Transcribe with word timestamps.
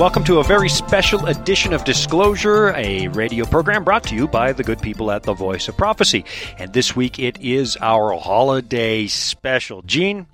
welcome 0.00 0.24
to 0.24 0.38
a 0.38 0.44
very 0.44 0.70
special 0.70 1.26
edition 1.26 1.74
of 1.74 1.84
Disclosure, 1.84 2.72
a 2.74 3.08
radio 3.08 3.44
program 3.44 3.84
brought 3.84 4.02
to 4.04 4.14
you 4.14 4.26
by 4.26 4.50
the 4.50 4.64
good 4.64 4.80
people 4.80 5.10
at 5.10 5.24
the 5.24 5.34
Voice 5.34 5.68
of 5.68 5.76
Prophecy. 5.76 6.24
And 6.56 6.72
this 6.72 6.96
week 6.96 7.18
it 7.18 7.38
is 7.42 7.76
our 7.82 8.14
holiday 8.14 9.08
special. 9.08 9.82
Gene, 9.82 10.26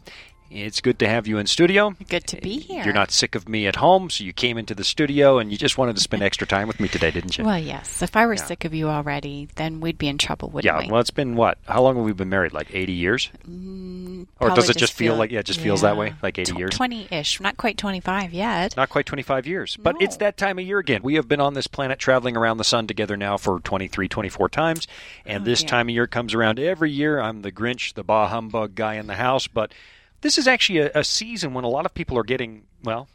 it's 0.50 0.80
good 0.80 0.98
to 1.00 1.08
have 1.08 1.26
you 1.26 1.38
in 1.38 1.46
studio. 1.46 1.94
Good 2.08 2.26
to 2.28 2.40
be 2.40 2.58
here. 2.60 2.84
You're 2.84 2.94
not 2.94 3.10
sick 3.10 3.34
of 3.34 3.48
me 3.48 3.66
at 3.66 3.76
home, 3.76 4.10
so 4.10 4.24
you 4.24 4.32
came 4.32 4.58
into 4.58 4.74
the 4.74 4.84
studio 4.84 5.38
and 5.38 5.50
you 5.50 5.58
just 5.58 5.78
wanted 5.78 5.96
to 5.96 6.02
spend 6.02 6.22
extra 6.24 6.46
time 6.46 6.68
with 6.68 6.80
me 6.80 6.88
today, 6.88 7.10
didn't 7.10 7.36
you? 7.38 7.44
Well, 7.44 7.58
yes. 7.58 8.02
If 8.02 8.16
I 8.16 8.26
were 8.26 8.34
Yeah. 8.34 8.44
sick 8.44 8.64
of 8.64 8.72
you 8.74 8.88
already, 8.88 9.48
then 9.56 9.80
we'd 9.80 9.98
be 9.98 10.08
in 10.08 10.18
trouble, 10.18 10.48
wouldn't 10.50 10.64
yeah, 10.72 10.78
we? 10.78 10.86
Yeah. 10.86 10.92
Well, 10.92 11.00
it's 11.00 11.10
been 11.10 11.36
what? 11.36 11.58
How 11.66 11.82
long 11.82 11.96
have 11.96 12.04
we 12.04 12.12
been 12.12 12.28
married? 12.28 12.52
Like 12.52 12.68
80 12.72 12.92
years? 12.92 13.30
Mm, 13.48 14.26
Or 14.40 14.50
does 14.50 14.70
it 14.70 14.76
just 14.76 14.92
feel 14.92 15.16
like- 15.16 15.30
yeah, 15.30 15.40
it 15.40 15.46
just 15.46 15.60
feels 15.60 15.80
that 15.82 15.96
way, 15.96 16.14
like 16.22 16.38
80 16.38 16.52
tw- 16.52 16.58
years? 16.58 16.70
20-ish. 16.72 17.40
Not 17.40 17.56
quite 17.56 17.76
25 17.78 18.32
yet. 18.32 18.76
Not 18.76 18.88
quite 18.88 19.06
25 19.06 19.46
years, 19.46 19.76
but 19.76 19.96
it's 20.00 20.16
that 20.18 20.36
time 20.36 20.58
of 20.58 20.64
year 20.64 20.78
again. 20.78 21.00
We 21.02 21.14
have 21.14 21.28
been 21.28 21.40
on 21.40 21.54
this 21.54 21.66
planet 21.66 21.98
traveling 21.98 22.36
around 22.36 22.58
the 22.58 22.64
sun 22.64 22.86
together 22.86 23.16
now 23.16 23.36
for 23.36 23.60
23, 23.60 24.08
24 24.08 24.48
times, 24.48 24.86
and 25.24 25.42
Oh, 25.42 25.44
this 25.44 25.60
dear. 25.60 25.68
time 25.68 25.88
of 25.88 25.94
year 25.94 26.06
comes 26.06 26.34
around 26.34 26.58
every 26.58 26.90
year. 26.90 27.20
I'm 27.20 27.42
the 27.42 27.52
Grinch, 27.52 27.94
the 27.94 28.04
bah 28.04 28.28
humbug 28.28 28.74
guy 28.74 28.94
in 28.94 29.06
the 29.06 29.16
house, 29.16 29.46
but 29.46 29.72
this 30.20 30.38
is 30.38 30.46
actually 30.48 30.78
a, 30.80 30.90
a 30.94 31.04
season 31.04 31.54
when 31.54 31.64
a 31.64 31.68
lot 31.68 31.86
of 31.86 31.94
people 31.94 32.18
are 32.18 32.24
getting, 32.24 32.62
well, 32.82 33.08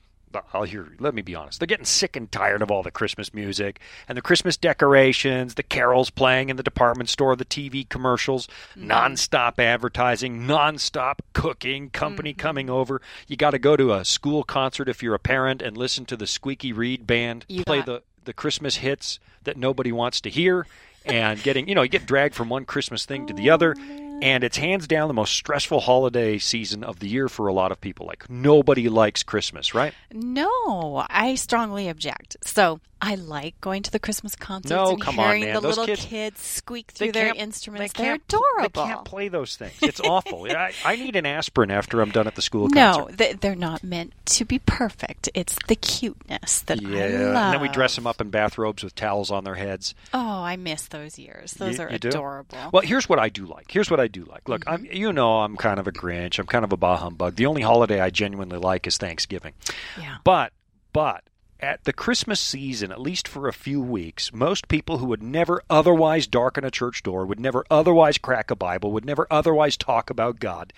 I'll 0.53 0.63
hear. 0.63 0.87
Let 0.97 1.13
me 1.13 1.21
be 1.21 1.35
honest. 1.35 1.59
They're 1.59 1.67
getting 1.67 1.83
sick 1.83 2.15
and 2.15 2.31
tired 2.31 2.61
of 2.61 2.71
all 2.71 2.83
the 2.83 2.91
Christmas 2.91 3.33
music 3.33 3.81
and 4.07 4.17
the 4.17 4.21
Christmas 4.21 4.55
decorations, 4.55 5.55
the 5.55 5.63
carols 5.63 6.09
playing 6.09 6.47
in 6.49 6.55
the 6.55 6.63
department 6.63 7.09
store, 7.09 7.35
the 7.35 7.43
TV 7.43 7.87
commercials, 7.87 8.47
Mm-hmm. 8.77 8.89
nonstop 8.89 9.59
advertising, 9.59 10.43
nonstop 10.47 11.15
cooking, 11.33 11.89
company 11.89 12.33
coming 12.33 12.69
over. 12.69 13.01
You 13.27 13.35
got 13.35 13.51
to 13.51 13.59
go 13.59 13.75
to 13.75 13.93
a 13.93 14.05
school 14.05 14.43
concert 14.43 14.87
if 14.87 15.03
you're 15.03 15.15
a 15.15 15.19
parent 15.19 15.61
and 15.61 15.75
listen 15.77 16.05
to 16.05 16.15
the 16.15 16.27
Squeaky 16.27 16.71
Reed 16.71 17.05
band 17.05 17.45
You 17.49 17.65
play 17.65 17.79
got- 17.79 17.85
the 17.87 18.03
the 18.23 18.33
Christmas 18.33 18.77
hits 18.77 19.19
that 19.43 19.57
nobody 19.57 19.91
wants 19.91 20.21
to 20.21 20.29
hear, 20.29 20.65
and 21.05 21.41
getting 21.43 21.67
you 21.67 21.73
know 21.75 21.81
you 21.81 21.89
get 21.89 22.05
dragged 22.05 22.35
from 22.35 22.47
one 22.49 22.63
Christmas 22.65 23.03
thing 23.03 23.25
to 23.27 23.33
the 23.33 23.49
other. 23.49 23.75
And 24.21 24.43
it's 24.43 24.57
hands 24.57 24.87
down 24.87 25.07
the 25.07 25.13
most 25.13 25.33
stressful 25.33 25.79
holiday 25.81 26.37
season 26.37 26.83
of 26.83 26.99
the 26.99 27.07
year 27.07 27.27
for 27.27 27.47
a 27.47 27.53
lot 27.53 27.71
of 27.71 27.81
people. 27.81 28.05
Like 28.05 28.29
nobody 28.29 28.89
likes 28.89 29.23
Christmas, 29.23 29.73
right? 29.73 29.93
No, 30.13 31.05
I 31.09 31.35
strongly 31.35 31.89
object. 31.89 32.37
So 32.43 32.79
I 33.03 33.15
like 33.15 33.59
going 33.61 33.81
to 33.83 33.91
the 33.91 33.97
Christmas 33.99 34.35
concerts 34.35 34.69
No, 34.69 34.91
and 34.91 35.01
come 35.01 35.17
on, 35.19 35.25
hearing 35.25 35.43
man. 35.45 35.55
the 35.55 35.61
Those 35.61 35.77
little 35.77 35.95
kids- 35.95 36.39
squeak 36.39 36.91
through 36.91 37.13
their 37.13 37.33
instruments. 37.35 37.93
They 37.93 38.03
They're 38.03 38.11
can't, 38.19 38.23
adorable. 38.31 38.83
They 38.85 38.89
can't 38.89 39.05
play 39.05 39.27
those 39.27 39.55
things. 39.55 39.73
It's 39.81 39.99
awful. 39.99 40.45
I, 40.51 40.71
I 40.85 40.95
need 40.97 41.15
an 41.15 41.25
aspirin 41.25 41.71
after 41.71 41.99
I'm 42.01 42.11
done 42.11 42.27
at 42.27 42.35
the 42.35 42.41
school 42.43 42.69
no, 42.69 42.93
concert. 42.99 43.17
they- 43.17 43.33
they're 43.33 43.55
not 43.55 43.83
meant 43.83 44.13
to 44.27 44.45
be 44.45 44.59
perfect. 44.59 45.29
It's 45.33 45.55
the 45.67 45.75
cuteness 45.75 46.61
that 46.67 46.79
Yeah, 46.81 47.03
I 47.03 47.07
love. 47.07 47.35
and 47.45 47.53
then 47.55 47.61
we 47.61 47.69
dress 47.69 47.95
them 47.95 48.05
up 48.05 48.21
in 48.21 48.29
bathrobes 48.29 48.83
with 48.83 48.93
towels 48.93 49.31
on 49.31 49.43
their 49.45 49.55
heads. 49.55 49.95
Oh, 50.13 50.19
I 50.43 50.55
miss 50.55 50.87
those 50.87 51.17
years. 51.17 51.53
Those 51.53 51.77
You- 51.79 51.85
are 51.85 51.91
you 51.91 51.97
do? 51.97 52.09
adorable. 52.09 52.57
Well, 52.71 52.83
here's 52.83 53.09
what 53.09 53.17
I 53.17 53.29
do 53.29 53.45
like. 53.47 53.71
Here's 53.71 53.89
what 53.89 53.99
I 53.99 54.07
do 54.07 54.25
like. 54.25 54.47
Look, 54.47 54.65
Mm-hmm. 54.65 54.85
I'm, 54.85 54.85
you 54.85 55.11
know, 55.11 55.39
I'm 55.39 55.57
kind 55.57 55.79
of 55.79 55.87
a 55.87 55.91
Grinch. 55.91 56.37
I'm 56.37 56.45
kind 56.45 56.63
of 56.63 56.71
a 56.71 56.77
bah 56.77 56.97
humbug. 56.97 57.35
The 57.35 57.47
only 57.47 57.63
holiday 57.63 57.99
I 57.99 58.11
genuinely 58.11 58.59
like 58.59 58.85
is 58.85 58.97
Thanksgiving. 58.97 59.53
yeah. 59.99 60.17
But, 60.23 60.53
but 60.93 61.23
at 61.61 61.83
the 61.83 61.93
Christmas 61.93 62.39
season, 62.39 62.91
at 62.91 63.01
least 63.01 63.27
for 63.27 63.47
a 63.47 63.53
few 63.53 63.81
weeks, 63.81 64.33
most 64.33 64.67
people 64.67 64.97
who 64.97 65.05
would 65.07 65.23
never 65.23 65.61
otherwise 65.69 66.27
darken 66.27 66.63
a 66.63 66.71
church 66.71 67.03
door, 67.03 67.25
would 67.25 67.39
never 67.39 67.65
otherwise 67.69 68.17
crack 68.17 68.51
a 68.51 68.55
Bible, 68.55 68.91
would 68.91 69.05
never 69.05 69.27
otherwise 69.29 69.77
talk 69.77 70.09
about 70.09 70.39
God, 70.39 70.73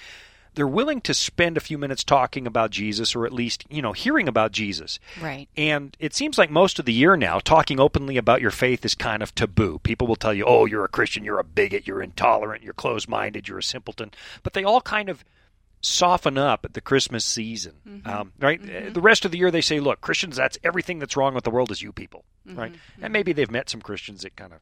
they're 0.56 0.67
willing 0.67 1.02
to 1.02 1.14
spend 1.14 1.58
a 1.58 1.62
few 1.62 1.78
minutes 1.78 2.03
talking 2.03 2.45
about 2.45 2.72
Jesus 2.72 3.16
or 3.16 3.25
at 3.25 3.34
least, 3.34 3.66
you 3.69 3.81
know, 3.81 3.94
hearing 3.94 4.28
about 4.28 4.52
Jesus. 4.52 5.00
Right. 5.22 5.47
And 5.58 5.96
it 6.00 6.13
seems 6.13 6.38
like 6.38 6.52
most 6.52 6.80
of 6.80 6.85
the 6.85 6.94
year 6.94 7.18
now, 7.18 7.40
talking 7.40 7.79
openly 7.79 8.18
about 8.18 8.41
your 8.41 8.52
faith 8.52 8.85
is 8.85 8.96
kind 8.96 9.24
of 9.24 9.34
taboo. 9.34 9.79
People 9.79 10.08
will 10.08 10.16
tell 10.16 10.34
you, 10.34 10.46
oh, 10.46 10.66
you're 10.66 10.85
a 10.85 10.90
Christian, 10.90 11.24
you're 11.24 11.40
a 11.40 11.44
bigot, 11.44 11.88
you're 11.88 12.03
intolerant, 12.03 12.63
you're 12.63 12.74
closed 12.74 13.09
minded, 13.09 13.47
you're 13.47 13.59
a 13.59 13.63
simpleton. 13.63 14.12
But 14.44 14.53
they 14.53 14.63
all 14.63 14.81
kind 14.81 15.09
of 15.09 15.25
soften 15.84 16.38
up 16.38 16.64
at 16.66 16.74
the 16.74 16.82
Christmas 16.82 17.26
season, 17.26 18.02
um, 18.06 18.32
right? 18.40 18.60
Uh, 18.62 18.90
The 18.90 19.02
rest 19.02 19.26
of 19.26 19.32
the 19.32 19.38
year, 19.38 19.52
they 19.52 19.62
say, 19.62 19.80
look, 19.80 20.02
Christians, 20.02 20.38
that's 20.38 20.58
everything 20.64 20.98
that's 21.00 21.16
wrong 21.18 21.34
with 21.36 21.44
the 21.44 21.52
world 21.52 21.70
is 21.72 21.82
you 21.82 21.92
people, 21.92 22.24
right? 22.46 22.74
And 23.02 23.12
maybe 23.14 23.34
they've 23.34 23.52
met 23.52 23.70
some 23.70 23.82
Christians 23.82 24.22
that 24.24 24.36
kind 24.36 24.54
of 24.54 24.60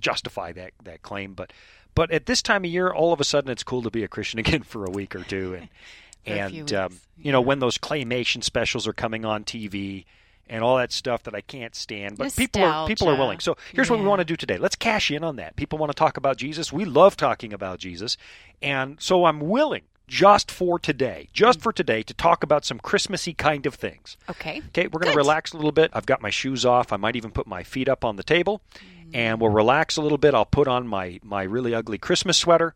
justify 0.00 0.52
that, 0.52 0.72
that 0.82 1.02
claim. 1.02 1.34
But, 1.34 1.52
but 1.94 2.10
at 2.10 2.26
this 2.26 2.40
time 2.42 2.64
of 2.64 2.70
year, 2.70 2.90
all 2.90 3.12
of 3.12 3.20
a 3.20 3.24
sudden, 3.24 3.50
it's 3.50 3.62
cool 3.62 3.82
to 3.82 3.90
be 3.90 4.02
a 4.04 4.08
Christian 4.08 4.38
again 4.44 4.62
for 4.62 4.84
a 4.86 4.90
week 4.90 5.14
or 5.14 5.22
two. 5.22 5.54
And, 5.54 5.68
For 6.24 6.32
a 6.32 6.48
few 6.48 6.60
and 6.60 6.72
um, 6.72 7.00
you 7.18 7.32
know 7.32 7.42
when 7.42 7.58
those 7.58 7.76
claymation 7.76 8.42
specials 8.42 8.88
are 8.88 8.94
coming 8.94 9.26
on 9.26 9.44
TV 9.44 10.06
and 10.48 10.64
all 10.64 10.78
that 10.78 10.90
stuff 10.90 11.24
that 11.24 11.34
I 11.34 11.42
can't 11.42 11.74
stand, 11.74 12.16
but 12.16 12.24
people 12.34 12.62
are 12.64 12.86
people 12.88 13.10
are 13.10 13.14
willing. 13.18 13.40
So 13.40 13.58
here's 13.74 13.90
what 13.90 13.98
we 14.00 14.06
want 14.06 14.20
to 14.20 14.24
do 14.24 14.34
today. 14.34 14.56
Let's 14.56 14.74
cash 14.74 15.10
in 15.10 15.22
on 15.22 15.36
that. 15.36 15.54
People 15.56 15.76
want 15.78 15.90
to 15.92 15.94
talk 15.94 16.16
about 16.16 16.38
Jesus. 16.38 16.72
We 16.72 16.86
love 16.86 17.14
talking 17.18 17.52
about 17.52 17.78
Jesus, 17.78 18.16
and 18.62 18.96
so 19.02 19.26
I'm 19.26 19.38
willing 19.40 19.82
just 20.06 20.50
for 20.50 20.78
today, 20.78 21.28
just 21.32 21.60
for 21.60 21.72
today, 21.72 22.02
to 22.02 22.14
talk 22.14 22.42
about 22.42 22.64
some 22.64 22.78
Christmassy 22.78 23.32
kind 23.34 23.66
of 23.66 23.74
things. 23.74 24.16
Okay. 24.28 24.60
Okay, 24.68 24.86
we're 24.88 25.00
going 25.00 25.12
to 25.12 25.16
relax 25.16 25.52
a 25.52 25.56
little 25.56 25.72
bit. 25.72 25.90
I've 25.94 26.06
got 26.06 26.20
my 26.22 26.30
shoes 26.30 26.64
off. 26.66 26.92
I 26.92 26.96
might 26.96 27.16
even 27.16 27.30
put 27.30 27.46
my 27.46 27.62
feet 27.62 27.88
up 27.88 28.04
on 28.04 28.16
the 28.16 28.22
table, 28.22 28.60
Mm. 28.74 29.10
and 29.14 29.40
we'll 29.40 29.50
relax 29.50 29.96
a 29.96 30.02
little 30.02 30.18
bit. 30.18 30.34
I'll 30.34 30.44
put 30.46 30.66
on 30.68 30.86
my 30.86 31.20
my 31.22 31.42
really 31.42 31.74
ugly 31.74 31.98
Christmas 31.98 32.38
sweater, 32.38 32.74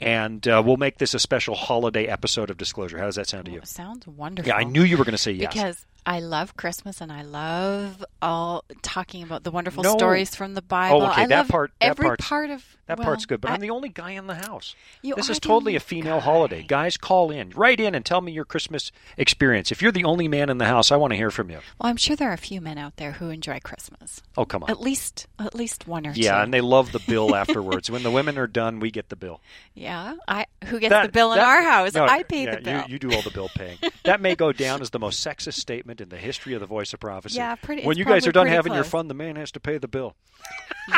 and 0.00 0.46
uh, 0.48 0.62
we'll 0.64 0.76
make 0.76 0.98
this 0.98 1.14
a 1.14 1.18
special 1.18 1.54
holiday 1.54 2.06
episode 2.06 2.50
of 2.50 2.56
Disclosure. 2.56 2.98
How 2.98 3.06
does 3.06 3.16
that 3.16 3.28
sound 3.28 3.46
to 3.46 3.50
you? 3.52 3.60
Sounds 3.64 4.06
wonderful. 4.06 4.48
Yeah, 4.48 4.56
I 4.56 4.64
knew 4.64 4.82
you 4.82 4.96
were 4.96 5.04
going 5.04 5.12
to 5.12 5.18
say 5.18 5.32
yes. 5.32 5.52
Because 5.52 5.84
I 6.06 6.20
love 6.20 6.56
Christmas 6.56 7.00
and 7.02 7.12
I 7.12 7.22
love 7.22 8.02
all 8.22 8.64
talking 8.82 9.22
about 9.22 9.44
the 9.44 9.50
wonderful 9.50 9.82
No. 9.82 9.96
stories 9.98 10.34
from 10.34 10.54
the 10.54 10.62
Bible. 10.62 11.02
Oh, 11.02 11.10
okay, 11.10 11.22
I 11.22 11.26
that 11.26 11.36
love 11.40 11.48
part- 11.48 11.72
that 11.80 11.86
every 11.90 12.06
part's- 12.06 12.26
part 12.28 12.50
of 12.50 12.64
that 12.86 12.98
well, 12.98 13.04
part's 13.04 13.24
good, 13.26 13.40
but 13.40 13.50
I, 13.52 13.54
I'm 13.54 13.60
the 13.60 13.70
only 13.70 13.88
guy 13.90 14.12
in 14.12 14.26
the 14.26 14.34
house. 14.34 14.74
You 15.02 15.14
this 15.14 15.30
is 15.30 15.38
totally 15.38 15.76
a 15.76 15.80
female 15.80 16.16
guy. 16.18 16.24
holiday. 16.24 16.62
Guys, 16.66 16.96
call 16.96 17.30
in, 17.30 17.50
write 17.50 17.78
in, 17.78 17.94
and 17.94 18.04
tell 18.04 18.20
me 18.20 18.32
your 18.32 18.44
Christmas 18.44 18.90
experience. 19.16 19.70
If 19.70 19.80
you're 19.80 19.92
the 19.92 20.02
only 20.04 20.26
man 20.26 20.48
in 20.50 20.58
the 20.58 20.64
house, 20.64 20.90
I 20.90 20.96
want 20.96 21.12
to 21.12 21.16
hear 21.16 21.30
from 21.30 21.50
you. 21.50 21.58
Well, 21.78 21.88
I'm 21.90 21.96
sure 21.96 22.16
there 22.16 22.30
are 22.30 22.34
a 22.34 22.38
few 22.38 22.60
men 22.60 22.78
out 22.78 22.96
there 22.96 23.12
who 23.12 23.30
enjoy 23.30 23.60
Christmas. 23.62 24.22
Oh, 24.36 24.44
come 24.44 24.64
on. 24.64 24.70
At 24.70 24.80
least, 24.80 25.28
at 25.38 25.54
least 25.54 25.86
one 25.86 26.04
or 26.06 26.14
two. 26.14 26.20
Yeah, 26.22 26.42
and 26.42 26.52
they 26.52 26.60
love 26.62 26.90
the 26.90 26.98
bill 26.98 27.34
afterwards. 27.36 27.88
when 27.90 28.02
the 28.02 28.10
women 28.10 28.38
are 28.38 28.48
done, 28.48 28.80
we 28.80 28.90
get 28.90 29.08
the 29.08 29.16
bill. 29.16 29.40
yeah. 29.74 29.89
I 29.90 30.46
who 30.66 30.78
gets 30.80 30.90
That- 30.90 31.06
the 31.06 31.12
bill 31.12 31.32
in 31.32 31.38
that- 31.38 31.46
our 31.46 31.62
house? 31.62 31.94
no, 31.94 32.04
I 32.06 32.22
pay 32.22 32.44
yeah, 32.44 32.56
the 32.56 32.60
bill. 32.62 32.76
You, 32.86 32.92
you 32.94 32.98
do 32.98 33.12
all 33.12 33.22
the 33.22 33.30
bill 33.30 33.48
paying. 33.54 33.78
that 34.04 34.20
may 34.20 34.34
go 34.34 34.52
down 34.52 34.80
as 34.80 34.90
the 34.90 34.98
most 34.98 35.24
sexist 35.26 35.54
statement 35.54 36.00
in 36.00 36.08
the 36.08 36.16
history 36.18 36.54
of 36.54 36.60
the 36.60 36.66
Voice 36.66 36.92
of 36.92 37.00
Prophecy. 37.00 37.36
Yeah, 37.36 37.54
pretty- 37.56 37.84
When 37.84 37.96
you 37.98 38.04
guys 38.04 38.26
are 38.26 38.32
done 38.32 38.46
having 38.46 38.72
your 38.74 38.84
fun, 38.84 39.08
the 39.08 39.14
man 39.14 39.36
has 39.36 39.50
to 39.52 39.60
pay 39.60 39.78
the 39.78 39.88
bill. 39.88 40.14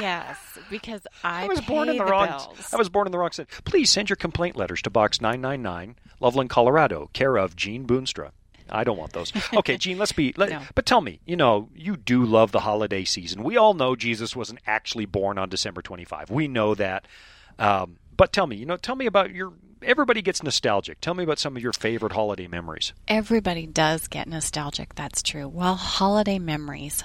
yes, 0.00 0.36
because 0.70 1.02
I, 1.25 1.44
I 1.44 1.47
was 1.48 1.60
born 1.60 1.88
in 1.88 1.97
the, 1.97 2.04
wrong. 2.04 2.28
bills. 2.28 2.69
I 2.72 2.76
was 2.76 2.88
born 2.88 3.06
in 3.06 3.12
the 3.12 3.19
wrong 3.19 3.32
city. 3.32 3.50
Please 3.64 3.91
send 3.91 4.08
your 4.10 4.16
complaint 4.16 4.56
letters 4.56 4.82
to 4.82 4.91
Box 4.91 5.20
999, 5.20 5.97
Loveland, 6.20 6.50
Colorado, 6.50 7.10
care 7.12 7.36
of 7.36 7.56
Gene 7.56 7.86
Boonstra. 7.86 8.31
I 8.70 8.84
don't 8.84 8.97
want 8.97 9.12
those. 9.12 9.32
Okay, 9.52 9.76
Gene, 9.76 9.98
let's 9.98 10.12
be. 10.12 10.32
Let, 10.36 10.48
No. 10.52 10.62
But 10.75 10.86
tell 10.86 11.02
me, 11.02 11.20
you 11.26 11.36
know, 11.36 11.69
you 11.75 11.97
do 11.97 12.25
love 12.25 12.52
the 12.52 12.60
holiday 12.60 13.04
season. 13.04 13.42
We 13.42 13.56
all 13.58 13.75
know 13.75 13.94
Jesus 13.97 14.34
wasn't 14.34 14.60
actually 14.66 15.04
born 15.04 15.36
on 15.36 15.48
December 15.50 15.82
25. 15.82 16.31
We 16.31 16.48
know 16.48 16.75
that. 16.76 17.06
Um, 17.58 17.98
but 18.16 18.32
tell 18.32 18.46
me, 18.46 18.56
you 18.56 18.66
know, 18.66 18.76
tell 18.76 18.96
me 18.96 19.06
about 19.06 19.30
your. 19.32 19.52
Everybody 19.82 20.22
gets 20.22 20.44
nostalgic. 20.44 21.00
Tell 21.00 21.14
me 21.14 21.24
about 21.24 21.40
some 21.40 21.56
of 21.56 21.62
your 21.62 21.72
favorite 21.72 22.12
holiday 22.12 22.46
memories. 22.46 22.92
Everybody 23.08 23.66
does 23.66 24.06
get 24.06 24.28
nostalgic. 24.28 24.94
That's 24.94 25.22
true. 25.24 25.48
Well, 25.48 25.74
holiday 25.74 26.38
memories. 26.38 27.02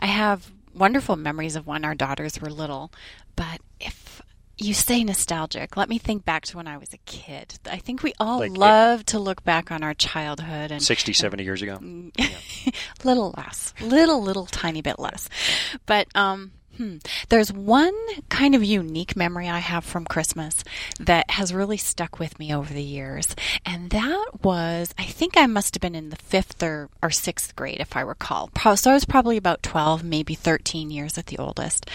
I 0.00 0.06
have 0.06 0.50
wonderful 0.74 1.16
memories 1.16 1.54
of 1.54 1.66
when 1.66 1.84
our 1.84 1.94
daughters 1.94 2.40
were 2.40 2.48
little, 2.50 2.90
but 3.36 3.60
if 3.78 4.22
you 4.56 4.72
say 4.72 5.04
nostalgic, 5.04 5.76
let 5.76 5.88
me 5.90 5.98
think 5.98 6.24
back 6.24 6.44
to 6.46 6.56
when 6.56 6.66
I 6.66 6.78
was 6.78 6.92
a 6.94 6.98
kid. 6.98 7.58
I 7.70 7.76
think 7.76 8.02
we 8.02 8.14
all 8.18 8.38
Like- 8.38 8.56
love 8.56 9.04
to 9.06 9.18
look 9.18 9.44
back 9.44 9.70
on 9.70 9.82
our 9.82 9.92
childhood 9.94 10.70
and 10.72 10.82
60, 10.82 11.12
70 11.12 11.44
years 11.44 11.60
ago. 11.62 11.78
little 13.04 13.34
less, 13.36 13.74
little 13.80 14.22
little 14.22 14.46
tiny 14.46 14.80
bit 14.82 14.98
less. 14.98 15.28
But 15.86 16.08
um 16.16 16.52
hmm, 16.78 16.96
there's 17.28 17.52
one 17.52 17.94
kind 18.28 18.54
of 18.54 18.64
unique 18.64 19.16
memory 19.16 19.48
I 19.48 19.58
have 19.58 19.84
from 19.84 20.04
Christmas 20.04 20.64
that 21.00 21.30
has 21.32 21.52
really 21.52 21.76
stuck 21.76 22.18
with 22.18 22.38
me 22.38 22.54
over 22.54 22.72
the 22.72 22.82
years. 22.82 23.34
And 23.66 23.90
that 23.90 24.42
was 24.42 24.94
I 24.98 25.04
think 25.04 25.36
I 25.36 25.46
must 25.46 25.74
have 25.74 25.82
been 25.82 25.94
in 25.94 26.10
the 26.10 26.16
5th 26.16 26.62
or, 26.62 26.88
or 27.02 27.10
6th 27.10 27.54
grade 27.54 27.80
if 27.80 27.96
I 27.96 28.00
recall. 28.00 28.50
So 28.76 28.90
I 28.90 28.94
was 28.94 29.04
probably 29.04 29.36
about 29.36 29.62
12, 29.62 30.04
maybe 30.04 30.34
13 30.34 30.90
years 30.90 31.18
at 31.18 31.26
the 31.26 31.38
oldest. 31.38 31.90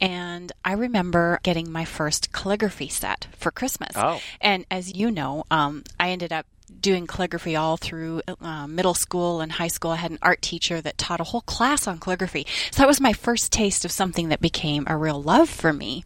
And 0.00 0.52
I 0.64 0.72
remember 0.72 1.40
getting 1.42 1.72
my 1.72 1.84
first 1.84 2.32
calligraphy 2.32 2.88
set 2.88 3.26
for 3.36 3.50
Christmas. 3.50 3.92
Oh. 3.96 4.20
And 4.40 4.66
as 4.70 4.94
you 4.94 5.10
know, 5.10 5.44
um, 5.50 5.82
I 5.98 6.10
ended 6.10 6.32
up 6.32 6.46
doing 6.80 7.06
calligraphy 7.06 7.56
all 7.56 7.76
through 7.76 8.22
uh, 8.40 8.66
middle 8.66 8.94
school 8.94 9.40
and 9.40 9.52
high 9.52 9.68
school. 9.68 9.90
I 9.92 9.96
had 9.96 10.10
an 10.10 10.18
art 10.22 10.42
teacher 10.42 10.80
that 10.80 10.98
taught 10.98 11.20
a 11.20 11.24
whole 11.24 11.40
class 11.42 11.86
on 11.86 11.98
calligraphy. 11.98 12.46
So 12.70 12.82
that 12.82 12.88
was 12.88 13.00
my 13.00 13.12
first 13.12 13.52
taste 13.52 13.84
of 13.84 13.90
something 13.92 14.28
that 14.28 14.40
became 14.40 14.84
a 14.86 14.96
real 14.96 15.22
love 15.22 15.48
for 15.48 15.72
me. 15.72 16.04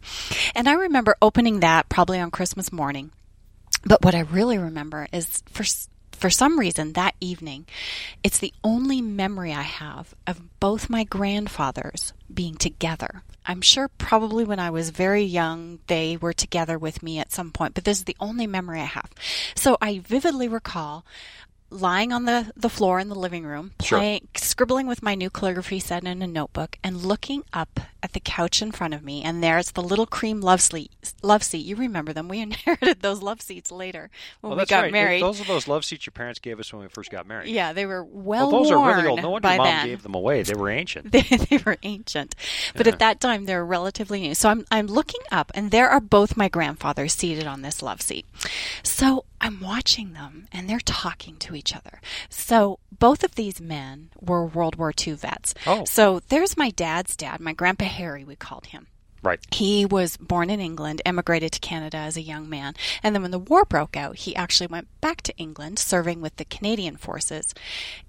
And 0.55 0.67
I 0.67 0.73
remember 0.73 1.15
opening 1.21 1.59
that 1.59 1.89
probably 1.89 2.19
on 2.19 2.31
Christmas 2.31 2.71
morning. 2.71 3.11
But 3.83 4.03
what 4.03 4.15
I 4.15 4.21
really 4.21 4.57
remember 4.57 5.07
is 5.11 5.43
for 5.47 5.63
for 6.11 6.29
some 6.29 6.59
reason 6.59 6.93
that 6.93 7.15
evening, 7.19 7.65
it's 8.23 8.37
the 8.37 8.53
only 8.63 9.01
memory 9.01 9.51
I 9.51 9.63
have 9.63 10.13
of 10.27 10.59
both 10.59 10.87
my 10.87 11.03
grandfathers 11.03 12.13
being 12.31 12.55
together. 12.55 13.23
I'm 13.45 13.61
sure 13.61 13.87
probably 13.87 14.43
when 14.43 14.59
I 14.59 14.69
was 14.69 14.91
very 14.91 15.23
young, 15.23 15.79
they 15.87 16.17
were 16.17 16.33
together 16.33 16.77
with 16.77 17.01
me 17.01 17.19
at 17.19 17.31
some 17.31 17.51
point, 17.51 17.73
but 17.73 17.83
this 17.83 17.99
is 17.99 18.03
the 18.05 18.17
only 18.19 18.47
memory 18.47 18.79
I 18.79 18.85
have. 18.85 19.09
So 19.55 19.77
I 19.81 19.99
vividly 19.99 20.47
recall 20.47 21.05
lying 21.71 22.11
on 22.11 22.25
the, 22.25 22.51
the 22.55 22.69
floor 22.69 22.99
in 22.99 23.09
the 23.09 23.15
living 23.15 23.45
room, 23.45 23.71
playing, 23.77 24.27
sure. 24.35 24.43
scribbling 24.43 24.87
with 24.87 25.01
my 25.01 25.15
new 25.15 25.29
calligraphy 25.29 25.79
set 25.79 26.03
in 26.03 26.21
a 26.21 26.27
notebook, 26.27 26.77
and 26.83 26.97
looking 26.97 27.43
up 27.53 27.79
at 28.03 28.13
the 28.13 28.19
couch 28.19 28.61
in 28.61 28.71
front 28.71 28.93
of 28.93 29.03
me. 29.03 29.23
And 29.23 29.43
there's 29.43 29.71
the 29.71 29.81
little 29.81 30.05
cream 30.05 30.41
love. 30.41 30.61
Love 31.23 31.43
seat. 31.43 31.65
You 31.65 31.75
remember 31.75 32.13
them? 32.13 32.27
We 32.27 32.39
inherited 32.41 33.01
those 33.01 33.21
love 33.21 33.41
seats 33.41 33.71
later 33.71 34.09
when 34.41 34.51
well, 34.51 34.59
we 34.59 34.65
got 34.65 34.83
right. 34.83 34.91
married. 34.91 35.21
Those 35.21 35.41
are 35.41 35.45
those 35.45 35.67
love 35.67 35.85
seats 35.85 36.05
your 36.05 36.11
parents 36.11 36.39
gave 36.39 36.59
us 36.59 36.71
when 36.73 36.81
we 36.81 36.89
first 36.89 37.09
got 37.09 37.25
married. 37.25 37.49
Yeah, 37.49 37.73
they 37.73 37.85
were 37.85 38.03
well, 38.03 38.51
well 38.51 38.63
those 38.63 38.71
worn 38.71 38.89
are 38.89 38.95
really 38.97 39.07
old. 39.07 39.21
No 39.21 39.29
wonder 39.31 39.47
mom 39.47 39.65
then. 39.65 39.85
gave 39.87 40.03
them 40.03 40.15
away. 40.15 40.43
They 40.43 40.53
were 40.53 40.69
ancient. 40.69 41.11
they, 41.11 41.21
they 41.21 41.57
were 41.65 41.77
ancient, 41.83 42.35
but 42.75 42.85
Yeah. 42.85 42.93
at 42.93 42.99
that 42.99 43.19
time 43.19 43.45
they 43.45 43.55
were 43.55 43.65
relatively 43.65 44.21
new. 44.21 44.35
So 44.35 44.49
I'm 44.49 44.65
I'm 44.69 44.87
looking 44.87 45.21
up, 45.31 45.51
and 45.55 45.71
there 45.71 45.89
are 45.89 46.01
both 46.01 46.35
my 46.37 46.49
grandfathers 46.49 47.13
seated 47.13 47.47
on 47.47 47.61
this 47.61 47.81
love 47.81 48.01
seat. 48.01 48.25
So 48.83 49.25
I'm 49.41 49.59
watching 49.59 50.13
them, 50.13 50.47
and 50.51 50.69
they're 50.69 50.79
talking 50.79 51.35
to 51.37 51.55
each 51.55 51.75
other. 51.75 51.99
So 52.29 52.77
both 52.97 53.23
of 53.23 53.35
these 53.35 53.59
men 53.59 54.09
were 54.21 54.45
World 54.45 54.75
War 54.75 54.93
II 54.95 55.13
vets. 55.13 55.55
Oh. 55.65 55.83
So 55.85 56.21
there's 56.29 56.55
my 56.55 56.69
dad's 56.69 57.15
dad, 57.15 57.39
my 57.41 57.51
grandpa 57.51 57.85
Harry, 57.85 58.23
we 58.23 58.35
called 58.35 58.67
him. 58.67 58.87
Right. 59.23 59.39
He 59.51 59.85
was 59.85 60.17
born 60.17 60.49
in 60.49 60.59
England, 60.59 61.01
emigrated 61.05 61.51
to 61.53 61.59
Canada 61.59 61.97
as 61.97 62.17
a 62.17 62.21
young 62.21 62.49
man, 62.49 62.75
and 63.03 63.13
then 63.13 63.21
when 63.23 63.31
the 63.31 63.39
war 63.39 63.65
broke 63.65 63.97
out, 63.97 64.17
he 64.17 64.35
actually 64.35 64.67
went 64.67 64.87
back 64.99 65.21
to 65.23 65.37
England, 65.37 65.79
serving 65.79 66.21
with 66.21 66.35
the 66.37 66.45
Canadian 66.45 66.97
forces. 66.97 67.53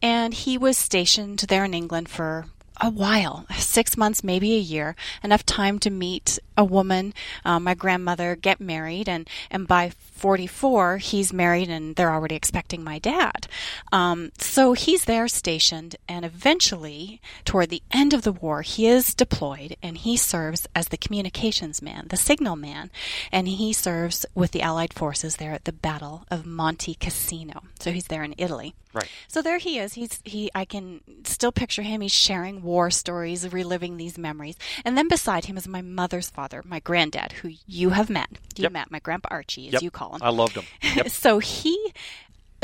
And 0.01 0.33
he 0.33 0.57
was 0.57 0.79
stationed 0.79 1.41
there 1.41 1.65
in 1.65 1.75
England 1.75 2.09
for 2.09 2.47
a 2.81 2.91
while 2.91 3.47
six 3.57 3.97
months, 3.97 4.25
maybe 4.25 4.55
a 4.55 4.59
year 4.59 4.97
enough 5.23 5.45
time 5.45 5.79
to 5.79 5.91
meet 5.91 6.39
a 6.57 6.65
woman, 6.65 7.15
uh, 7.45 7.61
my 7.61 7.75
grandmother, 7.75 8.35
get 8.35 8.61
married, 8.61 9.09
and, 9.09 9.29
and 9.51 9.69
by 9.69 9.91
44, 10.23 10.99
he's 10.99 11.33
married 11.33 11.69
and 11.69 11.97
they're 11.97 12.13
already 12.13 12.37
expecting 12.37 12.85
my 12.85 13.01
dad. 13.01 13.49
Um, 13.91 14.31
so 14.39 14.73
he's 14.73 15.05
there 15.05 15.27
stationed, 15.27 15.97
and 16.09 16.25
eventually, 16.25 17.21
toward 17.45 17.71
the 17.71 17.83
end 17.91 18.15
of 18.15 18.23
the 18.23 18.31
war, 18.31 18.63
he 18.63 18.87
is 18.87 19.15
deployed 19.15 19.77
and 19.83 19.99
he 19.99 20.17
serves 20.17 20.69
as 20.77 20.89
the 20.89 20.97
communications 20.97 21.83
man, 21.83 22.07
the 22.09 22.17
signal 22.17 22.55
man, 22.55 22.91
and 23.33 23.49
he 23.49 23.73
serves 23.73 24.25
with 24.33 24.53
the 24.53 24.63
Allied 24.63 24.93
forces 24.95 25.37
there 25.37 25.53
at 25.53 25.65
the 25.65 25.73
Battle 25.73 26.25
of 26.31 26.47
Monte 26.47 26.95
Cassino. 26.95 27.65
So 27.81 27.91
he's 27.91 28.07
there 28.07 28.23
in 28.23 28.37
Italy. 28.39 28.75
Right. 28.95 29.09
So 29.27 29.41
there 29.41 29.57
he 29.57 29.79
is. 29.79 29.95
He's 29.95 30.21
he. 30.23 30.51
I 30.55 30.67
can 30.67 31.01
still 31.25 31.51
picture 31.51 31.81
him. 31.81 32.03
He's 32.03 32.13
sharing 32.13 32.63
war 32.63 32.91
stories, 32.91 33.51
reliving 33.51 33.97
these 33.97 34.19
memories. 34.19 34.57
And 34.85 34.99
then 34.99 35.09
beside 35.09 35.47
him 35.47 35.57
is 35.57 35.67
my 35.67 35.81
mother's 35.81 36.29
father, 36.29 36.61
my 36.67 36.79
granddad, 36.79 37.33
who 37.33 37.53
you 37.67 37.91
have 37.91 38.11
met. 38.11 38.29
You 38.55 38.65
Yep. 38.65 38.73
met 38.73 38.91
my 38.91 38.99
grandpa 38.99 39.29
Archie, 39.31 39.69
as 39.69 39.73
Yep. 39.73 39.83
you 39.83 39.91
call 39.91 40.12
I 40.21 40.31
loved 40.31 40.55
him. 40.57 40.65
Yep. 40.97 41.09
So 41.23 41.39
he 41.39 41.93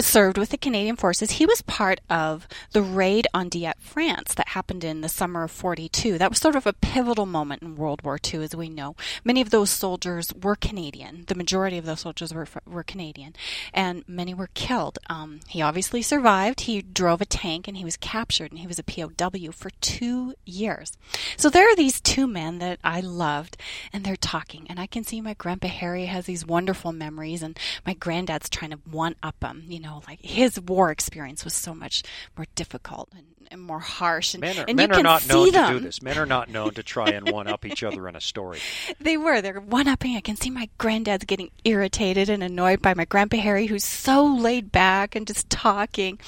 served 0.01 0.39
with 0.39 0.51
the 0.51 0.59
Canadian 0.59 0.97
Forces. 0.97 1.33
He 1.33 1.47
was 1.47 1.63
part 1.63 2.01
of 2.09 2.47
the 2.73 2.83
raid 2.83 3.27
on 3.35 3.49
Dieppe, 3.49 3.81
France, 3.81 4.35
that 4.35 4.49
happened 4.49 4.85
in 4.85 5.01
the 5.01 5.09
summer 5.09 5.45
of 5.45 5.51
42. 5.51 6.19
That 6.19 6.31
was 6.31 6.39
sort 6.39 6.57
of 6.57 6.67
a 6.67 6.73
pivotal 6.73 7.27
moment 7.27 7.63
in 7.63 7.77
World 7.77 8.03
War 8.03 8.19
II, 8.23 8.45
as 8.45 8.55
we 8.55 8.69
know. 8.69 8.97
Many 9.25 9.41
of 9.41 9.51
those 9.51 9.71
soldiers 9.71 10.33
were 10.41 10.57
Canadian. 10.57 11.25
The 11.27 11.35
majority 11.35 11.79
of 11.79 11.85
those 11.85 12.01
soldiers 12.01 12.33
were, 12.33 12.47
were 12.67 12.83
Canadian, 12.83 13.35
and 13.73 14.05
many 14.07 14.35
were 14.35 14.51
killed. 14.55 14.99
Um, 15.09 15.41
he 15.49 15.63
obviously 15.63 16.03
survived. 16.03 16.63
He 16.63 16.83
drove 16.83 17.21
a 17.21 17.27
tank 17.27 17.67
and 17.67 17.77
he 17.77 17.85
was 17.85 17.97
captured, 17.97 18.51
and 18.51 18.61
he 18.61 18.67
was 18.67 18.79
a 18.79 18.85
POW 18.85 19.53
for 19.53 19.71
two 19.81 20.35
years. 20.45 20.93
So 21.37 21.51
there 21.51 21.71
are 21.71 21.77
these 21.77 22.01
two 22.01 22.27
men 22.27 22.59
that 22.59 22.79
I 22.85 23.01
loved, 23.01 23.57
and 23.93 24.05
they're 24.05 24.17
talking, 24.17 24.67
and 24.69 24.79
I 24.79 24.87
can 24.87 25.05
see 25.05 25.21
my 25.21 25.35
grandpa 25.35 25.69
Harry 25.69 26.07
has 26.07 26.27
these 26.27 26.47
wonderful 26.47 26.93
memories, 26.93 27.43
and 27.43 27.59
my 27.87 27.95
granddad's 27.95 28.49
trying 28.49 28.71
to 28.71 28.79
one 28.91 29.17
up 29.23 29.43
him. 29.43 29.65
You 29.69 29.81
know, 29.81 29.88
like 30.09 30.21
his 30.21 30.61
war 30.61 30.91
experience 30.91 31.45
was 31.45 31.55
so 31.55 31.75
much 31.75 32.03
more 32.37 32.47
difficult 32.55 33.09
and, 33.17 33.27
and 33.51 33.61
more 33.61 33.81
harsh, 33.81 34.35
and, 34.35 34.41
Men 34.43 34.59
are, 34.59 34.65
and 34.69 34.77
men 34.77 34.93
are 34.93 35.03
not 35.03 35.29
known 35.29 35.51
them. 35.53 35.73
to 35.73 35.79
do 35.79 35.85
this. 35.85 36.03
Men 36.03 36.19
are 36.19 36.27
not 36.27 36.51
known 36.51 36.75
to 36.75 36.83
try 36.83 37.09
and 37.11 37.31
one 37.31 37.47
up 37.49 37.65
each 37.65 37.83
other 37.83 38.09
in 38.09 38.17
a 38.17 38.21
story. 38.21 38.59
They 39.01 39.17
were. 39.17 39.41
They're 39.41 39.61
one 39.61 39.89
upping. 39.89 40.17
I 40.17 40.21
can 40.21 40.37
see 40.37 40.51
my 40.51 40.69
granddad's 40.79 41.25
getting 41.25 41.51
irritated 41.65 42.29
and 42.29 42.43
annoyed 42.43 42.83
by 42.83 42.95
my 42.95 43.05
grandpa 43.05 43.39
Harry, 43.39 43.67
who's 43.67 43.85
so 43.85 44.25
laid 44.25 44.71
back 44.73 45.15
and 45.15 45.27
just 45.27 45.49
talking. 45.49 46.19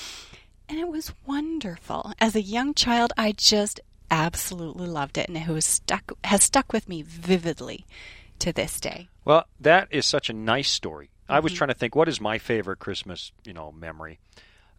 And 0.68 0.78
it 0.78 0.88
was 0.88 1.12
wonderful. 1.26 2.12
As 2.20 2.36
a 2.36 2.42
young 2.42 2.74
child, 2.74 3.12
I 3.18 3.32
just 3.32 3.80
absolutely 4.10 4.86
loved 4.86 5.18
it, 5.18 5.28
and 5.28 5.36
it 5.36 5.48
was 5.48 5.64
stuck 5.64 6.12
has 6.24 6.42
stuck 6.42 6.72
with 6.72 6.88
me 6.88 7.02
vividly 7.02 7.86
to 8.38 8.52
this 8.52 8.80
day. 8.80 9.08
Well, 9.24 9.46
that 9.60 9.88
is 9.90 10.06
such 10.06 10.30
a 10.30 10.32
nice 10.32 10.70
story. 10.70 11.10
I 11.30 11.36
Mm-hmm. 11.36 11.44
was 11.44 11.52
trying 11.52 11.68
to 11.68 11.74
think 11.74 11.94
what 11.94 12.08
is 12.08 12.20
my 12.20 12.38
favorite 12.38 12.78
Christmas, 12.78 13.32
you 13.44 13.52
know, 13.52 13.72
memory, 13.72 14.18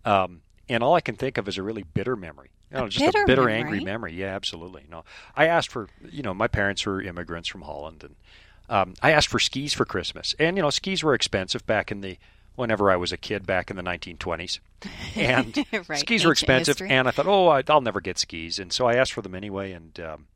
um, 0.05 0.41
and 0.69 0.83
all 0.83 0.93
I 0.95 1.01
can 1.01 1.15
think 1.15 1.37
of 1.37 1.47
is 1.47 1.57
a 1.57 1.63
really 1.63 1.83
bitter 1.83 2.15
memory. 2.15 2.51
You 2.71 2.77
know, 2.77 2.85
A 2.85 2.89
just 2.89 3.05
bitter 3.05 3.23
a 3.23 3.25
bitter, 3.25 3.41
memory? 3.49 3.53
angry 3.59 3.79
memory. 3.81 4.13
Yeah, 4.13 4.33
absolutely. 4.35 4.85
No, 4.89 5.03
I 5.35 5.47
asked 5.47 5.69
for, 5.71 5.87
you 6.09 6.21
know, 6.23 6.33
my 6.33 6.47
parents 6.47 6.85
were 6.85 7.01
immigrants 7.01 7.49
from 7.49 7.61
Holland, 7.63 8.03
and 8.03 8.15
um, 8.69 8.93
I 9.01 9.11
asked 9.11 9.27
for 9.27 9.39
skis 9.39 9.73
for 9.73 9.85
Christmas, 9.85 10.33
and 10.39 10.55
you 10.57 10.63
know, 10.63 10.69
skis 10.69 11.03
were 11.03 11.13
expensive 11.13 11.65
back 11.65 11.91
in 11.91 12.01
the 12.01 12.17
whenever 12.55 12.89
I 12.91 12.95
was 12.95 13.11
a 13.11 13.17
kid 13.17 13.45
back 13.45 13.69
in 13.69 13.75
the 13.77 13.83
1920s, 13.83 14.59
and 15.15 15.55
Right, 15.87 15.99
skis 15.99 16.23
were 16.25 16.31
expensive, 16.31 16.77
history. 16.77 16.89
and 16.89 17.07
I 17.07 17.11
thought, 17.11 17.27
oh, 17.27 17.47
I- 17.49 17.63
I'll 17.67 17.81
never 17.81 17.99
get 18.01 18.17
skis, 18.17 18.59
and 18.59 18.71
so 18.71 18.87
I 18.87 18.95
asked 18.95 19.13
for 19.13 19.21
them 19.21 19.35
anyway, 19.35 19.71
and. 19.71 19.99
Um, 19.99 20.27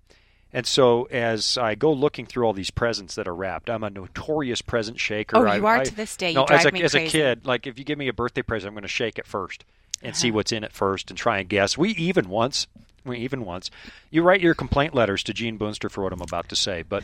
and 0.56 0.66
so, 0.66 1.04
as 1.12 1.58
I 1.58 1.76
go 1.76 1.92
looking 1.92 2.26
through 2.26 2.46
all 2.46 2.54
these 2.54 2.72
presents 2.72 3.16
that 3.16 3.28
are 3.28 3.36
wrapped, 3.36 3.70
I'm 3.70 3.84
a 3.84 3.90
notorious 3.90 4.62
present 4.62 5.00
shaker. 5.00 5.38
Oh, 5.38 5.46
I- 5.52 5.58
you 5.58 5.66
are 5.68 5.78
I- 5.80 5.84
to 5.84 5.94
this 5.96 6.16
day. 6.16 6.30
You 6.30 6.36
no, 6.36 6.44
as 6.46 6.66
a, 6.66 6.74
as 6.82 6.96
a 6.96 7.06
kid, 7.06 7.46
like 7.46 7.68
if 7.68 7.78
you 7.78 7.84
give 7.84 7.98
me 8.00 8.08
a 8.08 8.14
birthday 8.14 8.42
present, 8.42 8.70
I'm 8.70 8.74
going 8.74 8.84
to 8.84 8.88
shake 8.88 9.20
it 9.20 9.28
first 9.28 9.66
and 10.02 10.16
see 10.16 10.30
Uh-huh. 10.30 10.36
what's 10.38 10.52
in 10.54 10.64
it 10.64 10.72
first 10.72 11.12
and 11.12 11.18
try 11.18 11.40
and 11.40 11.50
guess. 11.50 11.78
We 11.78 11.90
even 11.92 12.30
once, 12.30 12.68
we 13.04 13.18
even 13.20 13.44
once, 13.44 13.70
you 14.10 14.24
write 14.24 14.40
your 14.40 14.54
complaint 14.56 14.96
letters 14.96 15.24
to 15.24 15.34
Gene 15.34 15.60
Boonstra 15.60 15.92
for 15.92 16.04
what 16.06 16.14
I'm 16.14 16.22
about 16.22 16.48
to 16.50 16.56
say, 16.56 16.84
but 16.88 17.04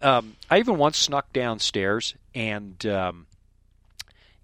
um, 0.00 0.36
I 0.48 0.58
even 0.60 0.78
once 0.78 0.96
snuck 0.98 1.32
downstairs 1.32 2.14
and 2.34 2.86
um, 2.86 3.26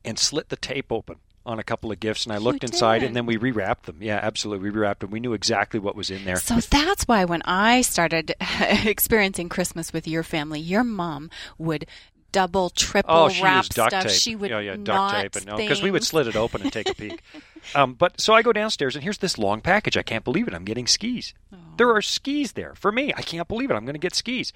and 0.05 0.19
slit 0.19 0.49
the 0.49 0.57
tape 0.57 0.91
open 0.91 1.17
on 1.47 1.59
a 1.59 1.63
couple 1.65 1.93
of 1.93 2.01
gifts, 2.01 2.25
and 2.25 2.33
I 2.33 2.37
You 2.37 2.43
looked 2.45 2.65
inside, 2.65 3.01
did? 3.01 3.07
and 3.09 3.17
then 3.17 3.27
we 3.27 3.37
rewrapped 3.37 3.83
them. 3.83 3.99
Yeah, 4.01 4.19
absolutely, 4.23 4.71
we 4.71 4.77
rewrapped 4.79 5.01
them. 5.01 5.11
We 5.11 5.21
knew 5.21 5.33
exactly 5.35 5.79
what 5.81 5.95
was 5.95 6.11
in 6.11 6.25
there. 6.25 6.37
So 6.37 6.57
that's 6.61 7.05
why 7.07 7.25
when 7.25 7.43
I 7.45 7.83
started 7.83 8.35
experiencing 8.85 9.49
Christmas 9.49 9.93
with 9.93 10.07
your 10.09 10.23
family, 10.23 10.61
your 10.61 10.85
mom 10.85 11.31
would 11.59 11.87
double, 12.33 12.69
triple 12.71 13.15
Oh, 13.15 13.29
she 13.29 13.43
wrap 13.43 13.59
used 13.65 13.75
duct 13.75 13.91
stuff. 13.93 14.03
tape. 14.05 14.13
She 14.13 14.35
would 14.37 14.51
yeah, 14.51 14.59
yeah, 14.61 14.77
duct 14.83 15.15
tape, 15.15 15.37
and 15.47 15.57
because 15.57 15.83
we 15.83 15.91
would 15.91 16.03
slit 16.05 16.27
it 16.27 16.35
open 16.37 16.63
and 16.63 16.73
take 16.73 16.89
a 16.89 16.95
peek. 16.95 17.23
um, 17.75 17.95
but 17.95 18.21
so 18.21 18.35
I 18.35 18.43
go 18.43 18.53
downstairs, 18.53 18.97
and 18.97 19.05
here's 19.05 19.19
this 19.19 19.39
long 19.39 19.61
package. 19.61 19.97
I 19.97 20.03
can't 20.03 20.25
believe 20.25 20.49
it. 20.49 20.55
I'm 20.55 20.65
getting 20.65 20.87
skis. 20.87 21.33
There 21.77 21.91
are 21.95 22.03
skis 22.03 22.53
there 22.53 22.75
for 22.75 22.91
me. 22.91 23.13
I 23.17 23.23
can't 23.23 23.47
believe 23.49 23.71
it. 23.71 23.75
I'm 23.75 23.85
going 23.85 23.95
to 23.95 24.01
get 24.01 24.15
skis. 24.15 24.53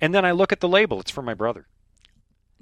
And 0.00 0.14
then 0.14 0.24
I 0.24 0.30
look 0.32 0.50
at 0.52 0.60
the 0.60 0.68
label. 0.68 1.00
It's 1.00 1.10
for 1.10 1.22
my 1.22 1.34
brother. 1.34 1.66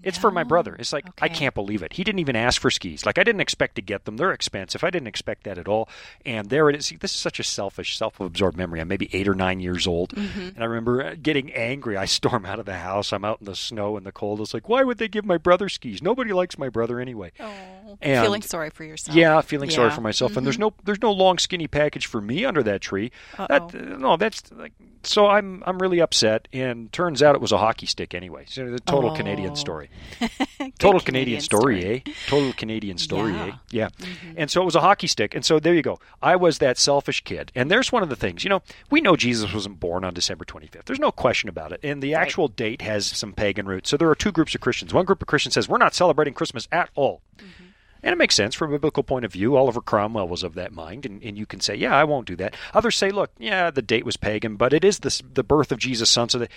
It's 0.02 0.18
for 0.18 0.30
my 0.30 0.44
brother. 0.44 0.76
It's 0.78 0.92
like 0.92 1.06
I 1.20 1.28
can't 1.28 1.54
believe 1.54 1.82
it. 1.82 1.92
He 1.92 2.04
didn't 2.04 2.20
even 2.20 2.36
ask 2.36 2.60
for 2.60 2.70
skis. 2.70 3.04
Like 3.04 3.18
I 3.18 3.24
didn't 3.24 3.40
expect 3.40 3.74
to 3.76 3.82
get 3.82 4.04
them. 4.04 4.16
They're 4.16 4.32
expensive. 4.32 4.84
I 4.84 4.90
didn't 4.90 5.08
expect 5.08 5.44
that 5.44 5.58
at 5.58 5.68
all. 5.68 5.88
And 6.24 6.48
there 6.48 6.68
it 6.70 6.76
is. 6.76 6.86
See, 6.86 6.96
this 6.96 7.12
is 7.14 7.20
such 7.20 7.40
a 7.40 7.44
selfish, 7.44 7.96
self-absorbed 7.98 8.56
memory. 8.56 8.80
I'm 8.80 8.88
maybe 8.88 9.08
eight 9.12 9.28
or 9.28 9.34
nine 9.34 9.60
years 9.60 9.86
old, 9.86 10.10
Mm-hmm. 10.14 10.40
and 10.54 10.58
I 10.60 10.64
remember 10.64 11.04
uh, 11.04 11.14
getting 11.20 11.52
angry. 11.52 11.96
I 11.96 12.04
storm 12.06 12.46
out 12.46 12.58
of 12.58 12.66
the 12.66 12.74
house. 12.76 13.12
I'm 13.12 13.24
out 13.24 13.40
in 13.40 13.46
the 13.46 13.54
snow 13.56 13.96
and 13.96 14.06
the 14.06 14.12
cold. 14.12 14.40
It's 14.40 14.54
like, 14.54 14.68
why 14.68 14.82
would 14.82 14.98
they 14.98 15.08
give 15.08 15.24
my 15.24 15.38
brother 15.38 15.68
skis? 15.68 16.02
Nobody 16.02 16.32
likes 16.32 16.58
my 16.58 16.68
brother 16.68 17.00
anyway. 17.00 17.32
Oh, 17.40 17.98
And- 18.00 18.24
feeling 18.24 18.42
sorry 18.42 18.70
for 18.70 18.84
yourself. 18.84 19.16
Yeah, 19.16 19.40
feeling 19.40 19.70
sorry 19.70 19.86
Yeah. 19.86 19.88
Mm-hmm. 19.90 19.94
for 19.96 20.00
myself. 20.02 20.36
And 20.36 20.46
there's 20.46 20.58
no 20.58 20.72
there's 20.84 21.02
no 21.02 21.12
long 21.12 21.38
skinny 21.38 21.66
package 21.66 22.06
for 22.06 22.20
me 22.20 22.44
under 22.44 22.62
that 22.62 22.80
tree. 22.80 23.10
That 23.36 23.74
uh, 23.74 23.96
no, 23.98 24.16
that's 24.16 24.42
like 24.52 24.72
so 25.02 25.26
I'm 25.26 25.62
I'm 25.66 25.78
really 25.78 26.00
upset. 26.00 26.48
And 26.52 26.92
turns 26.92 27.22
out 27.22 27.34
it 27.34 27.40
was 27.40 27.52
a 27.52 27.58
hockey 27.58 27.86
stick 27.86 28.14
anyway. 28.14 28.44
So 28.48 28.70
the 28.70 28.80
total 28.80 29.14
Canadian 29.14 29.52
Oh. 29.52 29.54
Story. 29.88 30.72
Total 30.78 31.00
Canadian, 31.00 31.40
story, 31.40 31.84
eh? 32.06 32.10
Total 32.26 32.52
Canadian 32.52 32.98
story, 32.98 33.32
Yeah. 33.32 33.44
eh? 33.46 33.52
Yeah. 33.70 33.88
And 34.36 34.50
so 34.50 34.62
it 34.62 34.64
was 34.64 34.74
a 34.74 34.80
hockey 34.80 35.06
stick. 35.06 35.34
And 35.34 35.44
so 35.44 35.58
there 35.60 35.74
you 35.74 35.82
go. 35.82 35.98
I 36.22 36.36
was 36.36 36.58
that 36.58 36.78
selfish 36.78 37.22
kid. 37.24 37.52
And 37.54 37.70
there's 37.70 37.92
one 37.92 38.02
of 38.02 38.08
the 38.08 38.16
things, 38.16 38.44
you 38.44 38.50
know, 38.50 38.62
we 38.90 39.00
know 39.00 39.16
Jesus 39.16 39.52
wasn't 39.52 39.80
born 39.80 40.04
on 40.04 40.14
December 40.14 40.44
25th. 40.44 40.84
There's 40.84 40.98
no 41.00 41.12
question 41.12 41.48
about 41.48 41.72
it. 41.72 41.80
And 41.82 42.02
the 42.02 42.14
actual 42.14 42.48
date 42.48 42.82
has 42.82 43.06
some 43.06 43.32
pagan 43.32 43.66
roots. 43.66 43.90
So 43.90 43.96
there 43.96 44.10
are 44.10 44.14
two 44.14 44.32
groups 44.32 44.54
of 44.54 44.60
Christians. 44.60 44.92
One 44.94 45.04
group 45.04 45.22
of 45.22 45.28
Christians 45.28 45.54
says, 45.54 45.68
we're 45.68 45.78
not 45.78 45.94
celebrating 45.94 46.34
Christmas 46.34 46.66
at 46.72 46.90
all. 46.94 47.22
And 48.00 48.12
it 48.12 48.16
makes 48.16 48.36
sense 48.36 48.54
from 48.54 48.70
a 48.70 48.74
biblical 48.76 49.02
point 49.02 49.24
of 49.24 49.32
view. 49.32 49.56
Oliver 49.56 49.80
Cromwell 49.80 50.28
was 50.28 50.44
of 50.44 50.54
that 50.54 50.72
mind, 50.72 51.04
and, 51.04 51.20
and 51.20 51.36
you 51.36 51.46
can 51.46 51.58
say, 51.58 51.74
yeah, 51.74 51.92
I 51.96 52.04
won't 52.04 52.28
do 52.28 52.36
that. 52.36 52.54
Others 52.72 52.96
say, 52.96 53.10
look, 53.10 53.32
yeah, 53.38 53.72
the 53.72 53.82
date 53.82 54.06
was 54.06 54.16
pagan, 54.16 54.54
but 54.54 54.72
it 54.72 54.84
is 54.84 55.00
the, 55.00 55.20
the 55.34 55.42
birth 55.42 55.72
of 55.72 55.78
Jesus' 55.80 56.08
son, 56.08 56.28
so 56.28 56.38
the, 56.38 56.48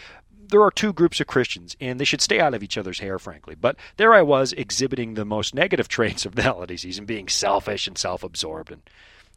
there 0.52 0.62
are 0.62 0.72
two 0.72 0.94
groups 0.94 1.20
of 1.20 1.28
Christians, 1.28 1.76
and 1.82 2.00
they 2.00 2.06
should 2.06 2.22
stay 2.22 2.40
out 2.40 2.54
of 2.54 2.64
each 2.64 2.78
other's 2.78 3.00
hair, 3.00 3.18
frankly. 3.18 3.56
But 3.56 3.78
there 3.98 4.14
I 4.14 4.22
was 4.22 4.54
exhibiting 4.54 5.14
the 5.14 5.26
most 5.26 5.56
negative 5.56 5.88
traits 5.88 6.26
of 6.26 6.36
the 6.36 6.44
holiday 6.44 6.78
season, 6.78 7.06
being 7.06 7.28
selfish 7.28 7.88
and 7.88 7.98
self 7.98 8.24
absorbed 8.24 8.72
and 8.72 8.82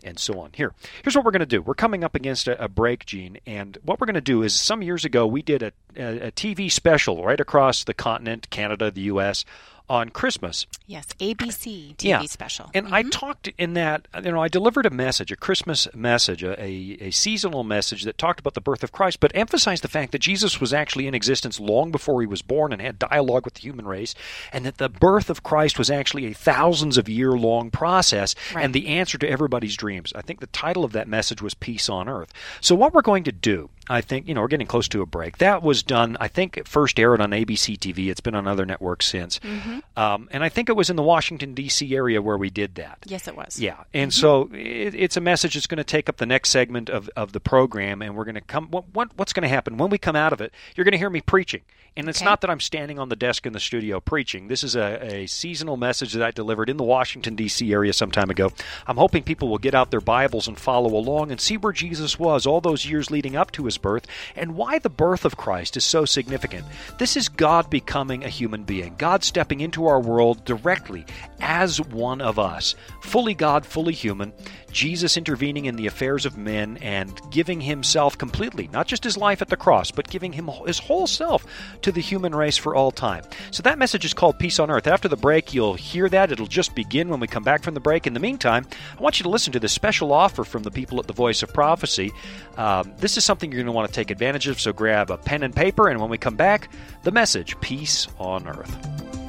and 0.03 0.19
so 0.19 0.39
on. 0.39 0.51
Here, 0.53 0.75
here's 1.03 1.17
what 1.17 1.25
we're 1.25 1.31
going 1.31 1.41
to 1.41 1.47
do. 1.47 1.63
We're 1.63 1.75
coming 1.75 2.05
up 2.05 2.15
against 2.15 2.47
a, 2.47 2.63
a 2.63 2.69
break, 2.69 3.07
Gene, 3.07 3.39
and 3.47 3.79
what 3.83 4.01
we're 4.01 4.07
going 4.07 4.15
to 4.15 4.21
do 4.21 4.43
is 4.43 4.55
some 4.55 4.83
years 4.83 5.07
ago 5.07 5.27
we 5.27 5.41
did 5.41 5.63
a, 5.63 5.73
a, 5.97 6.27
a 6.27 6.33
TV 6.33 6.71
special 6.71 7.25
right 7.25 7.41
across 7.41 7.85
the 7.85 7.95
continent, 7.95 8.51
Canada, 8.51 8.91
the 8.91 9.03
U.S 9.03 9.47
on 9.89 10.09
Christmas. 10.09 10.67
Yes, 10.87 11.07
ABC 11.21 11.97
TV 11.97 12.05
yeah. 12.05 12.23
special. 12.23 12.71
And 12.73 12.87
mm-hmm. 12.87 12.95
I 12.95 13.03
talked 13.03 13.49
in 13.59 13.75
that, 13.75 14.09
you 14.23 14.33
know, 14.33 14.43
I 14.43 14.49
delivered 14.49 14.87
a 14.87 14.91
message, 14.91 15.31
a 15.31 15.37
Christmas 15.37 15.87
message, 15.95 16.43
a, 16.43 16.59
a, 16.59 17.11
seasonal 17.11 17.65
message 17.65 18.05
that 18.05 18.17
talked 18.17 18.41
about 18.41 18.55
the 18.55 18.61
birth 18.61 18.83
of 18.83 18.93
Christ, 18.93 19.21
but 19.21 19.31
emphasized 19.35 19.85
the 19.85 19.89
fact 19.89 20.13
that 20.13 20.21
Jesus 20.21 20.61
was 20.61 20.73
actually 20.73 21.07
in 21.07 21.15
existence 21.15 21.61
long 21.61 21.91
before 21.91 22.21
he 22.21 22.27
was 22.27 22.43
born 22.43 22.73
and 22.73 22.81
had 22.81 22.99
dialogue 22.99 23.45
with 23.45 23.55
the 23.55 23.61
human 23.61 23.87
race, 23.87 24.15
and 24.53 24.65
that 24.65 24.79
the 24.79 24.89
birth 24.89 25.29
of 25.29 25.43
Christ 25.43 25.79
was 25.79 25.91
actually 25.91 26.27
a 26.27 26.35
thousands 26.35 26.97
of 26.97 27.09
year 27.09 27.33
long 27.33 27.71
process 27.71 28.35
right. 28.55 28.65
and 28.65 28.75
the 28.75 28.89
answer 28.89 29.19
to 29.19 29.29
everybody's 29.29 29.77
dreams. 29.77 30.13
I 30.15 30.23
think 30.23 30.41
the 30.41 30.47
title 30.49 30.85
of 30.85 30.93
that 30.93 31.09
message 31.09 31.43
was 31.43 31.55
Peace 31.55 31.89
on 31.89 32.09
Earth. 32.09 32.33
So, 32.61 32.75
what 32.75 32.95
we're 32.95 33.03
going 33.03 33.25
to 33.25 33.33
do 33.33 33.69
I 33.89 34.01
think, 34.01 34.27
you 34.29 34.35
know, 34.35 34.41
we're 34.41 34.49
getting 34.49 34.67
close 34.67 34.89
to 34.89 35.03
a 35.03 35.07
break. 35.07 35.39
That 35.39 35.63
was 35.63 35.83
done, 35.83 36.17
I 36.21 36.29
think 36.29 36.57
it 36.57 36.67
first 36.67 36.99
aired 36.99 37.21
on 37.21 37.31
ABC 37.31 37.79
TV. 37.79 38.11
It's 38.11 38.21
been 38.21 38.35
on 38.35 38.47
other 38.47 38.65
networks 38.65 39.07
since. 39.07 39.39
Mm-hmm. 39.41 39.81
Um, 39.97 40.29
and 40.33 40.43
I 40.43 40.49
think 40.49 40.69
it 40.69 40.77
was 40.77 40.91
in 40.91 40.97
the 40.97 41.03
Washington, 41.03 41.55
D.C. 41.55 41.95
area 41.95 42.23
where 42.23 42.39
we 42.39 42.51
did 42.51 42.77
that. 42.77 42.99
Yes, 43.07 43.29
it 43.29 43.37
was. 43.37 43.61
Yeah. 43.61 43.85
And 43.93 44.11
mm-hmm. 44.11 44.21
so 44.21 44.51
it, 44.53 44.95
it's 44.95 45.17
a 45.17 45.21
message 45.21 45.55
that's 45.55 45.67
going 45.67 45.79
to 45.79 45.85
take 45.85 46.09
up 46.09 46.17
the 46.17 46.27
next 46.27 46.51
segment 46.51 46.89
of, 46.89 47.11
of 47.17 47.33
the 47.33 47.41
program. 47.41 48.03
And 48.03 48.17
we're 48.17 48.25
going 48.25 48.35
to 48.37 48.41
come, 48.41 48.69
what, 48.69 48.85
what, 48.95 49.11
what's 49.17 49.33
going 49.33 49.43
to 49.43 49.49
happen? 49.49 49.77
When 49.77 49.91
we 49.91 49.99
come 49.99 50.17
out 50.17 50.33
of 50.33 50.41
it, 50.41 50.53
you're 50.77 50.85
going 50.85 50.93
to 50.93 50.99
hear 50.99 51.11
me 51.11 51.21
preaching. 51.21 51.63
And 51.97 52.09
it's 52.09 52.19
okay. 52.19 52.25
not 52.25 52.41
that 52.41 52.51
I'm 52.51 52.59
standing 52.59 52.99
on 52.99 53.09
the 53.09 53.15
desk 53.15 53.47
in 53.47 53.53
the 53.53 53.61
studio 53.61 54.01
preaching. 54.01 54.49
This 54.49 54.65
is 54.65 54.75
a, 54.75 55.15
a 55.23 55.27
seasonal 55.27 55.77
message 55.77 56.13
that 56.15 56.25
I 56.25 56.33
delivered 56.33 56.69
in 56.69 56.77
the 56.77 56.83
Washington, 56.83 57.37
D.C. 57.37 57.73
area 57.73 57.93
some 57.93 58.11
time 58.11 58.31
ago. 58.31 58.51
I'm 58.89 58.97
hoping 58.97 59.23
people 59.23 59.49
will 59.49 59.59
get 59.59 59.77
out 59.77 59.93
their 59.93 60.01
Bibles 60.01 60.49
and 60.49 60.59
follow 60.59 60.97
along 60.97 61.31
and 61.31 61.41
see 61.41 61.57
where 61.57 61.73
Jesus 61.73 62.19
was 62.19 62.47
all 62.47 62.61
those 62.61 62.85
years 62.85 63.13
leading 63.13 63.37
up 63.37 63.53
to 63.53 63.67
his 63.67 63.79
birth 63.79 64.09
and 64.35 64.57
why 64.57 64.81
the 64.81 64.91
birth 64.91 65.25
of 65.25 65.37
Christ 65.37 65.77
is 65.77 65.85
so 65.85 66.05
significant. 66.05 66.67
This 66.99 67.17
is 67.17 67.29
God 67.29 67.71
becoming 67.71 68.25
a 68.25 68.29
human 68.29 68.65
being, 68.65 68.97
God 68.99 69.23
stepping 69.23 69.61
into 69.61 69.87
our 69.87 70.01
world 70.01 70.45
directly 70.45 71.07
as 71.41 71.81
one 71.81 72.21
of 72.21 72.41
us, 72.41 72.75
fully 73.03 73.35
God, 73.35 73.65
fully 73.65 73.93
human. 73.93 74.33
Jesus 74.73 75.17
intervening 75.17 75.67
in 75.67 75.77
the 75.77 75.87
affairs 75.87 76.27
of 76.27 76.37
men 76.37 76.79
and 76.79 77.21
giving 77.31 77.61
himself 77.61 78.19
completely, 78.19 78.69
not 78.73 78.89
just 78.89 79.05
his 79.05 79.17
life 79.17 79.41
at 79.41 79.49
the 79.49 79.57
cross, 79.57 79.93
but 79.93 80.11
giving 80.11 80.33
him 80.33 80.51
his 80.67 80.81
whole 80.81 81.07
self 81.07 81.47
to 81.85 81.93
the 81.93 82.01
human 82.01 82.35
race 82.35 82.57
for 82.57 82.75
all 82.75 82.91
time. 82.91 83.23
So 83.51 83.63
that 83.63 83.79
message 83.79 84.07
is 84.07 84.15
called 84.15 84.39
Peace 84.39 84.59
on 84.59 84.71
Earth. 84.71 84.87
After 84.87 85.07
the 85.07 85.19
break, 85.19 85.53
you'll 85.53 85.75
hear 85.75 86.09
that. 86.09 86.33
It'll 86.33 86.47
just 86.47 86.75
begin 86.75 87.11
when 87.11 87.21
we 87.21 87.27
come 87.27 87.43
back 87.43 87.63
from 87.63 87.75
the 87.75 87.81
break. 87.81 88.07
In 88.07 88.15
the 88.15 88.21
meantime, 88.21 88.67
I 88.99 89.03
want 89.03 89.19
you 89.19 89.25
to 89.25 89.29
listen 89.29 89.53
to 89.53 89.61
this 89.61 89.73
special 89.73 90.11
offer 90.11 90.45
from 90.45 90.63
the 90.63 90.71
people 90.71 90.99
at 90.99 91.07
the 91.07 91.13
Voice 91.13 91.43
of 91.43 91.53
Prophecy. 91.53 92.11
Um, 92.57 92.93
this 92.97 93.19
is 93.19 93.25
something 93.25 93.53
you're 93.53 93.59
going 93.59 93.67
to 93.67 93.73
want 93.73 93.87
to 93.89 93.95
take 93.95 94.11
advantage 94.11 94.49
of, 94.49 94.59
so 94.59 94.73
grab 94.73 95.11
a 95.11 95.19
pen 95.19 95.43
and 95.43 95.55
paper, 95.55 95.89
and 95.89 96.01
when 96.01 96.09
we 96.09 96.17
come 96.17 96.37
back, 96.37 96.71
the 97.03 97.13
message 97.13 97.61
Peace 97.61 98.09
on 98.19 98.49
Earth. 98.49 99.24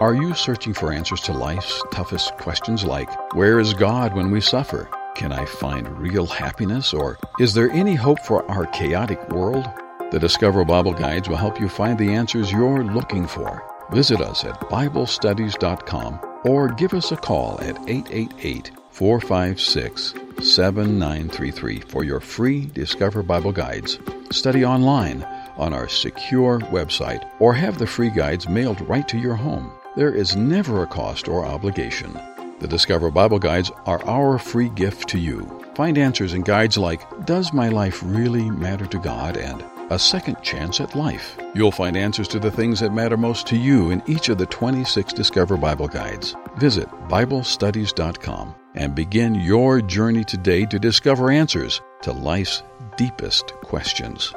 Are 0.00 0.14
you 0.14 0.34
searching 0.34 0.72
for 0.72 0.94
answers 0.94 1.20
to 1.22 1.34
life's 1.34 1.82
toughest 1.90 2.34
questions 2.38 2.84
like, 2.84 3.34
Where 3.34 3.60
is 3.60 3.74
God 3.74 4.14
when 4.14 4.30
we 4.30 4.40
suffer? 4.40 4.88
Can 5.14 5.30
I 5.30 5.44
find 5.44 5.86
real 5.98 6.24
happiness? 6.24 6.94
Or 6.94 7.18
is 7.38 7.52
there 7.52 7.70
any 7.72 7.96
hope 7.96 8.18
for 8.20 8.50
our 8.50 8.64
chaotic 8.68 9.28
world? 9.28 9.68
The 10.10 10.18
Discover 10.18 10.64
Bible 10.64 10.94
Guides 10.94 11.28
will 11.28 11.36
help 11.36 11.60
you 11.60 11.68
find 11.68 11.98
the 11.98 12.14
answers 12.14 12.50
you're 12.50 12.82
looking 12.82 13.26
for. 13.26 13.62
Visit 13.92 14.22
us 14.22 14.42
at 14.42 14.58
BibleStudies.com 14.70 16.20
or 16.46 16.68
give 16.68 16.94
us 16.94 17.12
a 17.12 17.16
call 17.16 17.60
at 17.60 17.76
888 17.86 18.70
456 18.92 20.14
7933 20.42 21.80
for 21.80 22.04
your 22.04 22.20
free 22.20 22.64
Discover 22.64 23.22
Bible 23.24 23.52
Guides. 23.52 23.98
Study 24.32 24.64
online 24.64 25.24
on 25.58 25.74
our 25.74 25.88
secure 25.88 26.58
website 26.72 27.30
or 27.38 27.52
have 27.52 27.76
the 27.76 27.86
free 27.86 28.08
guides 28.08 28.48
mailed 28.48 28.80
right 28.88 29.06
to 29.06 29.18
your 29.18 29.34
home. 29.34 29.70
There 29.96 30.14
is 30.14 30.36
never 30.36 30.82
a 30.82 30.86
cost 30.86 31.26
or 31.26 31.44
obligation. 31.44 32.12
The 32.60 32.68
Discover 32.68 33.10
Bible 33.10 33.40
Guides 33.40 33.72
are 33.86 34.00
our 34.06 34.38
free 34.38 34.68
gift 34.68 35.08
to 35.08 35.18
you. 35.18 35.60
Find 35.74 35.98
answers 35.98 36.32
in 36.32 36.42
guides 36.42 36.78
like 36.78 37.26
Does 37.26 37.52
My 37.52 37.68
Life 37.70 38.00
Really 38.04 38.48
Matter 38.50 38.86
to 38.86 38.98
God? 39.00 39.36
and 39.36 39.64
A 39.90 39.98
Second 39.98 40.40
Chance 40.42 40.80
at 40.80 40.94
Life. 40.94 41.36
You'll 41.56 41.72
find 41.72 41.96
answers 41.96 42.28
to 42.28 42.38
the 42.38 42.52
things 42.52 42.78
that 42.78 42.92
matter 42.92 43.16
most 43.16 43.48
to 43.48 43.56
you 43.56 43.90
in 43.90 44.00
each 44.06 44.28
of 44.28 44.38
the 44.38 44.46
26 44.46 45.12
Discover 45.12 45.56
Bible 45.56 45.88
Guides. 45.88 46.36
Visit 46.58 46.88
BibleStudies.com 47.08 48.54
and 48.76 48.94
begin 48.94 49.34
your 49.34 49.80
journey 49.80 50.22
today 50.22 50.66
to 50.66 50.78
discover 50.78 51.32
answers 51.32 51.82
to 52.02 52.12
life's 52.12 52.62
deepest 52.96 53.48
questions. 53.54 54.32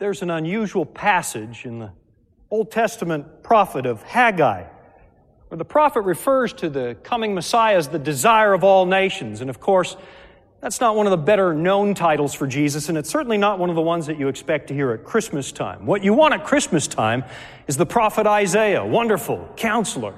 There's 0.00 0.22
an 0.22 0.30
unusual 0.30 0.86
passage 0.86 1.66
in 1.66 1.78
the 1.78 1.92
Old 2.50 2.72
Testament 2.72 3.42
prophet 3.42 3.84
of 3.84 4.02
Haggai, 4.02 4.64
where 5.48 5.58
the 5.58 5.64
prophet 5.64 6.00
refers 6.00 6.54
to 6.54 6.70
the 6.70 6.96
coming 7.02 7.34
Messiah 7.34 7.76
as 7.76 7.88
the 7.88 7.98
desire 7.98 8.54
of 8.54 8.64
all 8.64 8.86
nations. 8.86 9.42
And 9.42 9.50
of 9.50 9.60
course, 9.60 9.98
that's 10.62 10.80
not 10.80 10.96
one 10.96 11.06
of 11.06 11.10
the 11.10 11.18
better 11.18 11.52
known 11.52 11.94
titles 11.94 12.32
for 12.32 12.46
Jesus, 12.46 12.88
and 12.88 12.96
it's 12.96 13.10
certainly 13.10 13.36
not 13.36 13.58
one 13.58 13.68
of 13.68 13.76
the 13.76 13.82
ones 13.82 14.06
that 14.06 14.18
you 14.18 14.28
expect 14.28 14.68
to 14.68 14.74
hear 14.74 14.90
at 14.92 15.04
Christmas 15.04 15.52
time. 15.52 15.84
What 15.84 16.02
you 16.02 16.14
want 16.14 16.32
at 16.32 16.44
Christmas 16.44 16.86
time 16.86 17.22
is 17.66 17.76
the 17.76 17.86
prophet 17.86 18.26
Isaiah, 18.26 18.84
wonderful, 18.84 19.52
counselor, 19.56 20.14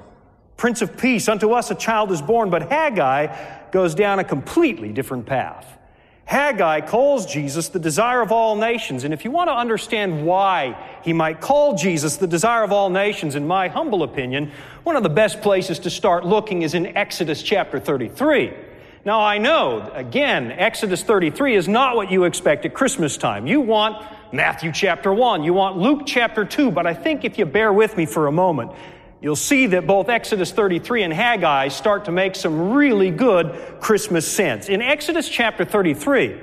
Prince 0.55 0.81
of 0.81 0.97
Peace. 0.97 1.27
Unto 1.27 1.51
us 1.51 1.71
a 1.71 1.75
child 1.75 2.09
is 2.13 2.21
born, 2.21 2.49
but 2.49 2.69
Haggai 2.69 3.69
goes 3.71 3.95
down 3.95 4.19
a 4.19 4.23
completely 4.23 4.93
different 4.93 5.25
path. 5.25 5.77
Haggai 6.25 6.81
calls 6.81 7.25
Jesus 7.25 7.67
the 7.67 7.79
desire 7.79 8.21
of 8.21 8.31
all 8.31 8.55
nations. 8.55 9.03
And 9.03 9.13
if 9.13 9.25
you 9.25 9.31
want 9.31 9.49
to 9.49 9.53
understand 9.53 10.25
why 10.25 10.77
he 11.03 11.13
might 11.13 11.41
call 11.41 11.75
Jesus 11.75 12.17
the 12.17 12.27
desire 12.27 12.63
of 12.63 12.71
all 12.71 12.89
nations, 12.89 13.35
in 13.35 13.45
my 13.45 13.67
humble 13.67 14.03
opinion, 14.03 14.51
one 14.83 14.95
of 14.95 15.03
the 15.03 15.09
best 15.09 15.41
places 15.41 15.79
to 15.79 15.89
start 15.89 16.25
looking 16.25 16.61
is 16.61 16.73
in 16.73 16.95
Exodus 16.97 17.43
chapter 17.43 17.79
33. 17.79 18.53
Now, 19.05 19.19
I 19.19 19.37
know, 19.37 19.91
again, 19.93 20.53
Exodus 20.53 21.03
33 21.03 21.55
is 21.55 21.67
not 21.67 21.97
what 21.97 22.09
you 22.09 22.23
expect 22.23 22.65
at 22.65 22.73
Christmas 22.73 23.17
time. 23.17 23.45
You 23.45 23.59
want 23.59 24.01
Matthew 24.31 24.71
chapter 24.71 25.13
1, 25.13 25.43
you 25.43 25.53
want 25.53 25.77
Luke 25.77 26.03
chapter 26.05 26.45
2, 26.45 26.71
but 26.71 26.87
I 26.87 26.93
think 26.93 27.25
if 27.25 27.37
you 27.37 27.45
bear 27.45 27.73
with 27.73 27.97
me 27.97 28.05
for 28.05 28.27
a 28.27 28.31
moment, 28.31 28.71
you'll 29.23 29.35
see 29.37 29.67
that 29.67 29.87
both 29.87 30.09
Exodus 30.09 30.51
33 30.51 31.03
and 31.03 31.13
Haggai 31.13 31.69
start 31.69 32.05
to 32.05 32.11
make 32.11 32.35
some 32.35 32.73
really 32.73 33.09
good 33.09 33.79
Christmas 33.79 34.29
sense. 34.29 34.67
In 34.67 34.81
Exodus 34.81 35.27
chapter 35.27 35.63
33, 35.65 36.39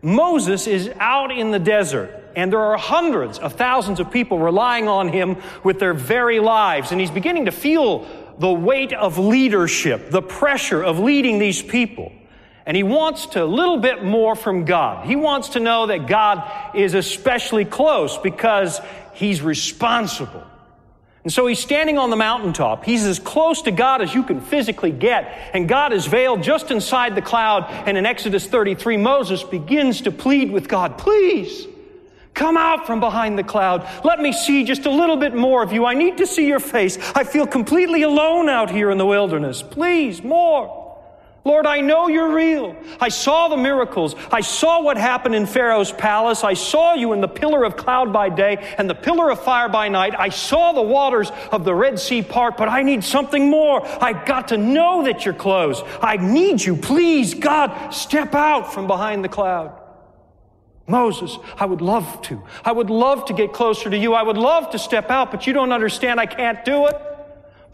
Moses 0.00 0.66
is 0.66 0.90
out 1.00 1.32
in 1.32 1.50
the 1.50 1.58
desert, 1.58 2.10
and 2.36 2.52
there 2.52 2.60
are 2.60 2.78
hundreds 2.78 3.38
of 3.40 3.54
thousands 3.54 3.98
of 3.98 4.10
people 4.10 4.38
relying 4.38 4.88
on 4.88 5.08
him 5.08 5.36
with 5.64 5.80
their 5.80 5.94
very 5.94 6.38
lives, 6.38 6.92
and 6.92 7.00
he's 7.00 7.10
beginning 7.10 7.46
to 7.46 7.52
feel 7.52 8.06
the 8.38 8.50
weight 8.50 8.92
of 8.92 9.18
leadership, 9.18 10.10
the 10.10 10.22
pressure 10.22 10.82
of 10.82 11.00
leading 11.00 11.38
these 11.40 11.60
people. 11.60 12.12
And 12.64 12.76
he 12.76 12.84
wants 12.84 13.26
to 13.26 13.42
a 13.42 13.44
little 13.44 13.78
bit 13.78 14.04
more 14.04 14.36
from 14.36 14.64
God. 14.64 15.06
He 15.06 15.16
wants 15.16 15.50
to 15.50 15.60
know 15.60 15.86
that 15.86 16.06
God 16.06 16.76
is 16.76 16.94
especially 16.94 17.64
close 17.64 18.16
because 18.18 18.80
he's 19.14 19.42
responsible. 19.42 20.46
And 21.24 21.32
so 21.32 21.46
he's 21.46 21.60
standing 21.60 21.98
on 21.98 22.10
the 22.10 22.16
mountaintop. 22.16 22.84
He's 22.84 23.04
as 23.04 23.20
close 23.20 23.62
to 23.62 23.70
God 23.70 24.02
as 24.02 24.12
you 24.12 24.24
can 24.24 24.40
physically 24.40 24.90
get. 24.90 25.50
And 25.54 25.68
God 25.68 25.92
is 25.92 26.06
veiled 26.06 26.42
just 26.42 26.72
inside 26.72 27.14
the 27.14 27.22
cloud. 27.22 27.66
And 27.86 27.96
in 27.96 28.06
Exodus 28.06 28.46
33, 28.46 28.96
Moses 28.96 29.44
begins 29.44 30.00
to 30.02 30.10
plead 30.10 30.50
with 30.50 30.68
God, 30.68 30.98
please, 30.98 31.68
come 32.34 32.56
out 32.56 32.86
from 32.86 32.98
behind 32.98 33.38
the 33.38 33.44
cloud. 33.44 33.88
Let 34.04 34.18
me 34.18 34.32
see 34.32 34.64
just 34.64 34.84
a 34.86 34.90
little 34.90 35.16
bit 35.16 35.34
more 35.34 35.62
of 35.62 35.72
you. 35.72 35.86
I 35.86 35.94
need 35.94 36.16
to 36.16 36.26
see 36.26 36.48
your 36.48 36.60
face. 36.60 36.98
I 37.14 37.22
feel 37.22 37.46
completely 37.46 38.02
alone 38.02 38.48
out 38.48 38.70
here 38.70 38.90
in 38.90 38.98
the 38.98 39.06
wilderness. 39.06 39.62
Please, 39.62 40.24
more. 40.24 40.81
Lord, 41.44 41.66
I 41.66 41.80
know 41.80 42.06
you're 42.06 42.32
real. 42.32 42.76
I 43.00 43.08
saw 43.08 43.48
the 43.48 43.56
miracles. 43.56 44.14
I 44.30 44.42
saw 44.42 44.80
what 44.80 44.96
happened 44.96 45.34
in 45.34 45.46
Pharaoh's 45.46 45.90
palace. 45.90 46.44
I 46.44 46.54
saw 46.54 46.94
you 46.94 47.12
in 47.14 47.20
the 47.20 47.26
pillar 47.26 47.64
of 47.64 47.76
cloud 47.76 48.12
by 48.12 48.28
day 48.28 48.74
and 48.78 48.88
the 48.88 48.94
pillar 48.94 49.28
of 49.28 49.42
fire 49.42 49.68
by 49.68 49.88
night. 49.88 50.14
I 50.16 50.28
saw 50.28 50.70
the 50.70 50.82
waters 50.82 51.32
of 51.50 51.64
the 51.64 51.74
Red 51.74 51.98
Sea 51.98 52.22
part, 52.22 52.56
but 52.56 52.68
I 52.68 52.84
need 52.84 53.02
something 53.02 53.50
more. 53.50 53.84
I've 53.84 54.24
got 54.24 54.48
to 54.48 54.56
know 54.56 55.02
that 55.04 55.24
you're 55.24 55.34
close. 55.34 55.82
I 56.00 56.16
need 56.16 56.62
you. 56.62 56.76
Please, 56.76 57.34
God, 57.34 57.90
step 57.90 58.36
out 58.36 58.72
from 58.72 58.86
behind 58.86 59.24
the 59.24 59.28
cloud. 59.28 59.76
Moses, 60.86 61.38
I 61.56 61.64
would 61.64 61.80
love 61.80 62.22
to. 62.22 62.40
I 62.64 62.70
would 62.70 62.90
love 62.90 63.24
to 63.26 63.34
get 63.34 63.52
closer 63.52 63.90
to 63.90 63.98
you. 63.98 64.14
I 64.14 64.22
would 64.22 64.36
love 64.36 64.70
to 64.70 64.78
step 64.78 65.10
out, 65.10 65.32
but 65.32 65.46
you 65.46 65.52
don't 65.52 65.72
understand. 65.72 66.20
I 66.20 66.26
can't 66.26 66.64
do 66.64 66.86
it. 66.86 67.11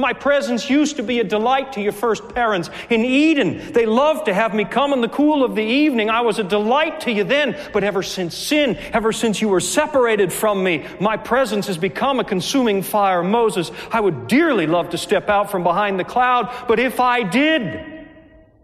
My 0.01 0.13
presence 0.13 0.71
used 0.71 0.97
to 0.99 1.03
be 1.03 1.19
a 1.19 1.25
delight 1.25 1.73
to 1.73 1.81
your 1.81 1.91
first 1.91 2.29
parents. 2.29 2.71
In 2.89 3.05
Eden, 3.05 3.73
they 3.73 3.85
loved 3.85 4.27
to 4.27 4.35
have 4.35 4.55
me 4.55 4.65
come 4.65 4.93
in 4.93 5.01
the 5.01 5.09
cool 5.09 5.43
of 5.43 5.57
the 5.57 5.65
evening. 5.65 6.09
I 6.09 6.21
was 6.21 6.39
a 6.39 6.45
delight 6.45 7.01
to 7.01 7.11
you 7.11 7.25
then, 7.25 7.59
but 7.73 7.83
ever 7.83 8.05
since 8.05 8.37
sin, 8.37 8.77
ever 8.93 9.13
since 9.13 9.41
you 9.41 9.49
were 9.49 9.59
separated 9.59 10.33
from 10.33 10.63
me, 10.63 10.87
my 11.01 11.17
presence 11.17 11.67
has 11.67 11.77
become 11.77 12.21
a 12.21 12.25
consuming 12.25 12.83
fire. 12.83 13.25
Moses, 13.25 13.73
I 13.91 13.99
would 13.99 14.29
dearly 14.29 14.69
love 14.69 14.91
to 14.91 14.99
step 14.99 15.29
out 15.29 15.51
from 15.51 15.65
behind 15.65 15.99
the 15.99 16.05
cloud, 16.05 16.55
but 16.69 16.79
if 16.79 17.01
I 17.01 17.25
did, 17.25 18.07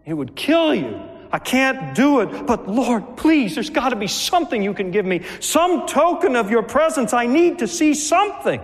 it 0.05 0.13
would 0.13 0.37
kill 0.37 0.73
you. 0.73 1.01
I 1.33 1.39
can't 1.39 1.93
do 1.93 2.21
it. 2.21 2.45
But 2.45 2.69
Lord, 2.69 3.17
please, 3.17 3.55
there's 3.55 3.69
got 3.69 3.89
to 3.89 3.97
be 3.97 4.07
something 4.07 4.63
you 4.63 4.73
can 4.73 4.89
give 4.91 5.05
me. 5.05 5.23
Some 5.41 5.85
token 5.85 6.37
of 6.37 6.49
your 6.49 6.63
presence. 6.63 7.11
I 7.11 7.25
need 7.25 7.59
to 7.59 7.67
see 7.67 7.93
something. 7.93 8.61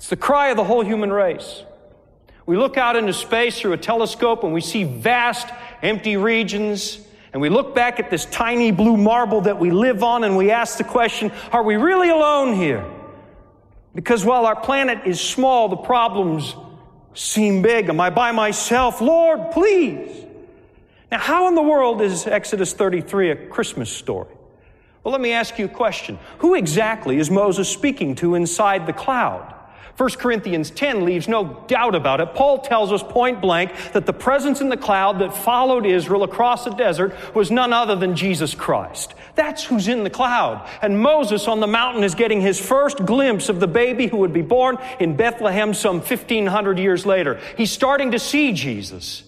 It's 0.00 0.08
the 0.08 0.16
cry 0.16 0.48
of 0.48 0.56
the 0.56 0.64
whole 0.64 0.82
human 0.82 1.12
race. 1.12 1.62
We 2.46 2.56
look 2.56 2.78
out 2.78 2.96
into 2.96 3.12
space 3.12 3.60
through 3.60 3.74
a 3.74 3.76
telescope 3.76 4.44
and 4.44 4.54
we 4.54 4.62
see 4.62 4.84
vast 4.84 5.46
empty 5.82 6.16
regions. 6.16 6.98
And 7.34 7.42
we 7.42 7.50
look 7.50 7.74
back 7.74 8.00
at 8.00 8.08
this 8.08 8.24
tiny 8.24 8.70
blue 8.70 8.96
marble 8.96 9.42
that 9.42 9.58
we 9.58 9.70
live 9.70 10.02
on 10.02 10.24
and 10.24 10.38
we 10.38 10.50
ask 10.50 10.78
the 10.78 10.84
question, 10.84 11.30
are 11.52 11.62
we 11.62 11.76
really 11.76 12.08
alone 12.08 12.54
here? 12.54 12.82
Because 13.94 14.24
while 14.24 14.46
our 14.46 14.58
planet 14.58 15.00
is 15.04 15.20
small, 15.20 15.68
the 15.68 15.76
problems 15.76 16.56
seem 17.12 17.60
big. 17.60 17.90
Am 17.90 18.00
I 18.00 18.08
by 18.08 18.32
myself? 18.32 19.02
Lord, 19.02 19.50
please. 19.50 20.24
Now, 21.12 21.18
how 21.18 21.46
in 21.48 21.54
the 21.54 21.60
world 21.62 22.00
is 22.00 22.26
Exodus 22.26 22.72
33 22.72 23.32
a 23.32 23.36
Christmas 23.48 23.90
story? 23.90 24.34
Well, 25.04 25.12
let 25.12 25.20
me 25.20 25.32
ask 25.32 25.58
you 25.58 25.66
a 25.66 25.68
question. 25.68 26.18
Who 26.38 26.54
exactly 26.54 27.18
is 27.18 27.30
Moses 27.30 27.68
speaking 27.68 28.14
to 28.14 28.34
inside 28.34 28.86
the 28.86 28.94
cloud? 28.94 29.56
1 30.00 30.08
Corinthians 30.12 30.70
10 30.70 31.04
leaves 31.04 31.28
no 31.28 31.62
doubt 31.66 31.94
about 31.94 32.22
it. 32.22 32.32
Paul 32.32 32.60
tells 32.60 32.90
us 32.90 33.02
point 33.02 33.42
blank 33.42 33.70
that 33.92 34.06
the 34.06 34.14
presence 34.14 34.62
in 34.62 34.70
the 34.70 34.76
cloud 34.78 35.18
that 35.18 35.36
followed 35.36 35.84
Israel 35.84 36.22
across 36.22 36.64
the 36.64 36.70
desert 36.70 37.14
was 37.34 37.50
none 37.50 37.74
other 37.74 37.96
than 37.96 38.16
Jesus 38.16 38.54
Christ. 38.54 39.14
That's 39.34 39.62
who's 39.62 39.88
in 39.88 40.02
the 40.02 40.08
cloud. 40.08 40.66
And 40.80 41.02
Moses 41.02 41.46
on 41.46 41.60
the 41.60 41.66
mountain 41.66 42.02
is 42.02 42.14
getting 42.14 42.40
his 42.40 42.58
first 42.58 43.04
glimpse 43.04 43.50
of 43.50 43.60
the 43.60 43.66
baby 43.66 44.06
who 44.06 44.16
would 44.16 44.32
be 44.32 44.40
born 44.40 44.78
in 44.98 45.16
Bethlehem 45.16 45.74
some 45.74 45.96
1500 45.96 46.78
years 46.78 47.04
later. 47.04 47.38
He's 47.58 47.70
starting 47.70 48.12
to 48.12 48.18
see 48.18 48.54
Jesus. 48.54 49.22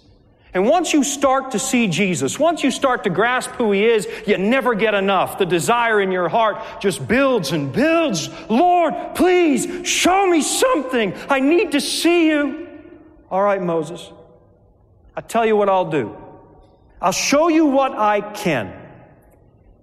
And 0.54 0.66
once 0.66 0.92
you 0.92 1.02
start 1.02 1.52
to 1.52 1.58
see 1.58 1.86
Jesus, 1.88 2.38
once 2.38 2.62
you 2.62 2.70
start 2.70 3.04
to 3.04 3.10
grasp 3.10 3.50
who 3.52 3.72
He 3.72 3.86
is, 3.86 4.06
you 4.26 4.36
never 4.36 4.74
get 4.74 4.92
enough. 4.92 5.38
The 5.38 5.46
desire 5.46 6.00
in 6.00 6.12
your 6.12 6.28
heart 6.28 6.80
just 6.80 7.06
builds 7.08 7.52
and 7.52 7.72
builds. 7.72 8.28
Lord, 8.50 8.94
please 9.14 9.88
show 9.88 10.26
me 10.26 10.42
something. 10.42 11.14
I 11.30 11.40
need 11.40 11.72
to 11.72 11.80
see 11.80 12.28
you. 12.28 12.68
All 13.30 13.42
right, 13.42 13.62
Moses. 13.62 14.12
I 15.16 15.22
tell 15.22 15.46
you 15.46 15.56
what 15.56 15.70
I'll 15.70 15.90
do. 15.90 16.16
I'll 17.00 17.12
show 17.12 17.48
you 17.48 17.66
what 17.66 17.92
I 17.92 18.20
can. 18.20 18.81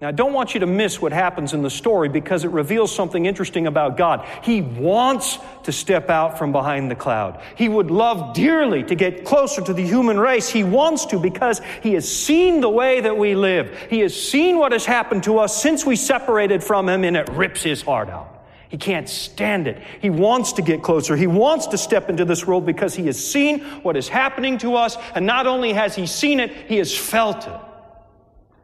Now, 0.01 0.07
I 0.07 0.11
don't 0.11 0.31
want 0.31 0.53
you 0.53 0.61
to 0.61 0.65
miss 0.65 1.01
what 1.01 1.11
happens 1.11 1.53
in 1.53 1.61
the 1.61 1.69
story 1.69 2.07
because 2.07 2.45
it 2.45 2.51
reveals 2.51 2.95
something 2.95 3.25
interesting 3.25 3.67
about 3.67 3.97
God. 3.97 4.25
He 4.43 4.61
wants 4.61 5.37
to 5.63 5.73
step 5.73 6.09
out 6.09 6.37
from 6.37 6.53
behind 6.53 6.89
the 6.89 6.95
cloud. 6.95 7.41
He 7.57 7.67
would 7.67 7.91
love 7.91 8.33
dearly 8.33 8.81
to 8.83 8.95
get 8.95 9.25
closer 9.25 9.61
to 9.61 9.73
the 9.73 9.85
human 9.85 10.17
race. 10.17 10.47
He 10.47 10.63
wants 10.63 11.07
to 11.07 11.19
because 11.19 11.59
he 11.83 11.95
has 11.95 12.09
seen 12.09 12.61
the 12.61 12.69
way 12.69 13.01
that 13.01 13.17
we 13.17 13.35
live. 13.35 13.77
He 13.89 13.99
has 13.99 14.15
seen 14.15 14.57
what 14.57 14.71
has 14.71 14.85
happened 14.85 15.23
to 15.23 15.39
us 15.39 15.61
since 15.61 15.85
we 15.85 15.97
separated 15.97 16.63
from 16.63 16.87
him, 16.87 17.03
and 17.03 17.17
it 17.17 17.27
rips 17.31 17.61
his 17.61 17.81
heart 17.81 18.09
out. 18.09 18.45
He 18.69 18.77
can't 18.77 19.09
stand 19.09 19.67
it. 19.67 19.81
He 19.99 20.09
wants 20.09 20.53
to 20.53 20.61
get 20.61 20.81
closer. 20.81 21.17
He 21.17 21.27
wants 21.27 21.67
to 21.67 21.77
step 21.77 22.09
into 22.09 22.23
this 22.23 22.47
world 22.47 22.65
because 22.65 22.95
he 22.95 23.07
has 23.07 23.21
seen 23.21 23.59
what 23.81 23.97
is 23.97 24.07
happening 24.07 24.59
to 24.59 24.75
us, 24.75 24.95
and 25.13 25.25
not 25.25 25.45
only 25.45 25.73
has 25.73 25.93
he 25.93 26.07
seen 26.07 26.39
it, 26.39 26.51
he 26.69 26.77
has 26.77 26.97
felt 26.97 27.45
it. 27.45 27.59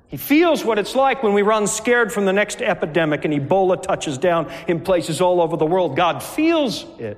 He 0.07 0.17
feels 0.17 0.63
what 0.63 0.77
it's 0.77 0.95
like 0.95 1.23
when 1.23 1.33
we 1.33 1.41
run 1.41 1.67
scared 1.67 2.13
from 2.13 2.25
the 2.25 2.33
next 2.33 2.61
epidemic 2.61 3.25
and 3.25 3.33
Ebola 3.33 3.81
touches 3.81 4.17
down 4.17 4.51
in 4.67 4.81
places 4.81 5.19
all 5.19 5.41
over 5.41 5.57
the 5.57 5.65
world. 5.65 5.95
God 5.95 6.21
feels 6.21 6.85
it. 6.99 7.17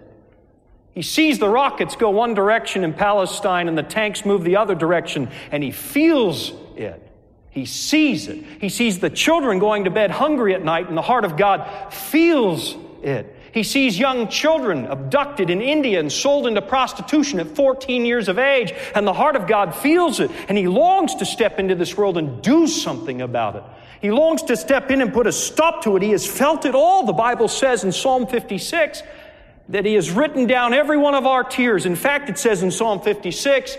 He 0.94 1.04
sees 1.04 1.38
the 1.38 1.50
rockets 1.50 1.96
go 1.96 2.10
one 2.10 2.34
direction 2.34 2.84
in 2.84 2.94
Palestine 2.94 3.68
and 3.68 3.78
the 3.78 3.84
tanks 3.84 4.26
move 4.26 4.44
the 4.44 4.56
other 4.56 4.74
direction, 4.74 5.30
and 5.52 5.62
he 5.62 5.70
feels 5.70 6.54
it. 6.76 7.04
He 7.52 7.66
sees 7.66 8.28
it. 8.28 8.44
He 8.60 8.70
sees 8.70 9.00
the 9.00 9.12
children 9.12 9.60
going 9.60 9.84
to 9.84 9.92
bed 9.92 10.10
hungry 10.10 10.56
at 10.56 10.64
night, 10.64 10.88
and 10.88 10.98
the 10.98 11.04
heart 11.04 11.24
of 11.24 11.38
God 11.38 11.94
feels 11.94 12.76
it. 13.04 13.37
He 13.54 13.64
sees 13.64 13.98
young 13.98 14.28
children 14.28 14.86
abducted 14.86 15.50
in 15.50 15.62
India 15.62 16.00
and 16.00 16.12
sold 16.12 16.48
into 16.48 16.62
prostitution 16.62 17.40
at 17.40 17.48
14 17.56 18.06
years 18.06 18.28
of 18.28 18.38
age, 18.38 18.74
and 18.96 19.06
the 19.06 19.14
heart 19.14 19.36
of 19.36 19.48
God 19.48 19.74
feels 19.74 20.20
it, 20.20 20.32
and 20.50 20.58
he 20.58 20.68
longs 20.68 21.16
to 21.16 21.26
step 21.26 21.60
into 21.60 21.76
this 21.76 21.98
world 21.98 22.18
and 22.18 22.42
do 22.42 22.68
something 22.68 23.22
about 23.22 23.56
it. 23.56 23.64
He 24.02 24.12
longs 24.12 24.44
to 24.44 24.56
step 24.56 24.92
in 24.92 25.02
and 25.02 25.12
put 25.12 25.28
a 25.28 25.32
stop 25.32 25.84
to 25.84 25.96
it. 25.96 26.04
He 26.04 26.12
has 26.12 26.26
felt 26.26 26.66
it 26.66 26.76
all. 26.76 27.06
The 27.06 27.14
Bible 27.14 27.48
says 27.48 27.84
in 27.84 27.92
Psalm 27.92 28.28
56 28.28 29.02
that 29.70 29.86
he 29.86 29.96
has 29.96 30.12
written 30.12 30.46
down 30.46 30.74
every 30.74 30.98
one 30.98 31.16
of 31.16 31.26
our 31.26 31.44
tears. 31.44 31.86
In 31.86 31.96
fact, 31.96 32.30
it 32.30 32.38
says 32.38 32.64
in 32.64 32.72
Psalm 32.72 33.02
56 33.02 33.76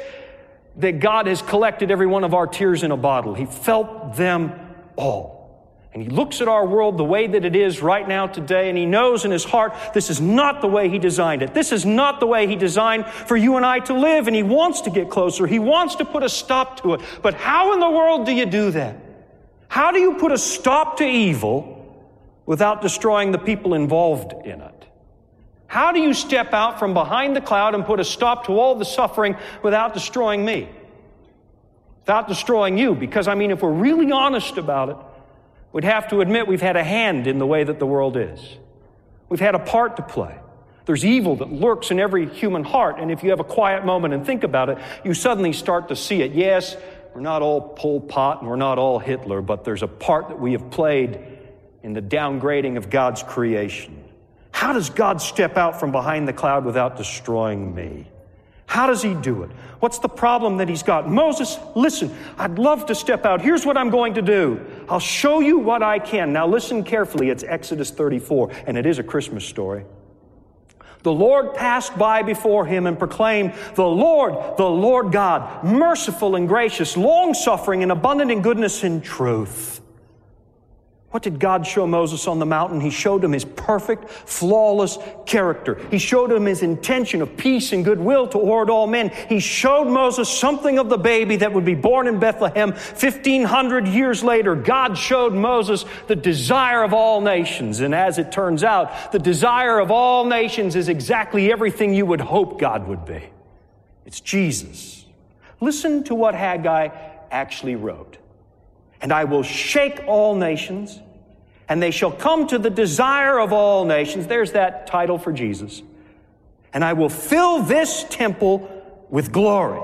that 0.77 1.01
God 1.01 1.27
has 1.27 1.41
collected 1.43 1.91
every 1.91 2.07
one 2.07 2.25
of 2.25 2.35
our 2.35 2.47
tears 2.47 2.83
in 2.83 2.91
a 2.91 2.97
bottle. 2.97 3.35
He 3.35 3.47
felt 3.47 4.17
them 4.17 4.53
all. 4.97 5.38
And 5.99 6.09
he 6.09 6.17
looks 6.17 6.41
at 6.41 6.47
our 6.47 6.65
world 6.65 6.97
the 6.97 7.03
way 7.03 7.27
that 7.27 7.45
it 7.45 7.57
is 7.57 7.83
right 7.83 8.07
now 8.07 8.29
today, 8.29 8.69
and 8.69 8.79
he 8.79 8.87
knows 8.87 9.25
in 9.25 9.33
his 9.33 9.43
heart 9.43 9.75
this 9.95 10.11
is 10.11 10.21
not 10.21 10.61
the 10.61 10.69
way 10.69 10.89
he 10.89 11.01
designed 11.01 11.43
it. 11.43 11.55
This 11.55 11.73
is 11.73 11.85
not 11.85 12.21
the 12.21 12.27
way 12.27 12.47
he 12.47 12.55
designed 12.55 13.05
for 13.07 13.37
you 13.37 13.57
and 13.57 13.67
I 13.67 13.81
to 13.81 13.95
live, 13.95 14.29
and 14.29 14.37
he 14.37 14.45
wants 14.45 14.83
to 14.83 14.91
get 14.91 15.11
closer. 15.11 15.45
He 15.45 15.59
wants 15.59 15.97
to 15.97 16.05
put 16.05 16.23
a 16.23 16.29
stop 16.29 16.83
to 16.83 16.95
it. 16.95 17.01
But 17.21 17.35
how 17.35 17.73
in 17.73 17.81
the 17.81 17.91
world 17.91 18.27
do 18.27 18.33
you 18.33 18.47
do 18.47 18.71
that? 18.71 18.97
How 19.67 19.91
do 19.91 19.99
you 19.99 20.15
put 20.15 20.31
a 20.31 20.39
stop 20.39 20.99
to 20.99 21.05
evil 21.05 22.01
without 22.47 22.81
destroying 22.81 23.33
the 23.33 23.39
people 23.39 23.75
involved 23.75 24.47
in 24.47 24.61
it? 24.61 24.87
How 25.67 25.91
do 25.91 25.99
you 25.99 26.15
step 26.15 26.53
out 26.53 26.79
from 26.79 26.95
behind 26.95 27.35
the 27.35 27.41
cloud 27.41 27.75
and 27.75 27.85
put 27.85 27.99
a 27.99 28.05
stop 28.05 28.47
to 28.47 28.53
all 28.53 28.77
the 28.77 28.85
suffering 28.85 29.37
without 29.65 29.95
destroying 29.95 30.45
me? 30.45 30.69
Without 32.03 32.29
destroying 32.29 32.79
you? 32.79 32.95
Because, 32.95 33.27
I 33.27 33.35
mean, 33.35 33.51
if 33.51 33.63
we're 33.63 33.73
really 33.73 34.13
honest 34.13 34.59
about 34.59 34.91
it, 34.91 34.97
We'd 35.73 35.85
have 35.85 36.09
to 36.09 36.21
admit 36.21 36.47
we've 36.47 36.61
had 36.61 36.77
a 36.77 36.85
hand 36.85 37.27
in 37.27 37.39
the 37.39 37.47
way 37.47 37.65
that 37.65 37.79
the 37.79 37.87
world 37.87 38.17
is. 38.17 38.41
We've 39.29 39.41
had 39.41 39.55
a 39.55 39.59
part 39.59 39.97
to 39.97 40.03
play. 40.03 40.39
There's 40.87 41.05
evil 41.05 41.37
that 41.37 41.53
lurks 41.53 41.91
in 41.91 42.01
every 42.01 42.27
human 42.27 42.65
heart, 42.65 42.99
and 42.99 43.11
if 43.11 43.23
you 43.23 43.31
have 43.31 43.41
a 43.41 43.45
quiet 43.45 43.85
moment 43.85 44.15
and 44.15 44.25
think 44.25 44.43
about 44.43 44.71
it, 44.71 44.79
you 45.05 45.13
suddenly 45.13 45.53
start 45.53 45.89
to 45.89 45.97
see 45.97 46.23
it. 46.23 46.33
Yes, 46.33 46.77
we're 47.15 47.21
not 47.21 47.43
all 47.43 47.61
Pol 47.61 48.01
Pot 48.01 48.41
and 48.41 48.49
we're 48.49 48.57
not 48.57 48.79
all 48.79 48.99
Hitler, 48.99 49.43
but 49.43 49.65
there's 49.65 49.83
a 49.83 49.89
part 49.89 50.29
that 50.29 50.41
we 50.41 50.53
have 50.53 50.71
played 50.71 51.19
in 51.83 51.93
the 51.93 52.01
downgrading 52.01 52.77
of 52.77 52.91
God's 52.91 53.23
creation. 53.23 54.03
How 54.51 54.73
does 54.73 54.91
God 54.91 55.21
step 55.21 55.57
out 55.57 55.79
from 55.79 55.93
behind 55.93 56.27
the 56.27 56.33
cloud 56.33 56.65
without 56.65 56.97
destroying 56.97 57.75
me? 57.75 58.09
How 58.67 58.87
does 58.87 59.03
he 59.03 59.15
do 59.15 59.45
it? 59.45 59.51
What's 59.81 59.99
the 59.99 60.09
problem 60.09 60.59
that 60.59 60.69
he's 60.69 60.83
got? 60.83 61.09
Moses, 61.09 61.59
listen, 61.75 62.15
I'd 62.37 62.59
love 62.59 62.87
to 62.87 62.95
step 62.95 63.25
out. 63.25 63.41
Here's 63.41 63.65
what 63.65 63.79
I'm 63.79 63.91
going 63.91 64.15
to 64.15 64.23
do. 64.23 64.65
I'll 64.89 65.01
show 65.01 65.41
you 65.41 65.59
what 65.59 65.83
I 65.83 65.99
can. 65.99 66.33
Now 66.33 66.47
listen 66.47 66.85
carefully. 66.85 67.31
It's 67.31 67.45
Exodus 67.45 67.91
34, 67.91 68.51
and 68.67 68.77
it 68.77 68.87
is 68.87 68.99
a 68.99 69.03
Christmas 69.03 69.45
story. 69.45 69.85
The 71.03 71.13
Lord 71.13 71.55
passed 71.55 71.97
by 71.97 72.23
before 72.23 72.67
him 72.67 72.87
and 72.87 72.99
proclaimed, 72.99 73.55
The 73.75 73.87
Lord, 73.87 74.57
the 74.57 74.69
Lord 74.69 75.13
God, 75.13 75.65
merciful 75.65 76.35
and 76.35 76.49
gracious, 76.49 76.97
long 76.97 77.35
suffering 77.35 77.83
and 77.83 77.93
abundant 77.93 78.31
in 78.31 78.43
goodness 78.43 78.83
and 78.83 79.03
truth 79.03 79.81
what 81.11 81.23
did 81.23 81.41
God 81.41 81.67
show 81.67 81.87
Moses 81.87 82.27
on 82.27 82.39
the 82.39 82.45
mountain? 82.45 82.83
He 82.83 82.91
showed 82.91 83.25
him 83.25 83.33
his 83.33 83.47
perfect, 83.47 84.11
flawless 84.11 84.99
character. 85.25 85.81
He 85.91 85.97
showed 85.99 86.31
him 86.31 86.45
his 86.45 86.63
intention 86.63 87.23
of 87.23 87.35
peace 87.39 87.73
and 87.73 87.83
goodwill 87.83 88.29
toward 88.29 88.69
all 88.69 88.87
men. 88.87 89.11
He 89.27 89.41
showed 89.41 89.87
Moses 89.87 90.29
something 90.29 90.79
of 90.79 90.91
the 90.91 90.99
baby 90.99 91.37
that 91.37 91.55
would 91.55 91.65
be 91.65 91.75
born 91.75 92.09
in 92.09 92.19
Bethlehem 92.19 92.73
1500 92.73 93.89
years 93.89 94.23
later. 94.23 94.55
God 94.55 94.99
showed 94.99 95.33
Moses 95.33 95.87
the 96.09 96.17
desire 96.17 96.83
of 96.83 96.93
all 96.93 97.23
nations. 97.23 97.81
And 97.81 97.95
as 97.95 98.19
it 98.19 98.31
turns 98.31 98.63
out, 98.63 99.11
the 99.11 99.19
desire 99.19 99.79
of 99.79 99.91
all 99.91 100.27
nations 100.27 100.77
is 100.77 100.91
exactly 100.91 101.51
everything 101.51 101.95
you 101.95 102.05
would 102.05 102.21
hope 102.21 102.61
God 102.61 102.87
would 102.87 103.07
be. 103.07 103.23
It's 104.05 104.21
Jesus. 104.21 105.07
Listen 105.59 106.05
to 106.05 106.15
what 106.15 106.35
Haggai 106.35 106.89
actually 107.31 107.77
wrote. 107.77 108.19
And 109.01 109.13
I 109.13 109.25
will 109.25 109.43
shake 109.43 110.01
all 110.07 110.35
nations, 110.35 110.99
and 111.69 111.83
they 111.83 111.91
shall 111.91 112.11
come 112.11 112.47
to 112.49 112.59
the 112.59 112.71
desire 112.71 113.39
of 113.39 113.53
all 113.53 113.85
nations. 113.85 114.27
There's 114.27 114.53
that 114.53 114.87
title 114.87 115.19
for 115.19 115.33
Jesus. 115.33 115.83
And 116.73 116.85
I 116.85 116.93
will 116.93 117.09
fill 117.09 117.63
this 117.63 118.05
temple 118.11 119.07
with 119.09 119.33
glory, 119.33 119.81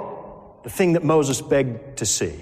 the 0.64 0.70
thing 0.70 0.94
that 0.94 1.04
Moses 1.04 1.40
begged 1.40 1.98
to 1.98 2.06
see. 2.06 2.34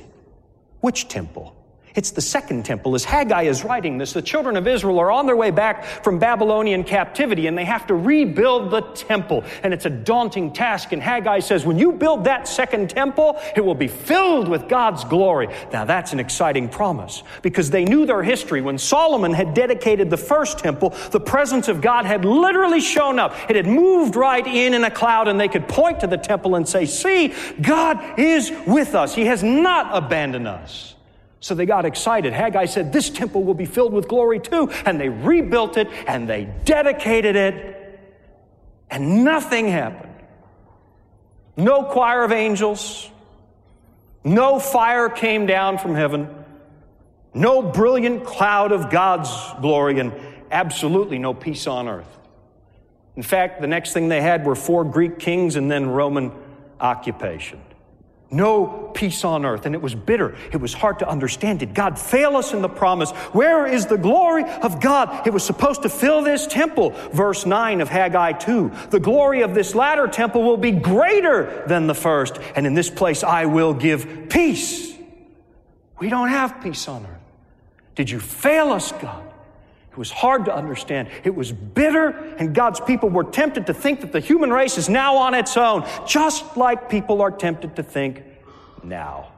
Which 0.81 1.09
temple? 1.09 1.55
It's 1.95 2.13
the 2.13 2.21
second 2.21 2.65
temple. 2.65 2.95
As 2.95 3.05
Haggai 3.05 3.43
is 3.43 3.65
writing 3.65 3.99
this, 3.99 4.13
the 4.13 4.23
children 4.23 4.57
of 4.57 4.67
Israel 4.67 4.99
are 4.99 5.11
on 5.11 5.27
their 5.27 5.37
way 5.37 5.51
back 5.51 5.85
from 6.03 6.19
Babylonian 6.19 6.85
captivity 6.85 7.47
and 7.47 7.57
they 7.57 7.65
have 7.65 7.87
to 7.89 7.95
rebuild 7.95 8.71
the 8.71 8.81
temple. 8.81 9.45
And 9.63 9.75
it's 9.75 9.85
a 9.85 9.91
daunting 9.91 10.53
task. 10.53 10.93
And 10.93 11.03
Haggai 11.03 11.41
says, 11.41 11.67
when 11.67 11.79
you 11.79 11.93
build 11.93 12.25
that 12.25 12.49
second 12.49 12.91
temple, 12.91 13.39
it 13.55 13.61
will 13.61 13.75
be 13.75 13.89
filled 13.89 14.49
with 14.49 14.69
God's 14.69 15.05
glory. 15.05 15.49
Now 15.73 15.85
that's 15.85 16.13
an 16.13 16.21
exciting 16.21 16.69
promise 16.69 17.23
because 17.43 17.71
they 17.71 17.85
knew 17.85 18.07
their 18.07 18.23
history. 18.23 18.63
When 18.63 18.79
Solomon 18.79 19.33
had 19.35 19.53
dedicated 19.53 20.09
the 20.09 20.17
first 20.17 20.59
temple, 20.59 20.91
the 21.11 21.21
presence 21.21 21.69
of 21.69 21.81
God 21.81 22.07
had 22.07 22.25
literally 22.25 22.81
shown 22.81 23.19
up. 23.19 23.37
It 23.51 23.57
had 23.57 23.67
moved 23.67 24.17
right 24.17 24.47
in 24.47 24.73
in 24.73 24.85
a 24.85 24.91
cloud 24.91 25.29
and 25.29 25.39
they 25.39 25.49
could 25.49 25.69
point 25.69 26.01
to 26.01 26.07
the 26.07 26.17
temple 26.17 26.55
and 26.55 26.67
say, 26.67 26.87
see, 26.87 27.35
God 27.61 28.19
is 28.19 28.51
with 28.67 28.95
us. 28.95 29.15
He 29.15 29.27
has 29.27 29.43
not 29.43 29.91
abandoned 29.93 30.49
us. 30.49 30.95
So 31.43 31.57
they 31.57 31.67
got 31.67 31.85
excited. 31.85 32.33
Haggai 32.33 32.67
said, 32.67 32.93
This 32.93 33.11
temple 33.11 33.43
will 33.43 33.55
be 33.55 33.65
filled 33.65 33.93
with 33.93 34.07
glory 34.07 34.39
too. 34.39 34.71
And 34.87 34.99
they 34.99 35.09
rebuilt 35.09 35.77
it 35.77 35.89
and 36.07 36.29
they 36.29 36.45
dedicated 36.65 37.35
it, 37.35 38.01
and 38.89 39.25
nothing 39.25 39.67
happened. 39.67 40.15
No 41.57 41.83
choir 41.83 42.23
of 42.23 42.31
angels, 42.31 43.11
no 44.23 44.61
fire 44.61 45.09
came 45.09 45.47
down 45.47 45.79
from 45.79 45.97
heaven, 45.97 46.33
no 47.35 47.61
brilliant 47.61 48.25
cloud 48.25 48.71
of 48.71 48.89
God's 48.89 49.31
glory, 49.61 49.99
and 49.99 50.13
absolutely 50.53 51.19
no 51.19 51.35
peace 51.35 51.67
on 51.67 51.89
earth. 51.89 52.19
In 53.17 53.25
fact, 53.25 53.61
the 53.61 53.67
next 53.67 53.93
thing 53.93 54.09
they 54.09 54.23
had 54.23 54.47
were 54.47 54.55
four 54.55 54.85
Greek 54.85 55.19
kings 55.19 55.57
and 55.57 55.69
then 55.69 55.91
Roman 55.91 56.31
occupation 56.81 57.61
no 58.33 58.91
peace 58.95 59.25
on 59.25 59.45
earth. 59.45 59.67
And 59.67 59.75
it 59.75 59.83
was 59.83 59.95
bitter. 59.95 60.35
It 60.53 60.57
was 60.57 60.73
hard 60.73 60.99
to 61.01 61.09
understand. 61.09 61.61
Did 61.61 61.75
God 61.75 61.99
fail 61.99 62.37
us 62.37 62.53
in 62.53 62.63
the 62.63 62.69
promise? 62.69 63.11
Where 63.33 63.67
is 63.67 63.87
the 63.87 63.99
glory 63.99 64.45
of 64.45 64.81
God? 64.81 65.27
It 65.27 65.31
was 65.31 65.45
supposed 65.45 65.83
to 65.83 65.89
fill 65.89 66.23
this 66.23 66.47
temple. 66.47 66.91
Verse 67.13 67.47
9 67.47 67.81
of 67.81 67.89
Haggai 67.89 68.33
2. 68.33 68.73
The 68.91 69.01
glory 69.01 69.43
of 69.43 69.55
this 69.55 69.75
latter 69.75 70.09
temple 70.09 70.43
will 70.43 70.57
be 70.57 70.73
greater 70.73 71.65
than 71.67 71.87
the 71.87 71.95
first. 71.95 72.39
And 72.57 72.67
in 72.67 72.75
this 72.75 72.91
place 72.91 73.23
I 73.23 73.47
will 73.47 73.75
give 73.75 74.29
peace. 74.29 74.93
We 75.99 76.09
don't 76.09 76.29
have 76.29 76.63
peace 76.63 76.89
on 76.89 77.05
earth. 77.05 77.21
Did 77.95 78.11
you 78.11 78.19
fail 78.19 78.73
us, 78.73 78.93
God? 78.93 79.22
It 79.93 79.99
was 79.99 80.11
hard 80.11 80.47
to 80.47 80.55
understand. 80.55 81.09
It 81.23 81.35
was 81.35 81.53
bitter, 81.53 82.09
and 82.39 82.55
God's 82.55 82.81
people 82.81 83.11
were 83.11 83.25
tempted 83.25 83.67
to 83.67 83.75
think 83.75 84.01
that 84.01 84.11
the 84.11 84.21
human 84.21 84.51
race 84.51 84.79
is 84.79 84.89
now 84.89 85.19
on 85.19 85.35
its 85.35 85.55
own, 85.59 85.87
just 86.07 86.57
like 86.57 86.89
people 86.89 87.21
are 87.21 87.31
tempted 87.31 87.77
to 87.77 87.83
think 87.83 88.23
now. 88.83 89.29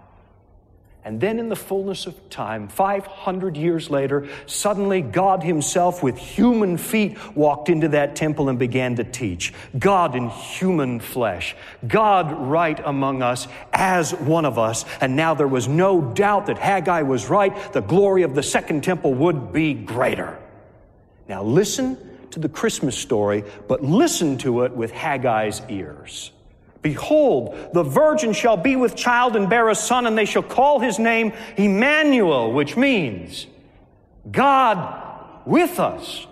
And 1.07 1.21
then, 1.21 1.41
in 1.41 1.49
the 1.51 1.57
fullness 1.57 2.07
of 2.07 2.31
time, 2.31 2.69
500 2.69 3.57
years 3.57 3.91
later, 3.91 4.27
suddenly 4.47 5.03
God 5.03 5.43
Himself, 5.43 6.03
with 6.03 6.17
human 6.17 6.79
feet, 6.79 7.19
walked 7.37 7.69
into 7.69 7.89
that 7.89 8.17
temple 8.17 8.49
and 8.49 8.59
began 8.59 8.95
to 8.97 9.05
teach. 9.05 9.53
God 9.77 10.15
in 10.15 10.31
human 10.31 11.01
flesh. 11.01 11.57
God 11.87 12.33
right 12.49 12.81
among 12.83 13.23
us 13.23 13.49
as 13.73 14.15
one 14.15 14.47
of 14.47 14.59
us. 14.59 14.87
And 15.01 15.15
now 15.15 15.35
there 15.35 15.49
was 15.49 15.69
no 15.69 16.01
doubt 16.01 16.47
that 16.47 16.59
Haggai 16.59 17.03
was 17.03 17.29
right. 17.29 17.73
The 17.75 17.83
glory 17.83 18.23
of 18.23 18.35
the 18.35 18.43
second 18.43 18.83
temple 18.83 19.13
would 19.15 19.53
be 19.53 19.75
greater. 19.75 20.39
Now 21.29 21.43
listen 21.43 21.97
to 22.33 22.41
the 22.41 22.49
Christmas 22.49 22.97
story, 22.97 23.45
but 23.69 23.83
listen 23.83 24.39
to 24.39 24.63
it 24.63 24.73
with 24.73 24.93
Haggai's 24.93 25.63
ears. 25.69 26.33
Behold, 26.83 27.57
the 27.73 27.83
virgin 27.83 28.35
shall 28.35 28.59
be 28.59 28.77
with 28.77 28.95
child 28.95 29.37
and 29.37 29.49
bear 29.49 29.71
a 29.71 29.75
son, 29.75 30.07
and 30.07 30.19
they 30.19 30.27
shall 30.27 30.43
call 30.43 30.81
his 30.81 30.99
name 30.99 31.33
Emmanuel, 31.57 32.53
which 32.53 32.77
means 32.77 33.47
God 34.31 35.03
with 35.47 35.81
us. 35.81 36.27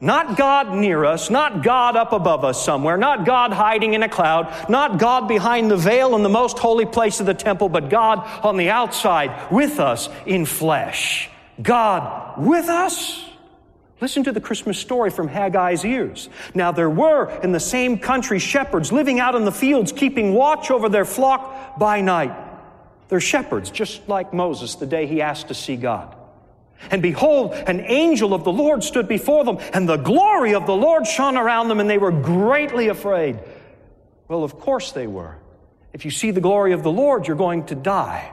Not 0.00 0.36
God 0.36 0.72
near 0.74 1.04
us, 1.04 1.28
not 1.30 1.64
God 1.64 1.96
up 1.96 2.12
above 2.12 2.44
us 2.44 2.64
somewhere, 2.64 2.96
not 2.96 3.26
God 3.26 3.52
hiding 3.52 3.94
in 3.94 4.04
a 4.04 4.08
cloud, 4.08 4.70
not 4.70 5.00
God 5.00 5.26
behind 5.26 5.68
the 5.68 5.76
veil 5.76 6.14
in 6.14 6.22
the 6.22 6.28
most 6.28 6.58
holy 6.60 6.86
place 6.86 7.18
of 7.18 7.26
the 7.26 7.34
temple, 7.34 7.68
but 7.68 7.90
God 7.90 8.20
on 8.44 8.56
the 8.56 8.70
outside 8.70 9.50
with 9.50 9.80
us 9.80 10.08
in 10.24 10.44
flesh. 10.44 11.28
God 11.60 12.38
with 12.38 12.68
us? 12.68 13.27
Listen 14.00 14.22
to 14.24 14.32
the 14.32 14.40
Christmas 14.40 14.78
story 14.78 15.10
from 15.10 15.28
Haggai's 15.28 15.84
ears. 15.84 16.28
Now 16.54 16.70
there 16.70 16.90
were 16.90 17.30
in 17.42 17.50
the 17.52 17.60
same 17.60 17.98
country 17.98 18.38
shepherds 18.38 18.92
living 18.92 19.18
out 19.18 19.34
in 19.34 19.44
the 19.44 19.52
fields, 19.52 19.90
keeping 19.90 20.34
watch 20.34 20.70
over 20.70 20.88
their 20.88 21.04
flock 21.04 21.78
by 21.78 22.00
night. 22.00 22.32
They're 23.08 23.20
shepherds, 23.20 23.70
just 23.70 24.08
like 24.08 24.32
Moses 24.32 24.76
the 24.76 24.86
day 24.86 25.06
he 25.06 25.20
asked 25.20 25.48
to 25.48 25.54
see 25.54 25.76
God. 25.76 26.14
And 26.90 27.02
behold, 27.02 27.54
an 27.54 27.80
angel 27.80 28.34
of 28.34 28.44
the 28.44 28.52
Lord 28.52 28.84
stood 28.84 29.08
before 29.08 29.44
them, 29.44 29.58
and 29.72 29.88
the 29.88 29.96
glory 29.96 30.54
of 30.54 30.66
the 30.66 30.76
Lord 30.76 31.06
shone 31.06 31.36
around 31.36 31.68
them, 31.68 31.80
and 31.80 31.90
they 31.90 31.98
were 31.98 32.12
greatly 32.12 32.88
afraid. 32.88 33.40
Well, 34.28 34.44
of 34.44 34.60
course 34.60 34.92
they 34.92 35.08
were. 35.08 35.38
If 35.92 36.04
you 36.04 36.12
see 36.12 36.30
the 36.30 36.40
glory 36.40 36.72
of 36.72 36.84
the 36.84 36.92
Lord, 36.92 37.26
you're 37.26 37.36
going 37.36 37.66
to 37.66 37.74
die. 37.74 38.32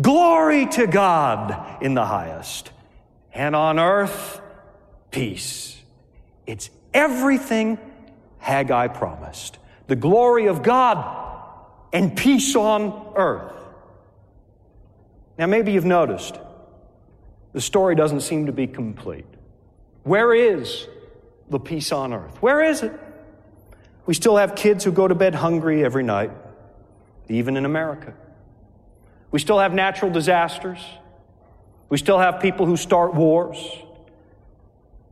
Glory 0.00 0.66
to 0.66 0.86
God 0.86 1.82
in 1.82 1.94
the 1.94 2.04
highest, 2.04 2.70
and 3.34 3.54
on 3.54 3.78
earth, 3.78 4.40
peace. 5.10 5.80
It's 6.46 6.70
everything 6.94 7.78
Haggai 8.38 8.88
promised 8.88 9.58
the 9.86 9.96
glory 9.96 10.46
of 10.46 10.62
God 10.62 11.18
and 11.92 12.16
peace 12.16 12.56
on 12.56 13.12
earth. 13.14 13.52
Now, 15.36 15.46
maybe 15.46 15.72
you've 15.72 15.84
noticed 15.84 16.38
the 17.52 17.60
story 17.60 17.94
doesn't 17.94 18.20
seem 18.20 18.46
to 18.46 18.52
be 18.52 18.66
complete. 18.66 19.26
Where 20.04 20.34
is 20.34 20.86
the 21.50 21.58
peace 21.60 21.92
on 21.92 22.12
earth? 22.14 22.40
Where 22.40 22.62
is 22.62 22.82
it? 22.82 22.98
We 24.06 24.14
still 24.14 24.36
have 24.36 24.54
kids 24.54 24.84
who 24.84 24.92
go 24.92 25.06
to 25.06 25.14
bed 25.14 25.34
hungry 25.34 25.84
every 25.84 26.02
night, 26.02 26.30
even 27.28 27.56
in 27.56 27.64
America. 27.64 28.14
We 29.32 29.38
still 29.40 29.58
have 29.58 29.74
natural 29.74 30.10
disasters. 30.10 30.78
We 31.88 31.98
still 31.98 32.18
have 32.18 32.40
people 32.40 32.66
who 32.66 32.76
start 32.76 33.14
wars. 33.14 33.58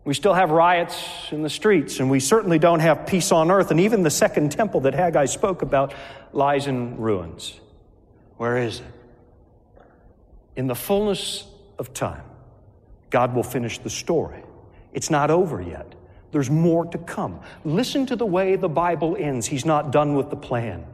We 0.05 0.15
still 0.15 0.35
have 0.35 0.51
riots 0.51 0.97
in 1.31 1.43
the 1.43 1.51
streets, 1.51 2.01
and 2.01 2.11
we 2.11 2.21
certainly 2.21 2.59
don't 2.59 2.81
have 2.81 3.07
peace 3.07 3.33
on 3.33 3.51
earth. 3.51 3.71
And 3.71 3.81
even 3.81 4.03
the 4.03 4.11
second 4.11 4.53
temple 4.53 4.81
that 4.83 4.95
Haggai 4.95 5.27
spoke 5.27 5.63
about 5.63 5.95
lies 6.33 6.67
in 6.67 6.97
ruins. 6.99 7.59
Where 8.37 8.57
is 8.57 8.81
it? 8.81 8.87
In 10.57 10.67
the 10.67 10.75
fullness 10.75 11.47
of 11.79 11.93
time, 11.93 12.23
God 13.11 13.35
will 13.35 13.43
finish 13.43 13.79
the 13.79 13.91
story. 13.91 14.43
It's 14.93 15.11
not 15.11 15.31
over 15.31 15.61
yet. 15.61 15.95
There's 16.33 16.51
more 16.51 16.85
to 16.87 16.99
come. 16.99 17.41
Listen 17.65 18.07
to 18.07 18.17
the 18.17 18.27
way 18.27 18.57
the 18.57 18.69
Bible 18.69 19.17
ends. 19.19 19.47
He's 19.47 19.65
not 19.65 19.91
done 19.91 20.15
with 20.15 20.31
the 20.31 20.37
plan. 20.37 20.87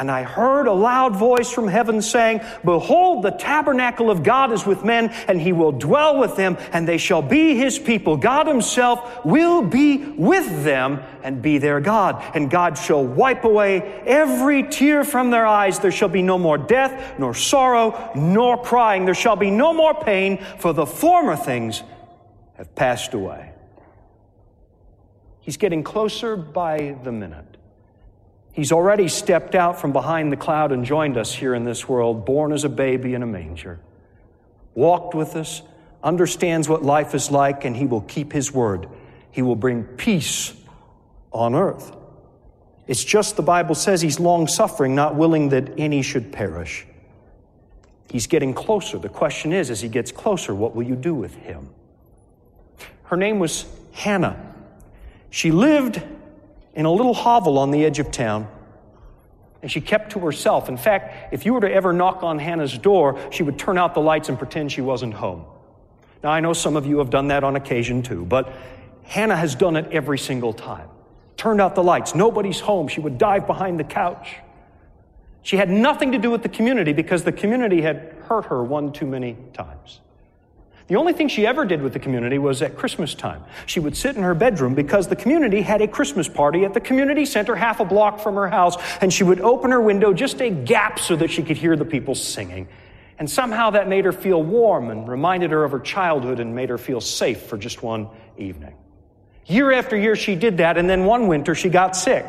And 0.00 0.10
I 0.10 0.22
heard 0.22 0.66
a 0.66 0.72
loud 0.72 1.14
voice 1.14 1.50
from 1.50 1.68
heaven 1.68 2.00
saying, 2.00 2.40
Behold, 2.64 3.22
the 3.22 3.32
tabernacle 3.32 4.10
of 4.10 4.22
God 4.22 4.50
is 4.50 4.64
with 4.64 4.82
men, 4.82 5.10
and 5.28 5.38
he 5.38 5.52
will 5.52 5.72
dwell 5.72 6.18
with 6.18 6.36
them, 6.36 6.56
and 6.72 6.88
they 6.88 6.96
shall 6.96 7.20
be 7.20 7.54
his 7.54 7.78
people. 7.78 8.16
God 8.16 8.46
himself 8.46 9.26
will 9.26 9.60
be 9.60 9.98
with 9.98 10.64
them 10.64 11.02
and 11.22 11.42
be 11.42 11.58
their 11.58 11.82
God. 11.82 12.24
And 12.34 12.50
God 12.50 12.78
shall 12.78 13.04
wipe 13.04 13.44
away 13.44 13.82
every 14.06 14.62
tear 14.62 15.04
from 15.04 15.30
their 15.30 15.46
eyes. 15.46 15.80
There 15.80 15.92
shall 15.92 16.08
be 16.08 16.22
no 16.22 16.38
more 16.38 16.56
death, 16.56 17.18
nor 17.18 17.34
sorrow, 17.34 18.10
nor 18.14 18.62
crying. 18.62 19.04
There 19.04 19.12
shall 19.12 19.36
be 19.36 19.50
no 19.50 19.74
more 19.74 19.92
pain, 19.92 20.42
for 20.60 20.72
the 20.72 20.86
former 20.86 21.36
things 21.36 21.82
have 22.54 22.74
passed 22.74 23.12
away. 23.12 23.52
He's 25.40 25.58
getting 25.58 25.82
closer 25.82 26.38
by 26.38 26.96
the 27.04 27.12
minute. 27.12 27.49
He's 28.52 28.72
already 28.72 29.08
stepped 29.08 29.54
out 29.54 29.80
from 29.80 29.92
behind 29.92 30.32
the 30.32 30.36
cloud 30.36 30.72
and 30.72 30.84
joined 30.84 31.16
us 31.16 31.32
here 31.32 31.54
in 31.54 31.64
this 31.64 31.88
world, 31.88 32.26
born 32.26 32.52
as 32.52 32.64
a 32.64 32.68
baby 32.68 33.14
in 33.14 33.22
a 33.22 33.26
manger, 33.26 33.80
walked 34.74 35.14
with 35.14 35.36
us, 35.36 35.62
understands 36.02 36.68
what 36.68 36.82
life 36.82 37.14
is 37.14 37.30
like, 37.30 37.64
and 37.64 37.76
he 37.76 37.86
will 37.86 38.00
keep 38.02 38.32
his 38.32 38.52
word. 38.52 38.88
He 39.30 39.42
will 39.42 39.56
bring 39.56 39.84
peace 39.84 40.52
on 41.32 41.54
earth. 41.54 41.96
It's 42.86 43.04
just 43.04 43.36
the 43.36 43.42
Bible 43.42 43.76
says 43.76 44.00
he's 44.00 44.18
long 44.18 44.48
suffering, 44.48 44.96
not 44.96 45.14
willing 45.14 45.50
that 45.50 45.78
any 45.78 46.02
should 46.02 46.32
perish. 46.32 46.86
He's 48.10 48.26
getting 48.26 48.52
closer. 48.52 48.98
The 48.98 49.08
question 49.08 49.52
is, 49.52 49.70
as 49.70 49.80
he 49.80 49.88
gets 49.88 50.10
closer, 50.10 50.52
what 50.52 50.74
will 50.74 50.82
you 50.82 50.96
do 50.96 51.14
with 51.14 51.36
him? 51.36 51.68
Her 53.04 53.16
name 53.16 53.38
was 53.38 53.66
Hannah. 53.92 54.54
She 55.30 55.52
lived 55.52 56.02
in 56.80 56.86
a 56.86 56.90
little 56.90 57.12
hovel 57.12 57.58
on 57.58 57.70
the 57.70 57.84
edge 57.84 57.98
of 57.98 58.10
town, 58.10 58.48
and 59.60 59.70
she 59.70 59.82
kept 59.82 60.12
to 60.12 60.18
herself. 60.18 60.70
In 60.70 60.78
fact, 60.78 61.30
if 61.30 61.44
you 61.44 61.52
were 61.52 61.60
to 61.60 61.70
ever 61.70 61.92
knock 61.92 62.22
on 62.22 62.38
Hannah's 62.38 62.78
door, 62.78 63.20
she 63.30 63.42
would 63.42 63.58
turn 63.58 63.76
out 63.76 63.92
the 63.92 64.00
lights 64.00 64.30
and 64.30 64.38
pretend 64.38 64.72
she 64.72 64.80
wasn't 64.80 65.12
home. 65.12 65.44
Now, 66.24 66.30
I 66.30 66.40
know 66.40 66.54
some 66.54 66.76
of 66.76 66.86
you 66.86 66.96
have 66.96 67.10
done 67.10 67.28
that 67.28 67.44
on 67.44 67.54
occasion 67.54 68.02
too, 68.02 68.24
but 68.24 68.50
Hannah 69.02 69.36
has 69.36 69.54
done 69.54 69.76
it 69.76 69.92
every 69.92 70.18
single 70.18 70.54
time. 70.54 70.88
Turned 71.36 71.60
out 71.60 71.74
the 71.74 71.82
lights, 71.82 72.14
nobody's 72.14 72.60
home. 72.60 72.88
She 72.88 73.00
would 73.00 73.18
dive 73.18 73.46
behind 73.46 73.78
the 73.78 73.84
couch. 73.84 74.36
She 75.42 75.58
had 75.58 75.68
nothing 75.68 76.12
to 76.12 76.18
do 76.18 76.30
with 76.30 76.42
the 76.42 76.48
community 76.48 76.94
because 76.94 77.24
the 77.24 77.32
community 77.32 77.82
had 77.82 78.14
hurt 78.26 78.46
her 78.46 78.64
one 78.64 78.90
too 78.92 79.06
many 79.06 79.36
times. 79.52 80.00
The 80.90 80.96
only 80.96 81.12
thing 81.12 81.28
she 81.28 81.46
ever 81.46 81.64
did 81.64 81.82
with 81.82 81.92
the 81.92 82.00
community 82.00 82.36
was 82.36 82.62
at 82.62 82.76
Christmas 82.76 83.14
time. 83.14 83.44
She 83.64 83.78
would 83.78 83.96
sit 83.96 84.16
in 84.16 84.24
her 84.24 84.34
bedroom 84.34 84.74
because 84.74 85.06
the 85.06 85.14
community 85.14 85.62
had 85.62 85.80
a 85.80 85.86
Christmas 85.86 86.28
party 86.28 86.64
at 86.64 86.74
the 86.74 86.80
community 86.80 87.26
center 87.26 87.54
half 87.54 87.78
a 87.78 87.84
block 87.84 88.18
from 88.18 88.34
her 88.34 88.48
house, 88.48 88.74
and 89.00 89.12
she 89.12 89.22
would 89.22 89.40
open 89.40 89.70
her 89.70 89.80
window 89.80 90.12
just 90.12 90.40
a 90.40 90.50
gap 90.50 90.98
so 90.98 91.14
that 91.14 91.30
she 91.30 91.44
could 91.44 91.56
hear 91.56 91.76
the 91.76 91.84
people 91.84 92.16
singing. 92.16 92.66
And 93.20 93.30
somehow 93.30 93.70
that 93.70 93.88
made 93.88 94.04
her 94.04 94.10
feel 94.10 94.42
warm 94.42 94.90
and 94.90 95.08
reminded 95.08 95.52
her 95.52 95.62
of 95.62 95.70
her 95.70 95.78
childhood 95.78 96.40
and 96.40 96.56
made 96.56 96.70
her 96.70 96.78
feel 96.78 97.00
safe 97.00 97.42
for 97.42 97.56
just 97.56 97.84
one 97.84 98.08
evening. 98.36 98.74
Year 99.46 99.70
after 99.70 99.96
year 99.96 100.16
she 100.16 100.34
did 100.34 100.56
that, 100.56 100.76
and 100.76 100.90
then 100.90 101.04
one 101.04 101.28
winter 101.28 101.54
she 101.54 101.68
got 101.68 101.94
sick. 101.94 102.26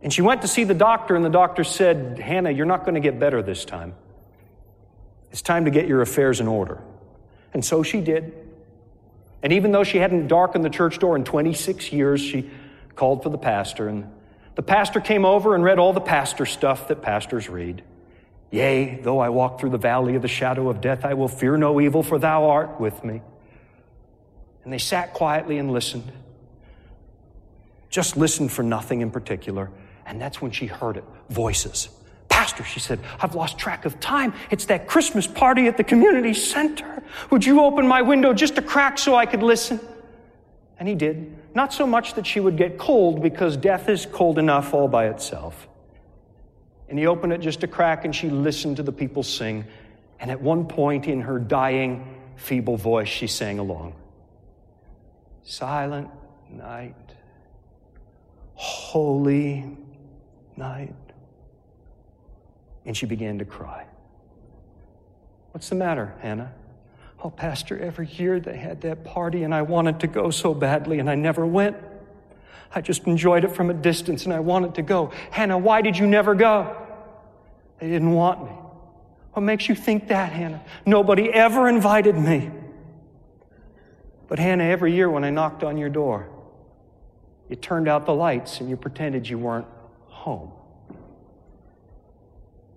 And 0.00 0.12
she 0.12 0.22
went 0.22 0.42
to 0.42 0.48
see 0.48 0.62
the 0.62 0.74
doctor, 0.74 1.16
and 1.16 1.24
the 1.24 1.28
doctor 1.28 1.64
said, 1.64 2.20
Hannah, 2.20 2.52
you're 2.52 2.66
not 2.66 2.84
going 2.84 2.94
to 2.94 3.00
get 3.00 3.18
better 3.18 3.42
this 3.42 3.64
time. 3.64 3.96
It's 5.32 5.42
time 5.42 5.64
to 5.64 5.72
get 5.72 5.88
your 5.88 6.02
affairs 6.02 6.38
in 6.38 6.46
order. 6.46 6.84
And 7.52 7.64
so 7.64 7.82
she 7.82 8.00
did. 8.00 8.32
And 9.42 9.52
even 9.52 9.70
though 9.72 9.84
she 9.84 9.98
hadn't 9.98 10.28
darkened 10.28 10.64
the 10.64 10.70
church 10.70 10.98
door 10.98 11.16
in 11.16 11.24
26 11.24 11.92
years, 11.92 12.20
she 12.20 12.50
called 12.94 13.22
for 13.22 13.30
the 13.30 13.38
pastor. 13.38 13.88
And 13.88 14.10
the 14.56 14.62
pastor 14.62 15.00
came 15.00 15.24
over 15.24 15.54
and 15.54 15.62
read 15.62 15.78
all 15.78 15.92
the 15.92 16.00
pastor 16.00 16.46
stuff 16.46 16.88
that 16.88 17.02
pastors 17.02 17.48
read. 17.48 17.82
Yea, 18.50 19.00
though 19.02 19.18
I 19.18 19.28
walk 19.28 19.60
through 19.60 19.70
the 19.70 19.78
valley 19.78 20.14
of 20.14 20.22
the 20.22 20.28
shadow 20.28 20.68
of 20.70 20.80
death, 20.80 21.04
I 21.04 21.14
will 21.14 21.28
fear 21.28 21.56
no 21.56 21.80
evil, 21.80 22.02
for 22.02 22.18
thou 22.18 22.48
art 22.48 22.80
with 22.80 23.04
me. 23.04 23.20
And 24.64 24.72
they 24.72 24.78
sat 24.78 25.14
quietly 25.14 25.58
and 25.58 25.70
listened. 25.70 26.10
Just 27.90 28.16
listened 28.16 28.50
for 28.50 28.62
nothing 28.62 29.00
in 29.00 29.10
particular. 29.10 29.70
And 30.04 30.20
that's 30.20 30.40
when 30.42 30.50
she 30.50 30.66
heard 30.66 30.96
it 30.96 31.04
voices. 31.28 31.88
Pastor, 32.38 32.62
she 32.62 32.78
said, 32.78 33.00
I've 33.18 33.34
lost 33.34 33.58
track 33.58 33.84
of 33.84 33.98
time. 33.98 34.32
It's 34.52 34.66
that 34.66 34.86
Christmas 34.86 35.26
party 35.26 35.66
at 35.66 35.76
the 35.76 35.82
community 35.82 36.34
center. 36.34 37.02
Would 37.30 37.44
you 37.44 37.62
open 37.62 37.84
my 37.84 38.00
window 38.00 38.32
just 38.32 38.56
a 38.58 38.62
crack 38.62 38.96
so 38.96 39.16
I 39.16 39.26
could 39.26 39.42
listen? 39.42 39.80
And 40.78 40.86
he 40.86 40.94
did. 40.94 41.36
Not 41.56 41.72
so 41.72 41.84
much 41.84 42.14
that 42.14 42.24
she 42.28 42.38
would 42.38 42.56
get 42.56 42.78
cold, 42.78 43.22
because 43.22 43.56
death 43.56 43.88
is 43.88 44.06
cold 44.06 44.38
enough 44.38 44.72
all 44.72 44.86
by 44.86 45.08
itself. 45.08 45.66
And 46.88 46.96
he 46.96 47.08
opened 47.08 47.32
it 47.32 47.40
just 47.40 47.64
a 47.64 47.66
crack, 47.66 48.04
and 48.04 48.14
she 48.14 48.30
listened 48.30 48.76
to 48.76 48.84
the 48.84 48.92
people 48.92 49.24
sing. 49.24 49.64
And 50.20 50.30
at 50.30 50.40
one 50.40 50.64
point, 50.68 51.08
in 51.08 51.22
her 51.22 51.40
dying, 51.40 52.20
feeble 52.36 52.76
voice, 52.76 53.08
she 53.08 53.26
sang 53.26 53.58
along 53.58 53.94
Silent 55.42 56.08
night, 56.48 56.94
holy 58.54 59.76
night 60.56 60.94
and 62.88 62.96
she 62.96 63.04
began 63.04 63.38
to 63.38 63.44
cry. 63.44 63.84
What's 65.52 65.68
the 65.68 65.74
matter, 65.74 66.14
Hannah? 66.20 66.50
Oh, 67.22 67.28
Pastor, 67.28 67.78
every 67.78 68.06
year 68.06 68.40
they 68.40 68.56
had 68.56 68.80
that 68.80 69.04
party 69.04 69.42
and 69.42 69.54
I 69.54 69.60
wanted 69.60 70.00
to 70.00 70.06
go 70.06 70.30
so 70.30 70.54
badly 70.54 70.98
and 70.98 71.10
I 71.10 71.14
never 71.14 71.44
went. 71.44 71.76
I 72.74 72.80
just 72.80 73.06
enjoyed 73.06 73.44
it 73.44 73.54
from 73.54 73.68
a 73.68 73.74
distance 73.74 74.24
and 74.24 74.32
I 74.32 74.40
wanted 74.40 74.76
to 74.76 74.82
go. 74.82 75.12
Hannah, 75.30 75.58
why 75.58 75.82
did 75.82 75.98
you 75.98 76.06
never 76.06 76.34
go? 76.34 76.74
They 77.78 77.88
didn't 77.88 78.12
want 78.12 78.44
me. 78.44 78.52
What 79.34 79.42
makes 79.42 79.68
you 79.68 79.74
think 79.74 80.08
that, 80.08 80.32
Hannah? 80.32 80.62
Nobody 80.86 81.30
ever 81.30 81.68
invited 81.68 82.16
me. 82.16 82.50
But 84.28 84.38
Hannah, 84.38 84.64
every 84.64 84.94
year 84.94 85.10
when 85.10 85.24
I 85.24 85.30
knocked 85.30 85.62
on 85.62 85.76
your 85.76 85.90
door, 85.90 86.30
you 87.50 87.56
turned 87.56 87.86
out 87.86 88.06
the 88.06 88.14
lights 88.14 88.60
and 88.60 88.70
you 88.70 88.78
pretended 88.78 89.28
you 89.28 89.38
weren't 89.38 89.66
home. 90.06 90.52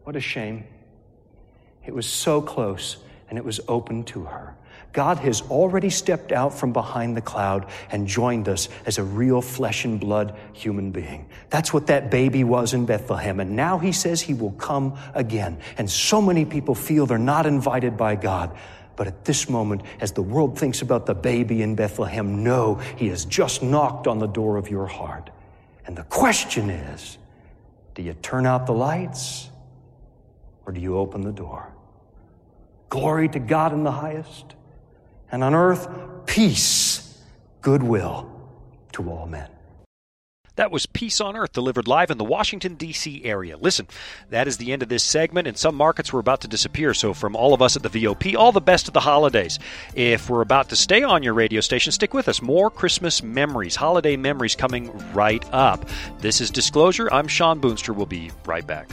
What 0.04 0.16
a 0.16 0.22
shame. 0.22 0.66
It 1.86 1.94
was 1.94 2.06
so 2.06 2.42
close 2.42 2.98
and 3.30 3.38
it 3.38 3.46
was 3.46 3.60
open 3.68 4.04
to 4.06 4.24
her. 4.26 4.56
God 4.94 5.20
has 5.20 5.42
already 5.44 5.90
stepped 5.90 6.34
out 6.34 6.54
from 6.54 6.74
behind 6.74 7.16
the 7.16 7.22
cloud 7.22 7.68
and 7.92 8.08
joined 8.08 8.50
us 8.50 8.68
as 8.86 8.98
a 8.98 9.04
real 9.04 9.42
flesh 9.42 9.86
and 9.86 10.00
blood 10.00 10.38
human 10.52 10.92
being. 10.92 11.30
That's 11.50 11.74
what 11.74 11.88
that 11.88 12.12
baby 12.12 12.44
was 12.44 12.74
in 12.74 12.86
Bethlehem. 12.86 13.40
And 13.40 13.56
now 13.56 13.78
he 13.78 13.94
says 13.94 14.20
he 14.20 14.34
will 14.34 14.52
come 14.52 14.98
again. 15.14 15.60
And 15.78 15.90
so 15.90 16.22
many 16.22 16.44
people 16.44 16.76
feel 16.76 17.06
they're 17.06 17.18
not 17.18 17.46
invited 17.46 17.96
by 17.96 18.16
God. 18.16 18.56
But 18.98 19.08
at 19.08 19.24
this 19.24 19.48
moment, 19.48 19.84
as 20.02 20.12
the 20.12 20.22
world 20.22 20.60
thinks 20.60 20.82
about 20.82 21.06
the 21.06 21.16
baby 21.16 21.62
in 21.62 21.76
Bethlehem, 21.76 22.44
no, 22.44 22.76
he 22.98 23.08
has 23.08 23.24
just 23.24 23.64
knocked 23.64 24.08
on 24.08 24.20
the 24.20 24.28
door 24.28 24.58
of 24.58 24.70
your 24.70 24.88
heart. 24.88 25.30
And 25.88 25.98
the 25.98 26.04
question 26.04 26.70
is 26.70 27.18
do 27.96 28.02
you 28.02 28.14
turn 28.14 28.46
out 28.46 28.66
the 28.66 28.74
lights? 28.74 29.51
Or 30.65 30.74
do 30.74 30.80
you 30.80 30.97
open 30.97 31.21
the 31.21 31.32
door? 31.32 31.74
Glory 32.89 33.30
to 33.30 33.39
God 33.39 33.74
in 33.74 33.84
the 33.84 33.91
highest, 33.91 34.56
and 35.32 35.43
on 35.43 35.56
earth, 35.56 35.88
peace, 36.26 37.21
goodwill 37.62 38.30
to 38.91 39.10
all 39.10 39.26
men. 39.26 39.47
That 40.58 40.71
was 40.71 40.86
Peace 40.86 41.21
on 41.21 41.38
Earth, 41.38 41.54
delivered 41.54 41.88
live 41.88 42.12
in 42.12 42.17
the 42.17 42.26
Washington, 42.26 42.76
D.C. 42.76 43.24
area. 43.24 43.58
Listen, 43.58 43.88
that 44.30 44.47
is 44.47 44.58
the 44.58 44.74
end 44.74 44.84
of 44.84 44.89
this 44.89 45.04
segment, 45.04 45.47
and 45.47 45.58
some 45.58 45.76
markets 45.76 46.12
were 46.12 46.19
about 46.19 46.41
to 46.41 46.47
disappear. 46.47 46.93
So, 46.93 47.13
from 47.13 47.36
all 47.36 47.54
of 47.54 47.62
us 47.62 47.78
at 47.78 47.84
the 47.84 47.89
VOP, 47.89 48.36
all 48.36 48.52
the 48.52 48.60
best 48.60 48.88
of 48.88 48.93
the 48.93 49.00
holidays. 49.00 49.58
If 49.95 50.30
we're 50.30 50.41
about 50.41 50.69
to 50.69 50.76
stay 50.76 51.04
on 51.04 51.24
your 51.24 51.34
radio 51.34 51.62
station, 51.62 51.93
stick 51.93 52.13
with 52.13 52.28
us. 52.28 52.41
More 52.41 52.69
Christmas 52.69 53.24
memories, 53.24 53.78
holiday 53.78 54.17
memories 54.17 54.56
coming 54.56 54.91
right 55.13 55.43
up. 55.54 55.89
This 56.19 56.41
is 56.41 56.52
Disclosure. 56.52 57.08
I'm 57.12 57.28
Shawn 57.28 57.62
Boonstra. 57.62 57.95
We'll 57.95 58.06
be 58.06 58.32
right 58.45 58.67
back. 58.67 58.91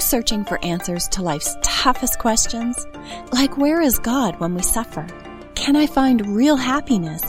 Searching 0.00 0.46
for 0.46 0.64
answers 0.64 1.08
to 1.08 1.22
life's 1.22 1.56
toughest 1.62 2.18
questions? 2.18 2.86
Like, 3.32 3.58
where 3.58 3.82
is 3.82 3.98
God 3.98 4.40
when 4.40 4.54
we 4.54 4.62
suffer? 4.62 5.06
Can 5.54 5.76
I 5.76 5.86
find 5.86 6.34
real 6.34 6.56
happiness? 6.56 7.22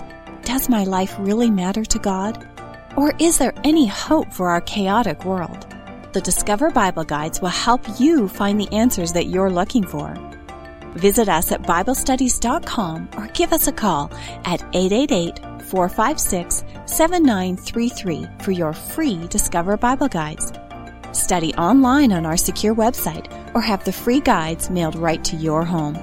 Does 0.43 0.69
my 0.69 0.85
life 0.85 1.13
really 1.19 1.51
matter 1.51 1.83
to 1.83 1.99
God? 1.99 2.47
Or 2.95 3.13
is 3.19 3.37
there 3.37 3.53
any 3.65 3.87
hope 3.87 4.31
for 4.31 4.49
our 4.49 4.61
chaotic 4.61 5.25
world? 5.25 5.67
The 6.13 6.21
Discover 6.21 6.71
Bible 6.71 7.03
Guides 7.03 7.41
will 7.41 7.49
help 7.49 7.81
you 7.99 8.29
find 8.29 8.59
the 8.59 8.71
answers 8.73 9.11
that 9.13 9.27
you're 9.27 9.51
looking 9.51 9.85
for. 9.85 10.15
Visit 10.93 11.27
us 11.27 11.51
at 11.51 11.63
BibleStudies.com 11.63 13.09
or 13.17 13.27
give 13.27 13.51
us 13.51 13.67
a 13.67 13.73
call 13.73 14.11
at 14.45 14.63
888 14.73 15.39
456 15.65 16.63
7933 16.85 18.25
for 18.39 18.51
your 18.51 18.71
free 18.73 19.27
Discover 19.27 19.75
Bible 19.75 20.07
Guides. 20.07 20.53
Study 21.13 21.53
online 21.55 22.11
on 22.13 22.25
our 22.25 22.37
secure 22.37 22.73
website 22.73 23.27
or 23.53 23.61
have 23.61 23.83
the 23.83 23.91
free 23.91 24.21
guides 24.21 24.69
mailed 24.69 24.95
right 24.95 25.23
to 25.25 25.35
your 25.35 25.65
home. 25.65 25.93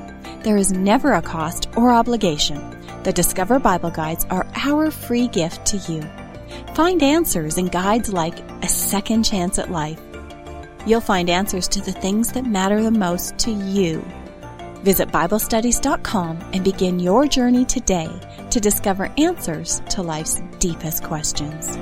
There 0.43 0.57
is 0.57 0.73
never 0.73 1.15
a 1.15 1.23
cost 1.23 1.69
or 1.77 1.91
obligation. 1.91 2.59
The 3.05 3.13
Discover 3.13 3.61
Bible 3.61 3.91
Guides 3.91 4.27
are 4.29 4.47
our 4.55 4.91
free 4.91 5.29
gift 5.29 5.65
to 5.67 5.79
you. 5.91 6.03
Find 6.75 7.03
answers 7.03 7.57
in 7.57 7.67
guides 7.67 8.13
like 8.13 8.39
A 8.63 8.69
Second 8.69 9.25
Chance 9.25 9.59
at 9.59 9.71
Life. 9.71 10.01
You'll 10.87 11.01
find 11.01 11.31
answers 11.31 11.69
to 11.69 11.81
the 11.81 11.93
things 11.93 12.33
that 12.33 12.45
matter 12.45 12.83
the 12.83 12.91
most 12.91 13.39
to 13.39 13.51
you. 13.51 14.05
Visit 14.83 15.09
BibleStudies.com 15.09 16.51
and 16.53 16.65
begin 16.65 16.99
your 16.99 17.27
journey 17.27 17.65
today 17.65 18.09
to 18.51 18.61
discover 18.61 19.13
answers 19.19 19.81
to 19.91 20.03
life's 20.03 20.41
deepest 20.59 21.03
questions. 21.03 21.77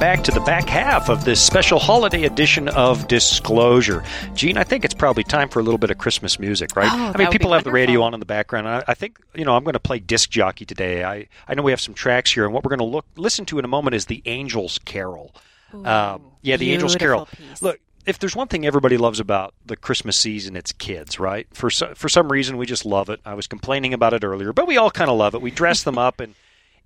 Back 0.00 0.24
to 0.24 0.30
the 0.30 0.40
back 0.40 0.66
half 0.66 1.10
of 1.10 1.26
this 1.26 1.42
special 1.42 1.78
holiday 1.78 2.24
edition 2.24 2.70
of 2.70 3.06
Disclosure. 3.06 4.02
Gene, 4.32 4.56
I 4.56 4.64
think 4.64 4.82
it's 4.82 4.94
probably 4.94 5.22
time 5.22 5.50
for 5.50 5.60
a 5.60 5.62
little 5.62 5.76
bit 5.76 5.90
of 5.90 5.98
Christmas 5.98 6.38
music, 6.38 6.74
right? 6.74 6.90
Oh, 6.90 7.12
I 7.14 7.18
mean, 7.18 7.30
people 7.30 7.52
have 7.52 7.64
the 7.64 7.70
radio 7.70 8.00
on 8.00 8.14
in 8.14 8.20
the 8.20 8.24
background. 8.24 8.66
I, 8.66 8.82
I 8.88 8.94
think, 8.94 9.20
you 9.34 9.44
know, 9.44 9.54
I'm 9.54 9.62
going 9.62 9.74
to 9.74 9.78
play 9.78 9.98
disc 9.98 10.30
jockey 10.30 10.64
today. 10.64 11.04
I, 11.04 11.28
I 11.46 11.52
know 11.52 11.62
we 11.62 11.70
have 11.72 11.82
some 11.82 11.92
tracks 11.92 12.32
here, 12.32 12.46
and 12.46 12.54
what 12.54 12.64
we're 12.64 12.70
going 12.70 12.78
to 12.78 12.86
look 12.86 13.04
listen 13.16 13.44
to 13.46 13.58
in 13.58 13.64
a 13.66 13.68
moment 13.68 13.94
is 13.94 14.06
the 14.06 14.22
Angel's 14.24 14.78
Carol. 14.86 15.34
Um, 15.74 16.22
yeah, 16.40 16.56
the 16.56 16.72
Angel's 16.72 16.96
Carol. 16.96 17.26
piece. 17.26 17.60
Look, 17.60 17.78
if 18.06 18.18
there's 18.18 18.34
one 18.34 18.48
thing 18.48 18.64
everybody 18.64 18.96
loves 18.96 19.20
about 19.20 19.52
the 19.66 19.76
Christmas 19.76 20.16
season, 20.16 20.56
it's 20.56 20.72
kids, 20.72 21.20
right? 21.20 21.46
For 21.52 21.68
so, 21.68 21.92
for 21.94 22.08
some 22.08 22.32
reason, 22.32 22.56
we 22.56 22.64
just 22.64 22.86
love 22.86 23.10
it. 23.10 23.20
I 23.26 23.34
was 23.34 23.46
complaining 23.46 23.92
about 23.92 24.14
it 24.14 24.24
earlier, 24.24 24.54
but 24.54 24.66
we 24.66 24.78
all 24.78 24.90
kind 24.90 25.10
of 25.10 25.18
love 25.18 25.34
it. 25.34 25.42
We 25.42 25.50
dress 25.50 25.82
them 25.82 25.98
up 25.98 26.22
in 26.22 26.34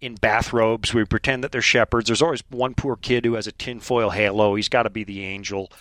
in 0.04 0.14
bathrobes. 0.16 0.92
We 0.92 1.04
pretend 1.04 1.42
that 1.42 1.52
they're 1.52 1.62
shepherds. 1.62 2.06
There's 2.06 2.22
always 2.22 2.42
one 2.50 2.74
poor 2.74 2.96
kid 2.96 3.24
who 3.24 3.34
has 3.34 3.46
a 3.46 3.52
tinfoil 3.52 4.10
halo. 4.10 4.54
He's 4.54 4.68
got 4.68 4.82
to 4.84 4.90
be 4.90 5.04
the 5.04 5.24
angel, 5.24 5.72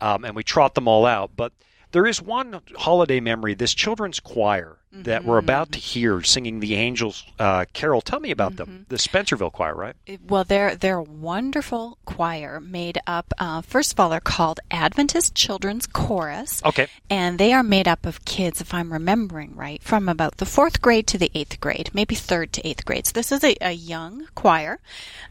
um, 0.00 0.24
and 0.24 0.34
we 0.34 0.42
trot 0.42 0.74
them 0.74 0.88
all 0.88 1.06
out. 1.06 1.30
But 1.36 1.52
there 1.92 2.06
is 2.06 2.20
one 2.20 2.60
holiday 2.76 3.20
memory. 3.20 3.54
This 3.54 3.74
children's 3.74 4.20
choir 4.20 4.78
that 4.92 5.24
we're 5.24 5.38
about 5.38 5.72
to 5.72 5.78
hear 5.78 6.22
singing 6.22 6.60
the 6.60 6.74
Angels 6.74 7.24
uh, 7.38 7.66
Carol. 7.72 8.00
Tell 8.00 8.20
me 8.20 8.30
about 8.30 8.56
them. 8.56 8.86
The 8.88 8.96
Spencerville 8.96 9.52
Choir, 9.52 9.74
right? 9.74 9.94
Well, 10.26 10.44
they're 10.44 10.74
they're 10.74 10.98
a 10.98 11.02
wonderful 11.02 11.98
choir 12.04 12.60
made 12.60 12.98
up. 13.06 13.32
Uh, 13.38 13.62
first 13.62 13.92
of 13.92 14.00
all, 14.00 14.08
they're 14.08 14.20
called 14.20 14.60
Adventist 14.70 15.34
Children's 15.34 15.86
Chorus. 15.86 16.62
Okay. 16.64 16.88
And 17.10 17.38
they 17.38 17.52
are 17.52 17.62
made 17.62 17.86
up 17.86 18.06
of 18.06 18.24
kids, 18.24 18.60
if 18.60 18.72
I'm 18.72 18.92
remembering 18.92 19.54
right, 19.54 19.82
from 19.82 20.08
about 20.08 20.38
the 20.38 20.46
fourth 20.46 20.80
grade 20.80 21.06
to 21.08 21.18
the 21.18 21.30
eighth 21.34 21.60
grade, 21.60 21.90
maybe 21.92 22.14
third 22.14 22.52
to 22.54 22.66
eighth 22.66 22.84
grade. 22.84 23.06
So 23.06 23.12
this 23.12 23.32
is 23.32 23.44
a, 23.44 23.56
a 23.60 23.72
young 23.72 24.26
choir. 24.34 24.80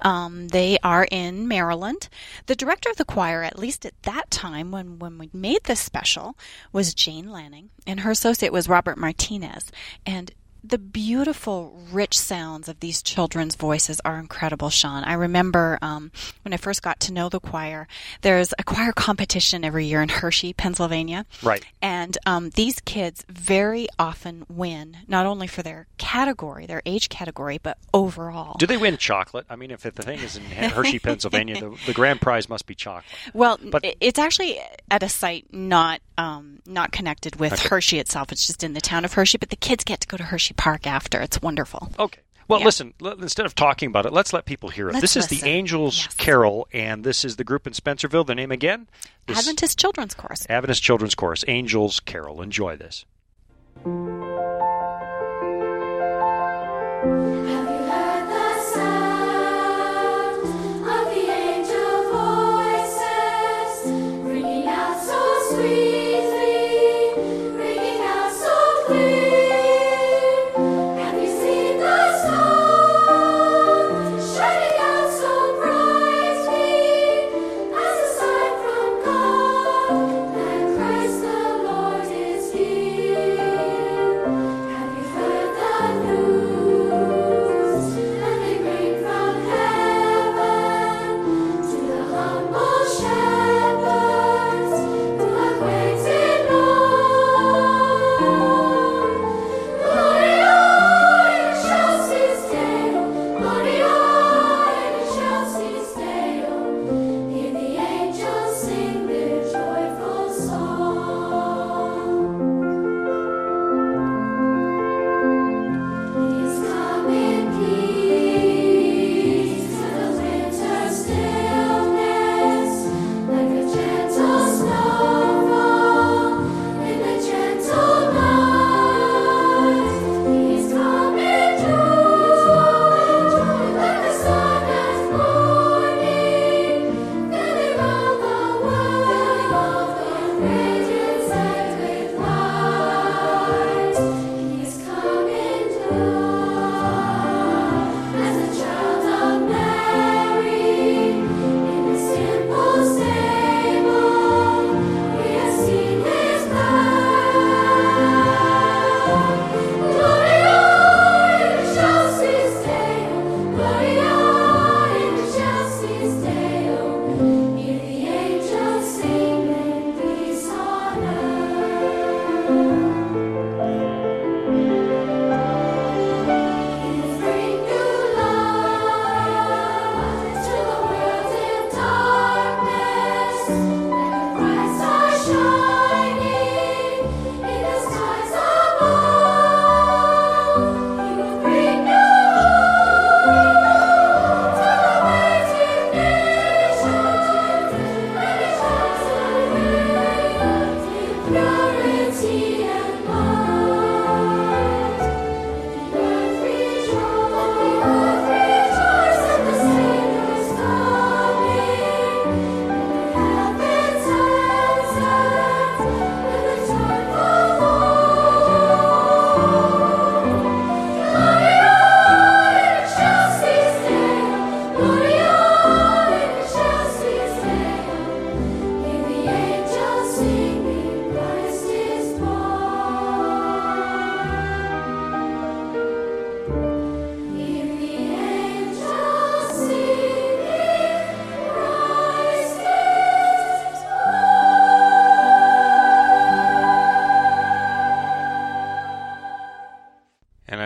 Um, 0.02 0.50
they 0.50 0.78
are 0.84 1.08
in 1.10 1.48
Maryland. 1.48 2.10
The 2.46 2.56
director 2.56 2.89
of 2.89 2.98
the 2.98 3.06
choir, 3.06 3.43
at 3.43 3.60
least 3.60 3.86
at 3.86 4.02
that 4.04 4.30
time 4.30 4.72
when, 4.72 5.00
when 5.00 5.17
we 5.17 5.30
made 5.34 5.63
this 5.63 5.80
special, 5.80 6.38
was 6.72 6.93
Jane 6.93 7.32
Lanning, 7.32 7.70
and 7.88 8.02
her 8.02 8.12
associate 8.12 8.54
was 8.54 8.69
Robert 8.69 8.97
Martinez. 8.97 9.71
And 10.06 10.32
the 10.69 10.77
beautiful, 10.77 11.82
rich 11.91 12.17
sounds 12.17 12.67
of 12.67 12.80
these 12.80 13.01
children's 13.01 13.56
voices 13.56 14.01
are 14.03 14.19
incredible, 14.19 14.69
Shawn. 14.69 15.03
I 15.03 15.13
remember 15.13 15.77
um, 15.82 16.12
when 16.43 16.53
I 16.53 16.58
first 16.58 16.82
got 16.82 16.99
to 17.01 17.13
know 17.13 17.30
the 17.30 17.39
choir, 17.39 17.88
there's 18.21 18.53
a 18.60 18.63
choir 18.63 18.91
competition 18.91 19.63
every 19.63 19.86
year 19.86 20.01
in 20.01 20.10
Hershey, 20.10 20.53
Pennsylvania. 20.53 21.25
Right. 21.41 21.63
And 21.82 22.17
um, 22.25 22.49
these 22.51 22.80
kids 22.82 23.23
very 23.30 23.88
often 23.97 24.45
win, 24.49 24.97
not 25.08 25.25
only 25.25 25.47
for 25.47 25.63
their 25.63 25.88
category, 25.97 26.65
their 26.65 26.82
age 26.86 27.10
category, 27.10 27.58
but 27.62 27.77
overall. 27.93 28.56
Do 28.58 28.67
they 28.67 28.77
win 28.77 28.97
chocolate? 28.97 29.45
I 29.49 29.56
mean, 29.56 29.71
if 29.71 29.82
the 29.82 29.91
thing 29.91 30.19
is 30.19 30.38
in 30.38 30.43
Hershey, 30.69 30.99
Pennsylvania, 30.99 31.60
the, 31.60 31.77
the 31.86 31.93
grand 31.93 32.21
prize 32.21 32.49
must 32.49 32.65
be 32.65 32.75
chocolate. 32.75 33.06
Well, 33.34 33.58
But- 33.63 33.86
it's 34.01 34.19
actually 34.19 34.60
at 34.91 35.03
a 35.03 35.10
site 35.10 35.45
not 35.53 36.01
um, 36.17 36.60
not 36.65 36.91
connected 36.91 37.36
with 37.36 37.53
Okay. 37.53 37.67
Hershey 37.69 37.99
itself. 37.99 38.32
It's 38.32 38.47
just 38.47 38.63
in 38.63 38.73
the 38.73 38.82
town 38.82 39.06
of 39.06 39.13
Hershey, 39.13 39.38
but 39.38 39.51
the 39.51 39.56
kids 39.56 39.84
get 39.84 39.99
to 40.01 40.08
go 40.08 40.17
to 40.17 40.23
Hershey 40.23 40.56
Park 40.58 40.86
after. 40.88 41.20
It's 41.22 41.41
wonderful. 41.41 41.89
Okay. 41.98 42.22
Well, 42.50 42.60
Yeah. 42.60 42.65
listen, 42.65 42.93
l- 43.02 43.22
instead 43.22 43.46
of 43.46 43.56
talking 43.56 43.88
about 43.88 44.06
it, 44.06 44.13
let's 44.13 44.32
let 44.32 44.46
people 44.46 44.70
hear 44.70 44.88
it. 44.89 44.93
Let's 44.93 45.02
this 45.02 45.17
is 45.17 45.30
listen. 45.32 45.46
the 45.46 45.52
Angels 45.52 46.06
Yes. 46.06 46.15
Carol, 46.15 46.67
and 46.72 47.04
this 47.04 47.26
is 47.26 47.36
the 47.36 47.43
group 47.43 47.67
in 47.67 47.74
Spencerville. 47.74 48.26
The 48.26 48.36
name 48.36 48.52
again? 48.52 48.88
This- 49.26 49.38
Adventist 49.39 49.78
Children's 49.78 50.13
Chorus. 50.13 50.46
Adventist 50.50 50.82
Children's 50.82 51.13
Chorus, 51.15 51.43
Angels 51.48 52.00
Carol. 52.00 52.41
Enjoy 52.41 52.76
this. 52.78 53.06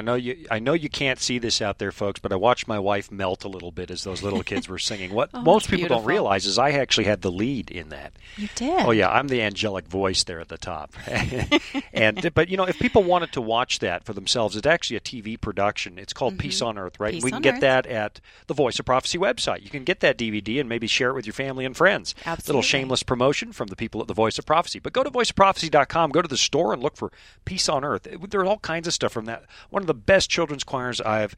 I 0.02 0.04
know 0.04 0.16
you 0.16 0.48
I 0.50 0.58
know 0.58 0.74
you 0.74 0.90
can't 0.90 1.20
see 1.20 1.38
this 1.38 1.62
out 1.62 1.78
there, 1.78 1.92
folks, 1.92 2.20
but 2.20 2.34
I 2.34 2.36
watched 2.36 2.68
my 2.68 2.80
wife 2.80 3.12
melt 3.12 3.44
a 3.44 3.48
little 3.48 3.72
bit 3.72 3.92
as 3.92 4.04
those 4.04 4.24
little 4.24 4.42
kids 4.42 4.68
were 4.68 4.80
singing. 4.80 5.14
What 5.14 5.30
Oh, 5.36 5.42
most 5.42 5.70
people 5.70 5.90
don't 5.90 6.06
realize 6.06 6.48
is 6.48 6.58
I 6.58 6.72
actually 6.72 7.04
had 7.04 7.22
the 7.22 7.32
lead 7.32 7.70
in 7.70 7.90
that. 7.90 8.14
You 8.36 8.50
did. 8.56 8.82
Oh 8.84 8.90
yeah, 8.90 9.12
I'm 9.12 9.28
the 9.28 9.44
angelic 9.44 9.88
voice 9.88 10.24
there 10.24 10.40
at 10.40 10.50
the 10.50 10.58
top. 10.58 10.96
and 11.94 12.32
but 12.34 12.50
you 12.50 12.58
know, 12.58 12.64
if 12.64 12.80
people 12.80 13.04
wanted 13.04 13.32
to 13.34 13.42
watch 13.42 13.78
that 13.80 14.04
for 14.04 14.14
themselves, 14.14 14.56
it's 14.56 14.66
actually 14.66 14.98
a 14.98 15.02
TV 15.02 15.40
production. 15.40 16.00
It's 16.00 16.14
called 16.14 16.40
Peace 16.40 16.64
on 16.64 16.80
Earth, 16.80 17.00
right? 17.00 17.14
Mm-hmm. 17.14 17.18
Peace 17.18 17.24
we 17.24 17.32
can 17.32 17.42
get 17.42 17.56
Earth. 17.56 17.62
that 17.62 17.86
at 17.86 18.22
the 18.48 18.56
Voice 18.56 18.80
of 18.80 18.86
Prophecy 18.86 19.20
website. 19.20 19.62
You 19.64 19.70
can 19.70 19.84
get 19.84 20.00
that 20.00 20.18
DVD 20.18 20.60
and 20.60 20.68
maybe 20.68 20.88
share 20.88 21.12
it 21.12 21.14
with 21.14 21.28
your 21.28 21.34
family 21.34 21.64
and 21.64 21.78
friends. 21.78 22.16
Absolutely. 22.26 22.50
Little 22.50 22.62
shameless 22.64 23.04
promotion 23.04 23.52
from 23.52 23.68
the 23.68 23.76
people 23.76 24.02
at 24.02 24.08
the 24.08 24.16
Voice 24.16 24.40
of 24.40 24.48
Prophecy. 24.48 24.80
But 24.80 24.94
go 24.94 25.04
to 25.04 25.12
voiceofprophecy.com, 25.12 26.10
go 26.10 26.24
to 26.24 26.28
the 26.28 26.38
store 26.38 26.74
and 26.74 26.82
look 26.82 26.98
for 26.98 27.12
Peace 27.46 27.70
on 27.70 27.84
Earth. 27.84 28.08
There's 28.30 28.48
all 28.48 28.58
kinds 28.60 28.88
of 28.88 28.94
stuff 28.94 29.12
from 29.12 29.26
that. 29.26 29.44
One 29.70 29.84
of 29.84 29.88
the 29.88 29.91
best 29.94 30.30
children's 30.30 30.64
choirs 30.64 31.02
I've 31.02 31.36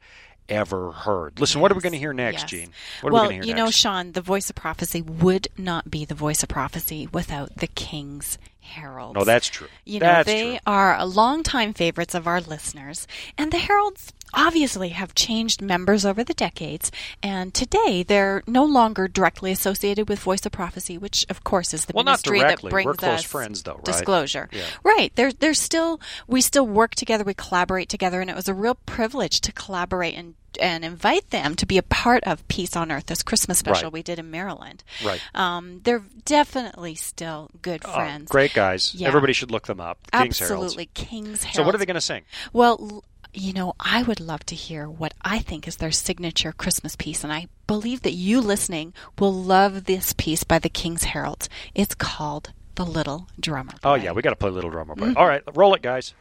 ever 0.48 0.92
heard. 0.92 1.40
Listen, 1.40 1.60
what 1.60 1.72
are 1.72 1.74
we 1.74 1.80
going 1.80 1.92
to 1.92 1.98
hear 1.98 2.12
next, 2.12 2.42
yes. 2.42 2.50
Gene? 2.50 2.70
What 3.00 3.10
are 3.10 3.12
well, 3.12 3.22
we 3.24 3.28
going 3.28 3.40
to 3.42 3.48
you 3.48 3.54
hear 3.54 3.64
know. 3.64 3.70
Shawn, 3.70 4.12
the 4.12 4.20
voice 4.20 4.50
of 4.50 4.56
prophecy 4.56 5.02
would 5.02 5.48
not 5.56 5.90
be 5.90 6.04
the 6.04 6.14
voice 6.14 6.42
of 6.42 6.48
prophecy 6.48 7.08
without 7.12 7.56
the 7.56 7.66
King's 7.66 8.38
Heralds. 8.64 9.14
No, 9.14 9.24
that's 9.24 9.46
true. 9.48 9.68
You 9.84 10.00
know, 10.00 10.06
That's 10.06 10.26
they 10.26 10.50
true. 10.52 10.58
are 10.66 10.96
a 10.98 11.04
longtime 11.04 11.74
favorites 11.74 12.14
of 12.14 12.26
our 12.26 12.40
listeners, 12.40 13.06
and 13.38 13.52
the 13.52 13.58
Heralds 13.58 14.12
obviously 14.32 14.88
have 14.88 15.14
changed 15.14 15.62
members 15.62 16.04
over 16.04 16.24
the 16.24 16.34
decades. 16.34 16.90
And 17.22 17.54
today, 17.54 18.02
they're 18.02 18.42
no 18.48 18.64
longer 18.64 19.06
directly 19.06 19.52
associated 19.52 20.08
with 20.08 20.18
Voice 20.18 20.44
of 20.44 20.50
Prophecy, 20.50 20.98
which, 20.98 21.24
of 21.28 21.44
course, 21.44 21.72
is 21.72 21.84
the 21.84 21.92
Well, 21.94 22.02
not 22.04 22.26
ministry 22.26 22.40
that 22.40 22.60
brings 22.62 22.86
We're 22.86 22.94
close 22.94 23.20
us 23.20 23.24
friends, 23.24 23.62
though, 23.62 23.74
right? 23.74 23.84
disclosure. 23.84 24.48
Yeah. 24.50 24.64
Right. 24.82 25.12
They're, 25.14 25.32
they're 25.32 25.54
still, 25.54 26.00
we 26.26 26.40
still 26.40 26.66
work 26.66 26.96
together, 26.96 27.22
we 27.22 27.34
collaborate 27.34 27.88
together, 27.88 28.20
and 28.20 28.28
it 28.28 28.34
was 28.34 28.48
a 28.48 28.54
real 28.54 28.74
privilege 28.86 29.40
to 29.42 29.52
collaborate 29.52 30.14
and 30.16 30.34
and 30.60 30.84
invite 30.84 31.30
them 31.30 31.54
to 31.56 31.66
be 31.66 31.78
a 31.78 31.82
part 31.82 32.24
of 32.24 32.46
Peace 32.48 32.76
on 32.76 32.90
Earth, 32.92 33.06
this 33.06 33.22
Christmas 33.22 33.58
special 33.58 33.84
Right. 33.84 33.92
we 33.92 34.02
did 34.02 34.18
in 34.18 34.30
Maryland. 34.30 34.82
Right. 35.04 35.20
Um, 35.34 35.80
they're 35.84 36.02
definitely 36.24 36.94
still 36.94 37.50
good 37.62 37.82
Oh, 37.84 37.92
friends. 37.94 38.30
great 38.30 38.54
guys. 38.54 38.94
Yeah. 38.94 39.08
Everybody 39.08 39.32
should 39.32 39.50
look 39.50 39.66
them 39.66 39.80
up. 39.80 39.98
King's 40.12 40.38
Heralds. 40.38 40.64
Absolutely, 40.74 40.86
King's 40.94 41.42
Herald. 41.44 41.56
So 41.56 41.62
what 41.64 41.74
are 41.74 41.78
they 41.78 41.86
going 41.86 41.94
to 41.94 42.00
sing? 42.00 42.22
Well, 42.52 43.04
you 43.36 43.52
know, 43.52 43.74
I 43.80 44.02
would 44.04 44.20
love 44.20 44.46
to 44.46 44.54
hear 44.54 44.88
what 44.88 45.12
I 45.22 45.40
think 45.40 45.66
is 45.66 45.76
their 45.76 45.90
signature 45.90 46.52
Christmas 46.52 46.94
piece, 46.94 47.24
and 47.24 47.32
I 47.32 47.48
believe 47.66 48.02
that 48.02 48.12
you 48.12 48.40
listening 48.40 48.94
will 49.18 49.32
love 49.34 49.84
this 49.86 50.12
piece 50.12 50.44
by 50.44 50.60
the 50.60 50.68
King's 50.68 51.02
Heralds. 51.04 51.48
It's 51.74 51.96
called 51.96 52.52
"The 52.76 52.84
Little 52.86 53.26
Drummer." 53.40 53.72
Boy. 53.72 53.78
Oh 53.90 53.94
yeah, 53.94 54.12
we 54.12 54.22
got 54.22 54.30
to 54.30 54.36
play 54.36 54.50
Little 54.50 54.70
Drummer 54.70 54.94
Mm-hmm. 54.94 55.14
Boy. 55.14 55.20
All 55.20 55.26
right, 55.26 55.42
roll 55.54 55.74
it, 55.74 55.82
guys. 55.82 56.14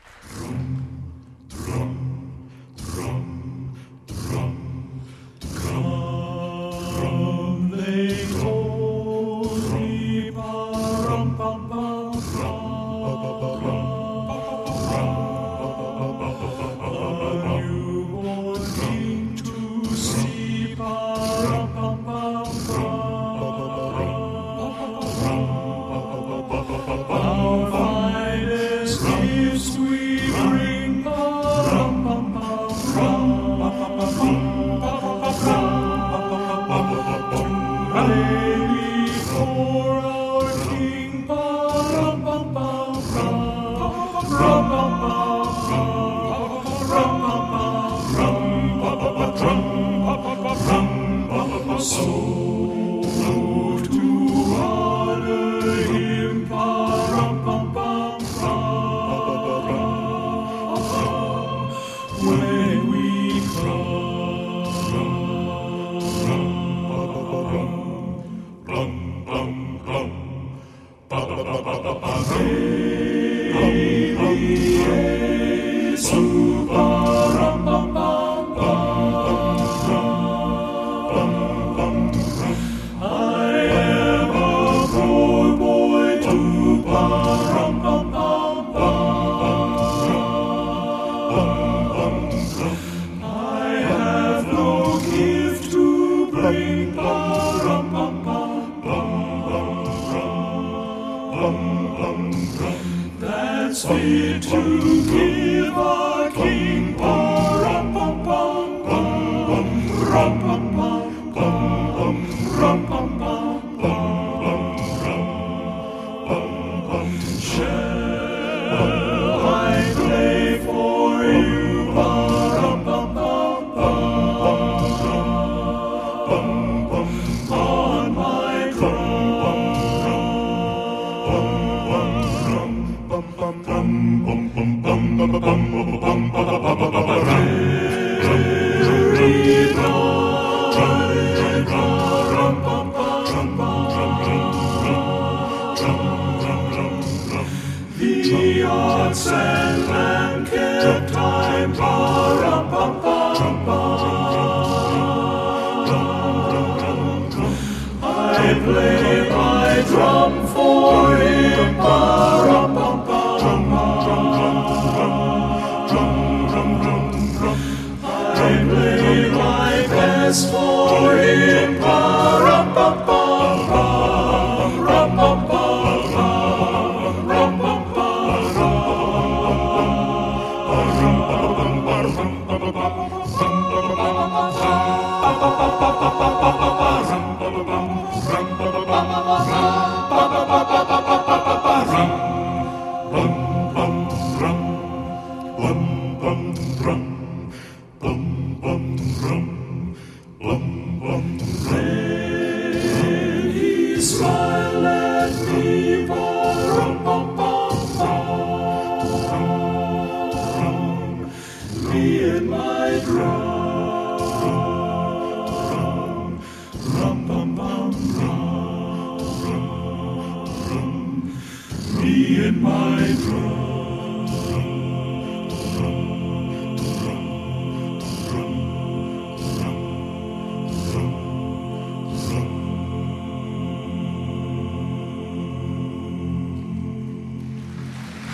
Rum 4.32 4.64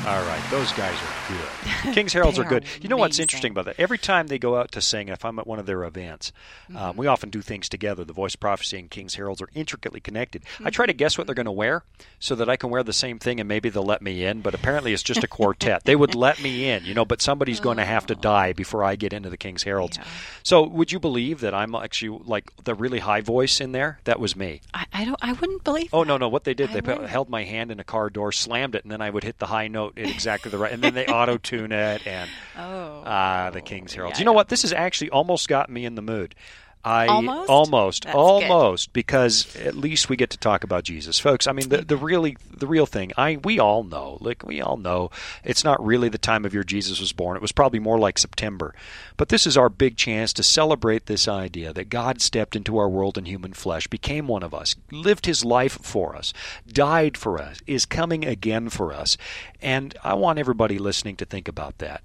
All 0.08 0.22
right, 0.24 0.42
those 0.50 0.72
guys 0.74 0.96
are 0.96 1.34
good. 1.36 1.94
King's 1.94 2.14
Heralds 2.14 2.38
They 2.38 2.44
are 2.44 2.48
good. 2.50 2.64
You 2.82 2.88
know 2.90 2.98
what's 2.98 3.20
interesting 3.20 3.52
about 3.52 3.66
that? 3.66 3.76
Every 3.80 3.98
time 3.98 4.28
they 4.28 4.40
go 4.40 4.56
out 4.56 4.72
to 4.72 4.82
sing, 4.82 5.10
if 5.10 5.24
I'm 5.26 5.38
at 5.40 5.46
one 5.46 5.60
of 5.60 5.66
their 5.66 5.84
events, 5.84 6.32
um, 6.70 6.76
Mm-hmm. 6.76 6.98
we 7.00 7.08
often 7.08 7.30
do 7.30 7.42
things 7.42 7.68
together. 7.70 8.04
The 8.06 8.14
Voice 8.14 8.34
of 8.34 8.40
Prophecy 8.40 8.80
and 8.80 8.90
King's 8.90 9.16
Heralds 9.16 9.42
are 9.42 9.50
intricately 9.54 10.00
connected. 10.00 10.44
I 10.64 10.70
try 10.70 10.86
to 10.86 10.94
Mm-hmm. 10.94 10.98
guess 10.98 11.18
what 11.18 11.28
they're 11.28 11.36
going 11.36 11.46
to 11.46 11.52
wear 11.52 11.84
so 12.20 12.34
that 12.36 12.50
I 12.50 12.56
can 12.56 12.70
wear 12.70 12.82
the 12.82 12.94
same 12.94 13.20
thing 13.20 13.40
and 13.40 13.48
maybe 13.48 13.70
they'll 13.70 13.84
let 13.84 14.02
me 14.02 14.24
in, 14.24 14.42
but 14.42 14.56
apparently 14.56 14.94
it's 14.94 15.04
just 15.04 15.24
a 15.24 15.28
quartet. 15.28 15.84
they 15.84 15.96
would 15.98 16.16
let 16.16 16.42
me 16.42 16.70
in, 16.70 16.86
you 16.86 16.94
know, 16.94 17.06
but 17.06 17.22
somebody's 17.22 17.60
going 17.60 17.78
to 17.78 17.86
have 17.86 18.08
to 18.08 18.16
die 18.16 18.54
before 18.54 18.84
I 18.84 18.96
get 18.96 19.14
into 19.14 19.30
the 19.30 19.38
King's 19.38 19.64
Heralds. 19.64 19.98
Oh. 20.00 20.04
Yeah. 20.04 20.12
So 20.44 20.64
would 20.64 20.92
you 20.92 21.00
believe 21.00 21.42
that 21.42 21.54
I'm 21.54 21.76
actually 21.76 22.20
like 22.26 22.52
the 22.64 22.74
really 22.74 23.00
high 23.00 23.22
voice 23.22 23.60
in 23.62 23.74
there? 23.74 24.00
That 24.06 24.20
was 24.20 24.36
me. 24.36 24.62
I, 24.74 24.86
I 24.94 25.06
don't. 25.06 25.20
I 25.22 25.34
wouldn't 25.34 25.64
believe. 25.66 25.90
Oh 25.94 26.04
that. 26.04 26.08
no 26.08 26.18
no! 26.18 26.30
What 26.30 26.46
they 26.46 26.54
did, 26.54 26.70
I 26.72 26.74
they 26.74 26.82
wouldn't. 26.82 27.10
held 27.10 27.30
my 27.30 27.44
hand 27.44 27.70
in 27.72 27.80
a 27.80 27.84
car 27.84 28.10
door, 28.10 28.32
slammed 28.32 28.74
it, 28.76 28.84
and 28.84 28.92
then 28.92 29.02
I 29.02 29.10
would 29.10 29.24
hit 29.24 29.38
the 29.40 29.48
high 29.48 29.68
note 29.68 29.94
at 30.00 30.10
exactly 30.10 30.50
the 30.52 30.58
right, 30.58 30.72
and 30.72 30.84
then 30.84 30.94
they 30.94 31.06
auto 31.06 31.38
tune 31.38 31.72
it, 31.72 32.06
and 32.08 32.30
Oh. 32.58 33.04
ah, 33.06 33.50
the 33.52 33.62
King's 33.62 33.94
Herald. 33.94 34.14
Yeah, 34.14 34.20
you 34.20 34.26
know 34.26 34.34
what? 34.34 34.50
This 34.50 34.62
has 34.64 34.74
actually 34.74 35.10
almost 35.10 35.48
got 35.48 35.70
me 35.70 35.86
in 35.86 35.96
the 35.96 36.02
mood. 36.02 36.36
I 36.84 37.08
Almost? 37.08 37.50
almost, 37.50 38.04
That's 38.06 38.16
almost, 38.16 38.94
because 38.94 39.54
at 39.58 39.76
least 39.76 40.08
we 40.08 40.16
get 40.16 40.30
to 40.30 40.38
talk 40.38 40.64
about 40.64 40.86
Jesus, 40.86 41.20
folks. 41.20 41.46
I 41.46 41.52
mean, 41.52 41.68
the 41.68 41.82
the 41.82 41.98
really 41.98 42.38
the 42.56 42.68
real 42.68 42.86
thing. 42.86 43.12
I 43.18 43.38
we 43.44 43.60
all 43.60 43.84
know, 43.84 44.18
like 44.22 44.46
we 44.46 44.62
all 44.62 44.78
know, 44.78 45.12
it's 45.44 45.66
not 45.66 45.86
really 45.86 46.08
the 46.08 46.18
time 46.18 46.46
of 46.46 46.54
year 46.54 46.64
Jesus 46.64 47.02
was 47.02 47.12
born. 47.12 47.36
It 47.36 47.42
was 47.42 47.52
probably 47.52 47.80
more 47.80 48.00
like 48.00 48.18
September. 48.18 48.74
But 49.18 49.28
this 49.28 49.46
is 49.46 49.58
our 49.58 49.68
big 49.68 49.98
chance 49.98 50.32
to 50.34 50.44
celebrate 50.44 51.08
this 51.08 51.28
idea 51.28 51.74
that 51.74 51.90
God 51.90 52.22
stepped 52.22 52.56
into 52.56 52.78
our 52.78 52.88
world 52.88 53.18
in 53.18 53.26
human 53.26 53.52
flesh, 53.52 53.88
became 53.88 54.28
one 54.28 54.44
of 54.44 54.54
us, 54.54 54.78
lived 54.90 55.26
his 55.26 55.44
life 55.44 55.78
for 55.82 56.16
us, 56.16 56.34
died 56.66 57.18
for 57.18 57.42
us, 57.42 57.60
is 57.68 57.86
coming 57.86 58.26
again 58.26 58.70
for 58.70 58.94
us. 58.94 59.18
And 59.62 59.98
I 60.02 60.14
want 60.14 60.40
everybody 60.40 60.78
listening 60.78 61.18
to 61.18 61.26
think 61.26 61.50
about 61.50 61.80
that. 61.80 62.04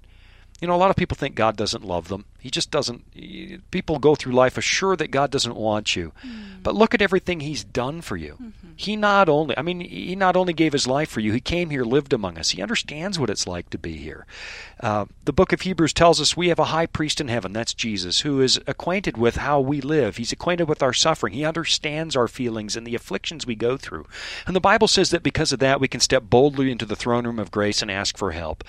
You 0.61 0.69
know, 0.69 0.75
a 0.75 0.77
lot 0.77 0.89
of 0.89 0.95
people 0.95 1.17
think 1.17 1.35
God 1.35 1.57
doesn't 1.57 1.83
love 1.83 2.07
them. 2.07 2.23
He 2.39 2.49
just 2.49 2.71
doesn't. 2.71 3.03
People 3.71 3.99
go 3.99 4.15
through 4.15 4.33
life 4.33 4.57
assured 4.57 4.99
that 4.99 5.11
God 5.11 5.29
doesn't 5.29 5.55
want 5.55 5.95
you. 5.95 6.13
But 6.63 6.75
look 6.75 6.93
at 6.93 7.01
everything 7.01 7.41
He's 7.41 7.63
done 7.63 8.01
for 8.01 8.15
you. 8.15 8.37
He 8.75 8.95
not 8.95 9.27
only, 9.27 9.57
I 9.57 9.61
mean, 9.61 9.81
He 9.81 10.15
not 10.15 10.37
only 10.37 10.53
gave 10.53 10.71
His 10.71 10.87
life 10.87 11.09
for 11.09 11.19
you, 11.19 11.33
He 11.33 11.41
came 11.41 11.71
here, 11.71 11.83
lived 11.83 12.13
among 12.13 12.37
us. 12.37 12.51
He 12.51 12.61
understands 12.61 13.19
what 13.19 13.29
it's 13.29 13.45
like 13.47 13.69
to 13.71 13.77
be 13.77 13.97
here. 13.97 14.25
Uh, 14.79 15.05
the 15.25 15.33
book 15.33 15.51
of 15.51 15.61
Hebrews 15.61 15.91
tells 15.91 16.21
us 16.21 16.37
we 16.37 16.49
have 16.49 16.59
a 16.59 16.65
high 16.65 16.85
priest 16.85 17.19
in 17.19 17.27
heaven, 17.27 17.51
that's 17.51 17.73
Jesus, 17.73 18.21
who 18.21 18.39
is 18.41 18.59
acquainted 18.65 19.17
with 19.17 19.37
how 19.37 19.59
we 19.59 19.81
live. 19.81 20.17
He's 20.17 20.31
acquainted 20.31 20.69
with 20.69 20.81
our 20.81 20.93
suffering. 20.93 21.33
He 21.33 21.43
understands 21.43 22.15
our 22.15 22.27
feelings 22.27 22.77
and 22.77 22.87
the 22.87 22.95
afflictions 22.95 23.45
we 23.45 23.55
go 23.55 23.75
through. 23.75 24.05
And 24.47 24.55
the 24.55 24.61
Bible 24.61 24.87
says 24.87 25.09
that 25.09 25.23
because 25.23 25.51
of 25.51 25.59
that, 25.59 25.81
we 25.81 25.87
can 25.87 25.99
step 25.99 26.23
boldly 26.23 26.71
into 26.71 26.85
the 26.85 26.95
throne 26.95 27.25
room 27.25 27.39
of 27.39 27.51
grace 27.51 27.81
and 27.81 27.91
ask 27.91 28.17
for 28.17 28.31
help 28.31 28.63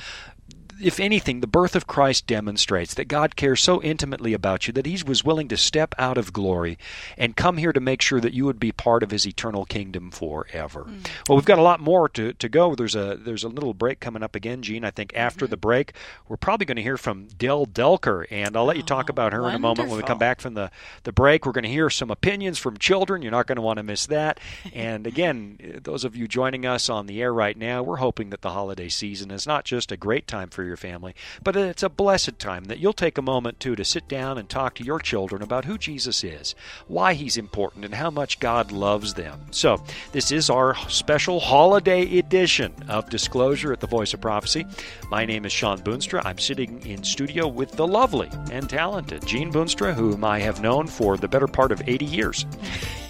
if 0.81 1.01
anything, 1.01 1.41
the 1.41 1.47
birth 1.47 1.75
of 1.75 1.87
Christ 1.87 2.27
demonstrates 2.27 2.95
that 2.95 3.07
God 3.07 3.37
cares 3.37 3.61
so 3.63 3.83
intimately 3.83 4.35
about 4.35 4.67
you 4.67 4.73
that 4.75 4.87
He 4.87 5.03
was 5.07 5.25
willing 5.25 5.49
to 5.49 5.57
step 5.57 5.95
out 5.99 6.19
of 6.19 6.33
glory 6.33 6.79
and 7.17 7.37
come 7.37 7.57
here 7.57 7.73
to 7.73 7.81
make 7.81 8.03
sure 8.03 8.21
that 8.21 8.35
you 8.35 8.45
would 8.45 8.61
be 8.61 8.73
part 8.73 9.03
of 9.03 9.11
His 9.11 9.27
eternal 9.27 9.65
kingdom 9.65 10.11
forever. 10.11 10.85
Mm. 10.85 11.09
Well, 11.29 11.37
we've 11.37 11.45
got 11.45 11.59
a 11.59 11.63
lot 11.63 11.81
more 11.81 12.09
to, 12.11 12.33
to 12.35 12.49
go. 12.49 12.75
There's 12.75 12.95
a 12.95 13.17
there's 13.17 13.45
a 13.45 13.49
little 13.49 13.75
break 13.75 14.01
coming 14.01 14.23
up 14.23 14.35
again, 14.35 14.63
Gene. 14.63 14.85
I 14.85 14.91
think 14.91 15.13
after 15.15 15.47
mm-hmm. 15.47 15.51
the 15.51 15.57
break, 15.57 15.93
we're 16.29 16.37
probably 16.37 16.67
going 16.67 16.77
to 16.77 16.83
hear 16.83 16.97
from 16.97 17.29
Del 17.39 17.67
Delker, 17.67 18.27
and 18.31 18.57
I'll 18.57 18.65
let 18.65 18.77
you 18.77 18.83
talk 18.83 19.07
Oh, 19.09 19.11
about 19.11 19.33
her 19.33 19.49
in 19.49 19.55
a 19.55 19.59
moment 19.59 19.89
when 19.89 19.99
we 19.99 20.03
come 20.03 20.19
back 20.19 20.41
from 20.41 20.55
the, 20.55 20.71
the 21.05 21.13
break. 21.13 21.47
We're 21.47 21.53
going 21.53 21.65
to 21.65 21.71
hear 21.71 21.91
some 21.91 22.11
opinions 22.11 22.59
from 22.59 22.77
children. 22.77 23.23
You're 23.23 23.31
not 23.31 23.47
going 23.47 23.57
to 23.57 23.63
want 23.63 23.79
to 23.79 23.83
miss 23.83 24.07
that. 24.07 24.41
And 24.73 25.07
again, 25.07 25.81
those 25.83 26.05
of 26.05 26.17
you 26.17 26.27
joining 26.27 26.67
us 26.67 26.89
on 26.89 27.07
the 27.07 27.23
air 27.23 27.33
right 27.33 27.57
now, 27.57 27.83
we're 27.83 27.97
hoping 27.97 28.31
that 28.31 28.43
the 28.43 28.51
holiday 28.51 28.89
season 28.89 29.31
is 29.31 29.47
not 29.47 29.65
just 29.65 29.93
a 29.93 29.97
great 29.97 30.27
time 30.27 30.49
for 30.49 30.65
your 30.67 30.77
family, 30.77 31.15
but 31.43 31.57
it's 31.57 31.83
a 31.83 31.89
blessed 31.89 32.39
time 32.39 32.65
that 32.65 32.79
you'll 32.79 32.93
take 32.93 33.19
a 33.19 33.23
moment 33.23 33.61
too 33.61 33.77
to 33.77 33.85
sit 33.85 34.09
down 34.09 34.39
and 34.39 34.49
talk 34.49 34.75
to 34.75 34.85
your 34.85 34.99
children 34.99 35.43
about 35.43 35.65
who 35.65 35.79
Jesus 35.79 36.25
is, 36.25 36.55
why 36.87 37.15
he's 37.15 37.37
important, 37.37 37.85
and 37.85 37.95
how 37.95 38.11
much 38.11 38.41
God 38.41 38.73
loves 38.73 39.15
them. 39.15 39.41
So, 39.51 39.83
this 40.13 40.33
is 40.33 40.51
our 40.51 40.75
special 40.89 41.41
holiday 41.41 42.19
edition 42.19 42.75
of 42.89 43.11
Disclosure 43.11 43.73
at 43.73 43.81
the 43.81 43.87
Voice 43.87 44.15
of 44.15 44.21
Prophecy. 44.21 44.67
My 45.11 45.25
name 45.25 45.45
is 45.45 45.53
Shawn 45.53 45.81
Boonstra. 45.81 46.23
I'm 46.25 46.39
sitting 46.39 46.85
in 46.87 47.05
studio 47.05 47.49
with 47.49 47.73
the 47.73 47.87
lovely 47.87 48.31
and 48.51 48.69
talented 48.69 49.27
Gene 49.27 49.53
Boonstra, 49.53 49.95
whom 49.95 50.25
I 50.25 50.39
have 50.41 50.61
known 50.61 50.87
for 50.87 51.17
the 51.17 51.29
better 51.29 51.47
part 51.47 51.73
of 51.73 51.83
80 51.87 52.05
years. 52.05 52.47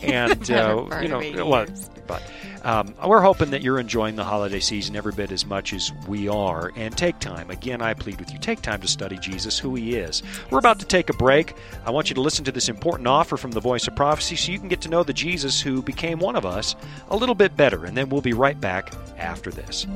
And, 0.02 0.50
uh, 0.52 0.86
you 1.00 1.08
know, 1.08 1.16
of 1.16 1.22
80 1.22 1.42
well, 1.42 1.66
years. 1.66 1.90
but 2.06 2.22
um, 2.64 2.94
we're 3.06 3.20
hoping 3.20 3.50
that 3.50 3.62
you're 3.62 3.78
enjoying 3.78 4.16
the 4.16 4.24
holiday 4.24 4.60
season 4.60 4.96
every 4.96 5.12
bit 5.12 5.32
as 5.32 5.46
much 5.46 5.72
as 5.72 5.92
we 6.08 6.28
are. 6.28 6.72
And 6.76 6.96
take 6.96 7.18
time. 7.18 7.50
Again, 7.50 7.80
I 7.80 7.94
plead 7.94 8.18
with 8.18 8.32
you 8.32 8.38
take 8.38 8.62
time 8.62 8.80
to 8.80 8.88
study 8.88 9.18
Jesus, 9.18 9.58
who 9.58 9.74
he 9.74 9.96
is. 9.96 10.22
We're 10.50 10.58
about 10.58 10.78
to 10.80 10.86
take 10.86 11.10
a 11.10 11.14
break. 11.14 11.54
I 11.84 11.90
want 11.90 12.08
you 12.08 12.14
to 12.14 12.20
listen 12.20 12.44
to 12.44 12.52
this 12.52 12.68
important 12.68 13.08
offer 13.08 13.36
from 13.36 13.50
the 13.52 13.60
Voice 13.60 13.86
of 13.88 13.96
Prophecy 13.96 14.36
so 14.36 14.52
you 14.52 14.58
can 14.58 14.68
get 14.68 14.80
to 14.82 14.88
know 14.88 15.02
the 15.02 15.12
Jesus 15.12 15.60
who 15.60 15.82
became 15.82 16.18
one 16.18 16.36
of 16.36 16.46
us 16.46 16.76
a 17.10 17.16
little 17.16 17.34
bit 17.34 17.56
better. 17.56 17.84
And 17.84 17.96
then 17.96 18.08
we'll 18.08 18.20
be 18.20 18.32
right 18.32 18.60
back 18.60 18.92
after 19.18 19.50
this. 19.50 19.86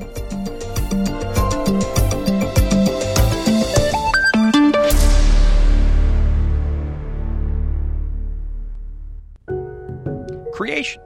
Creation, 10.52 11.00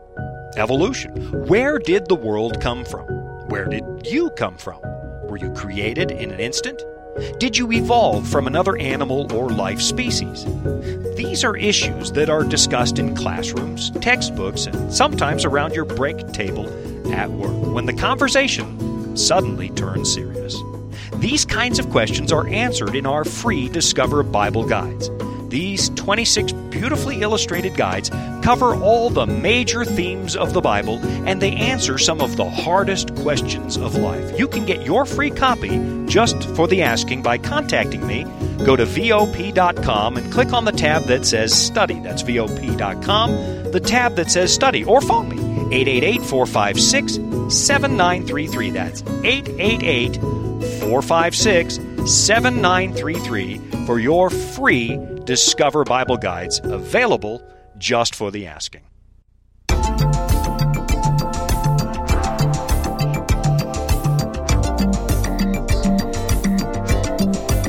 evolution. 0.56 1.12
Where 1.46 1.78
did 1.78 2.06
the 2.08 2.14
world 2.14 2.60
come 2.60 2.84
from? 2.84 3.06
Where 3.48 3.66
did 3.66 3.84
you 4.06 4.30
come 4.30 4.56
from? 4.56 4.80
Were 5.28 5.36
you 5.36 5.52
created 5.52 6.10
in 6.10 6.30
an 6.30 6.40
instant? 6.40 6.82
Did 7.38 7.56
you 7.56 7.70
evolve 7.72 8.26
from 8.28 8.46
another 8.46 8.76
animal 8.78 9.32
or 9.32 9.50
life 9.50 9.80
species? 9.80 10.44
These 11.16 11.44
are 11.44 11.56
issues 11.56 12.12
that 12.12 12.28
are 12.28 12.42
discussed 12.42 12.98
in 12.98 13.14
classrooms, 13.14 13.90
textbooks, 14.00 14.66
and 14.66 14.92
sometimes 14.92 15.44
around 15.44 15.74
your 15.74 15.84
break 15.84 16.32
table 16.32 16.68
at 17.12 17.30
work 17.30 17.72
when 17.72 17.86
the 17.86 17.92
conversation 17.92 19.16
suddenly 19.16 19.70
turns 19.70 20.12
serious. 20.12 20.56
These 21.16 21.44
kinds 21.44 21.78
of 21.78 21.90
questions 21.90 22.32
are 22.32 22.48
answered 22.48 22.96
in 22.96 23.06
our 23.06 23.24
free 23.24 23.68
Discover 23.68 24.24
Bible 24.24 24.66
guides. 24.66 25.08
These 25.54 25.90
26 25.90 26.50
beautifully 26.50 27.22
illustrated 27.22 27.76
guides 27.76 28.10
cover 28.42 28.74
all 28.74 29.08
the 29.08 29.24
major 29.24 29.84
themes 29.84 30.34
of 30.34 30.52
the 30.52 30.60
Bible 30.60 30.98
and 31.28 31.40
they 31.40 31.52
answer 31.52 31.96
some 31.96 32.20
of 32.20 32.36
the 32.36 32.50
hardest 32.50 33.14
questions 33.14 33.76
of 33.76 33.94
life. 33.94 34.36
You 34.36 34.48
can 34.48 34.66
get 34.66 34.84
your 34.84 35.06
free 35.06 35.30
copy 35.30 36.06
just 36.06 36.42
for 36.56 36.66
the 36.66 36.82
asking 36.82 37.22
by 37.22 37.38
contacting 37.38 38.04
me. 38.04 38.24
Go 38.64 38.74
to 38.74 38.84
VOP.com 38.84 40.16
and 40.16 40.32
click 40.32 40.52
on 40.52 40.64
the 40.64 40.72
tab 40.72 41.04
that 41.04 41.24
says 41.24 41.54
Study. 41.54 42.00
That's 42.00 42.24
VOP.com, 42.24 43.70
the 43.70 43.78
tab 43.78 44.16
that 44.16 44.32
says 44.32 44.52
Study, 44.52 44.84
or 44.84 45.00
phone 45.00 45.28
me 45.28 45.36
888 45.72 46.20
456 46.22 47.54
7933. 47.54 48.70
That's 48.70 49.02
888 49.02 50.16
456 50.80 51.76
7933 52.12 53.86
for 53.86 54.00
your 54.00 54.30
free 54.30 55.13
Discover 55.24 55.84
Bible 55.84 56.16
Guides 56.16 56.60
available 56.64 57.42
just 57.78 58.14
for 58.14 58.30
the 58.30 58.46
asking. 58.46 58.82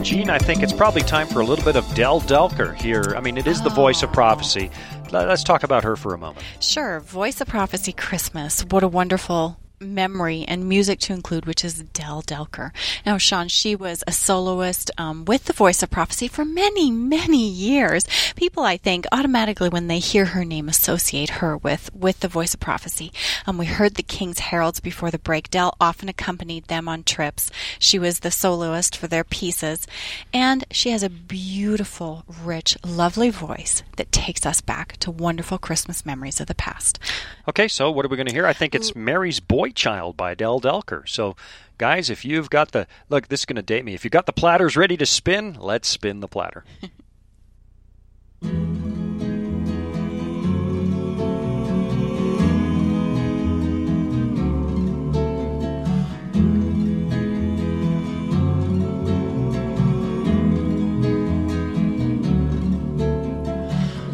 Gene, 0.03 0.29
I 0.29 0.37
think 0.37 0.61
it's 0.61 0.71
probably 0.71 1.01
time 1.01 1.25
for 1.27 1.39
a 1.39 1.43
little 1.43 1.65
bit 1.65 1.75
of 1.75 1.83
Del 1.95 2.21
Delker 2.21 2.75
here. 2.75 3.15
I 3.17 3.21
mean, 3.21 3.37
it 3.37 3.47
is 3.47 3.61
the 3.63 3.69
voice 3.71 4.03
of 4.03 4.13
prophecy. 4.13 4.69
Let- 5.11 5.27
Let's 5.27 5.43
talk 5.43 5.63
about 5.63 5.83
her 5.83 5.95
for 5.95 6.13
a 6.13 6.17
moment. 6.17 6.45
Sure. 6.59 6.99
Voice 6.99 7.41
of 7.41 7.47
Prophecy 7.47 7.91
Christmas. 7.91 8.61
What 8.69 8.83
a 8.83 8.87
wonderful 8.87 9.57
memory 9.79 10.45
and 10.47 10.67
music 10.67 10.99
to 11.01 11.13
include, 11.13 11.45
which 11.45 11.63
is 11.63 11.81
Del 11.93 12.21
Delker. 12.21 12.71
Now, 13.05 13.17
Shawn, 13.17 13.47
she 13.47 13.75
was 13.75 14.03
a 14.07 14.11
soloist 14.11 14.91
um, 14.97 15.25
with 15.25 15.45
the 15.45 15.53
Voice 15.53 15.83
of 15.83 15.89
Prophecy 15.89 16.27
for 16.27 16.45
many, 16.45 16.91
many 16.91 17.47
years. 17.47 18.05
People, 18.35 18.63
I 18.63 18.77
think, 18.77 19.05
automatically 19.11 19.69
when 19.69 19.87
they 19.87 19.99
hear 19.99 20.25
her 20.25 20.45
name 20.45 20.69
associate 20.69 21.29
her 21.29 21.57
with 21.57 21.93
with 21.93 22.19
the 22.19 22.27
Voice 22.27 22.53
of 22.53 22.59
Prophecy. 22.59 23.11
Um, 23.45 23.57
we 23.57 23.65
heard 23.65 23.95
the 23.95 24.03
King's 24.03 24.39
Heralds 24.39 24.79
before 24.79 25.11
the 25.11 25.19
break. 25.19 25.49
Del 25.49 25.75
often 25.79 26.09
accompanied 26.09 26.65
them 26.65 26.87
on 26.87 27.03
trips. 27.03 27.51
She 27.79 27.99
was 27.99 28.19
the 28.19 28.31
soloist 28.31 28.97
for 28.97 29.07
their 29.07 29.23
pieces, 29.23 29.87
and 30.33 30.65
she 30.71 30.91
has 30.91 31.03
a 31.03 31.09
beautiful, 31.09 32.23
rich, 32.43 32.77
lovely 32.83 33.29
voice 33.29 33.83
that 33.97 34.11
takes 34.11 34.45
us 34.45 34.61
back 34.61 34.97
to 34.97 35.11
wonderful 35.11 35.57
Christmas 35.57 36.05
memories 36.05 36.39
of 36.39 36.47
the 36.47 36.55
past. 36.55 36.99
Okay, 37.47 37.67
so 37.67 37.91
what 37.91 38.05
are 38.05 38.09
we 38.09 38.17
going 38.17 38.27
to 38.27 38.33
hear? 38.33 38.45
I 38.45 38.53
think 38.53 38.73
it's 38.75 38.95
Mary's 38.95 39.39
Boy 39.39 39.64
Boy 39.65 39.71
Child 39.71 40.15
by 40.15 40.35
Del 40.35 40.61
Delker. 40.61 41.09
So, 41.09 41.35
guys, 41.79 42.11
if 42.11 42.23
you've 42.23 42.51
got 42.51 42.71
the 42.71 42.85
look, 43.09 43.29
this 43.29 43.39
is 43.39 43.45
going 43.47 43.55
to 43.55 43.63
date 43.63 43.83
me. 43.83 43.95
If 43.95 44.03
you've 44.03 44.11
got 44.11 44.27
the 44.27 44.31
platters 44.31 44.77
ready 44.77 44.95
to 44.95 45.07
spin, 45.07 45.57
let's 45.59 45.87
spin 45.87 46.19
the 46.19 46.27
platter. 46.27 46.63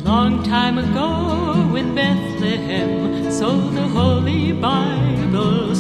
Long 0.06 0.44
time 0.44 0.78
ago 0.78 1.76
in 1.76 1.94
Bethlehem, 1.94 3.30
so 3.30 3.60
the 3.72 3.82
Holy 3.90 4.54
Bible 4.54 5.21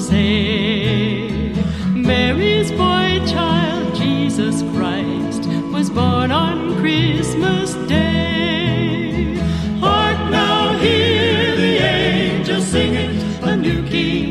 say, 0.01 1.53
Mary's 1.93 2.71
boy 2.71 3.21
child, 3.27 3.95
Jesus 3.95 4.63
Christ, 4.73 5.47
was 5.71 5.89
born 5.89 6.31
on 6.31 6.75
Christmas 6.79 7.75
Day. 7.87 9.35
Hark 9.79 10.17
now, 10.31 10.77
hear 10.79 11.55
the 11.55 11.77
angels 11.77 12.65
singing, 12.67 13.21
a 13.43 13.55
new 13.55 13.87
King 13.87 14.30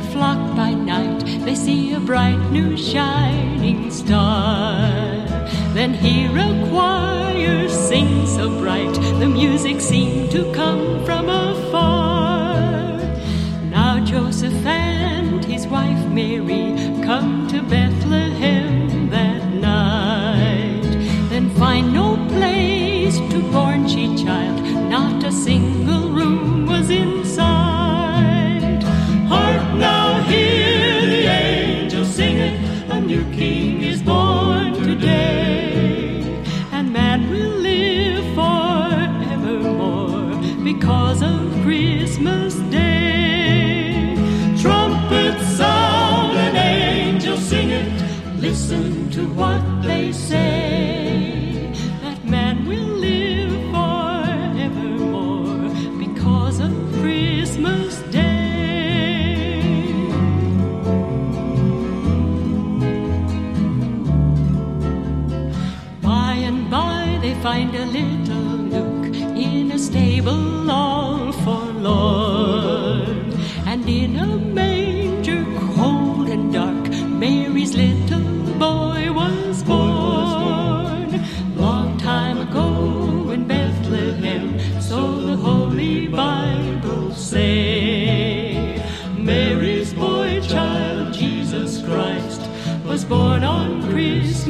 their 0.00 0.12
flock 0.12 0.56
by 0.56 0.72
night, 0.72 1.24
they 1.44 1.54
see 1.54 1.92
a 1.92 2.00
bright 2.00 2.38
new 2.50 2.76
shining 2.76 3.90
star. 3.90 4.80
Then 5.74 5.94
hear 5.94 6.30
a 6.30 6.68
choir 6.68 7.68
sing 7.68 8.26
so 8.26 8.48
bright, 8.60 8.94
the 9.18 9.26
music 9.26 9.80
seemed 9.80 10.30
to 10.32 10.52
come 10.52 11.04
from 11.04 11.28
afar. 11.28 12.98
Now 13.64 14.04
Joseph 14.04 14.66
and 14.66 15.44
his 15.44 15.66
wife 15.66 16.06
Mary 16.08 16.76
come 17.02 17.48
to 17.48 17.62
Bethlehem 17.62 17.89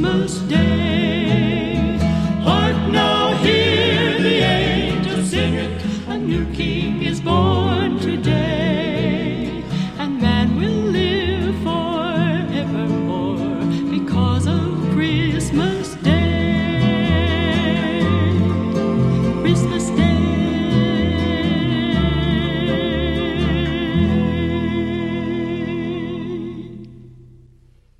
Christmas 0.01 0.39
Day. 0.49 1.99
Hark 2.41 2.75
now, 2.91 3.35
hear 3.43 4.19
the 4.19 4.41
angels 4.41 5.29
sing 5.29 5.53
it, 5.53 5.85
a 6.07 6.17
new 6.17 6.51
king 6.53 7.03
is 7.03 7.21
born 7.21 7.99
today. 7.99 9.63
And 9.99 10.19
man 10.19 10.55
will 10.55 10.89
live 10.89 11.53
forevermore 11.63 13.37
because 13.91 14.47
of 14.47 14.89
Christmas 14.95 15.93
Day. 15.97 16.81
Christmas 19.43 19.87
Day. 19.89 20.01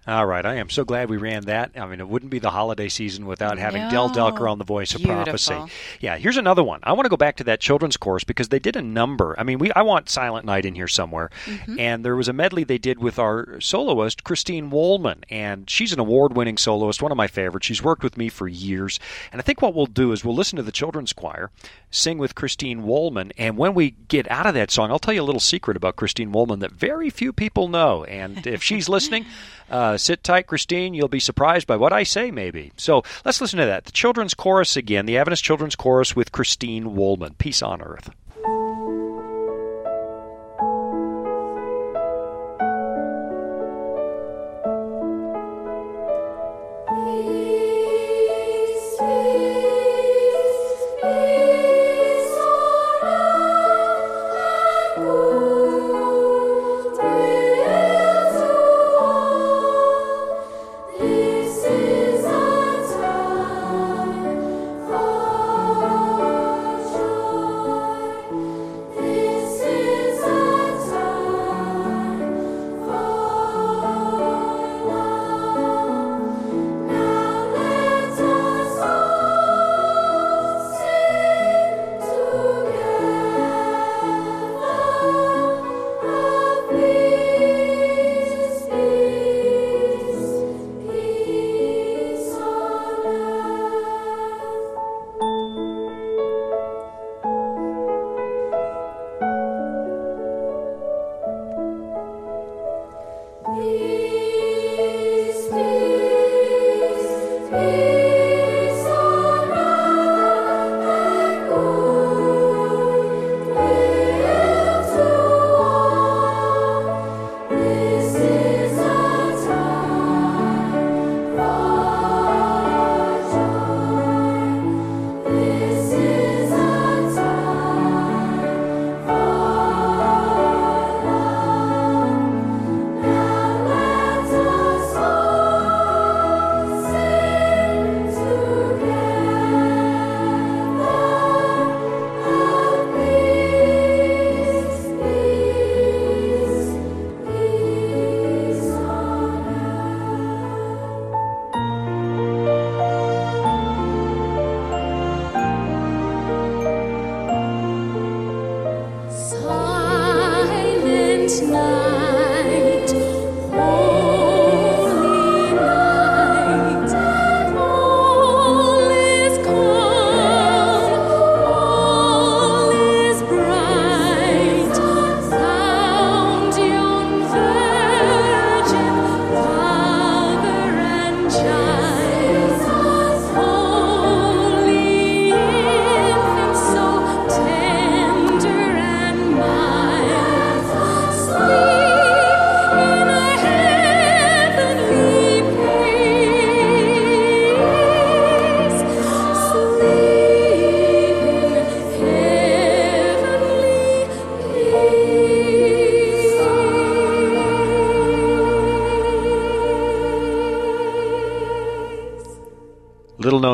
All 0.08 0.26
right, 0.26 0.31
I 0.46 0.56
am 0.56 0.70
so 0.70 0.84
glad 0.84 1.10
we 1.10 1.18
ran 1.18 1.44
that. 1.46 1.72
I 1.76 1.86
mean, 1.86 2.00
it 2.00 2.08
wouldn't 2.08 2.32
be 2.32 2.40
the 2.40 2.50
holiday 2.52 2.90
season 2.90 3.26
without 3.26 3.58
having 3.58 3.88
Del 3.90 4.10
No. 4.10 4.14
Delker 4.16 4.50
on 4.50 4.58
the 4.58 4.64
Voice 4.64 4.94
of 4.96 5.02
Prophecy. 5.04 5.56
Yeah, 6.00 6.18
here's 6.18 6.38
another 6.38 6.64
one. 6.64 6.80
I 6.84 6.94
want 6.94 7.06
to 7.06 7.10
go 7.10 7.18
back 7.18 7.38
to 7.38 7.44
that 7.46 7.60
children's 7.60 7.98
course 7.98 8.24
because 8.24 8.50
they 8.50 8.60
did 8.60 8.76
a 8.76 8.82
number. 8.82 9.36
I 9.40 9.44
mean, 9.44 9.60
we 9.60 9.72
I 9.74 9.82
want 9.82 10.10
Silent 10.10 10.46
Night 10.46 10.66
in 10.66 10.76
here 10.76 10.88
somewhere, 10.88 11.30
Mm-hmm. 11.46 11.80
and 11.80 12.06
there 12.06 12.16
was 12.16 12.28
a 12.28 12.34
medley 12.34 12.64
they 12.64 12.78
did 12.78 13.00
with 13.00 13.18
our 13.20 13.60
soloist 13.60 14.24
Christine 14.24 14.70
Woolman, 14.70 15.24
and 15.30 15.70
she's 15.70 15.92
an 15.94 16.00
award-winning 16.00 16.58
soloist, 16.58 17.02
one 17.02 17.12
of 17.12 17.18
my 17.18 17.28
favorites. 17.28 17.66
She's 17.68 17.84
worked 17.84 18.04
with 18.04 18.18
me 18.18 18.30
for 18.30 18.48
years, 18.48 19.00
and 19.32 19.40
I 19.40 19.44
think 19.44 19.62
what 19.62 19.74
we'll 19.74 19.86
do 19.86 20.12
is 20.12 20.24
we'll 20.24 20.36
listen 20.36 20.58
to 20.58 20.64
the 20.64 20.72
children's 20.72 21.14
choir 21.14 21.52
sing 21.90 22.18
with 22.18 22.36
Christine 22.36 22.84
Woolman, 22.84 23.32
and 23.38 23.58
when 23.58 23.74
we 23.74 23.92
get 24.08 24.30
out 24.32 24.46
of 24.46 24.54
that 24.54 24.72
song, 24.72 24.92
I'll 24.92 25.00
tell 25.00 25.14
you 25.14 25.22
a 25.22 25.24
little 25.24 25.42
secret 25.42 25.76
about 25.76 25.98
Christine 25.98 26.32
Woolman 26.32 26.60
that 26.60 26.72
very 26.72 27.10
few 27.10 27.34
people 27.34 27.68
know, 27.68 28.04
and 28.06 28.46
if 28.48 28.64
she's 28.64 28.88
listening. 28.90 29.26
Uh, 29.72 29.98
sit 29.98 30.22
tight, 30.22 30.31
Christine. 30.40 30.94
You'll 30.94 31.10
be 31.10 31.20
surprised 31.20 31.68
by 31.68 31.76
what 31.76 31.92
I 31.92 32.04
say, 32.04 32.32
maybe. 32.32 32.72
So 32.78 33.04
let's 33.26 33.42
listen 33.42 33.60
to 33.60 33.66
that. 33.66 33.84
The 33.84 33.92
children's 33.92 34.34
chorus 34.34 34.78
again, 34.78 35.06
the 35.06 35.18
Adventist 35.18 35.44
children's 35.44 35.76
chorus 35.76 36.16
with 36.16 36.32
Christine 36.32 36.96
Woolman. 36.96 37.36
Peace 37.38 37.62
on 37.62 37.82
earth. 37.82 38.10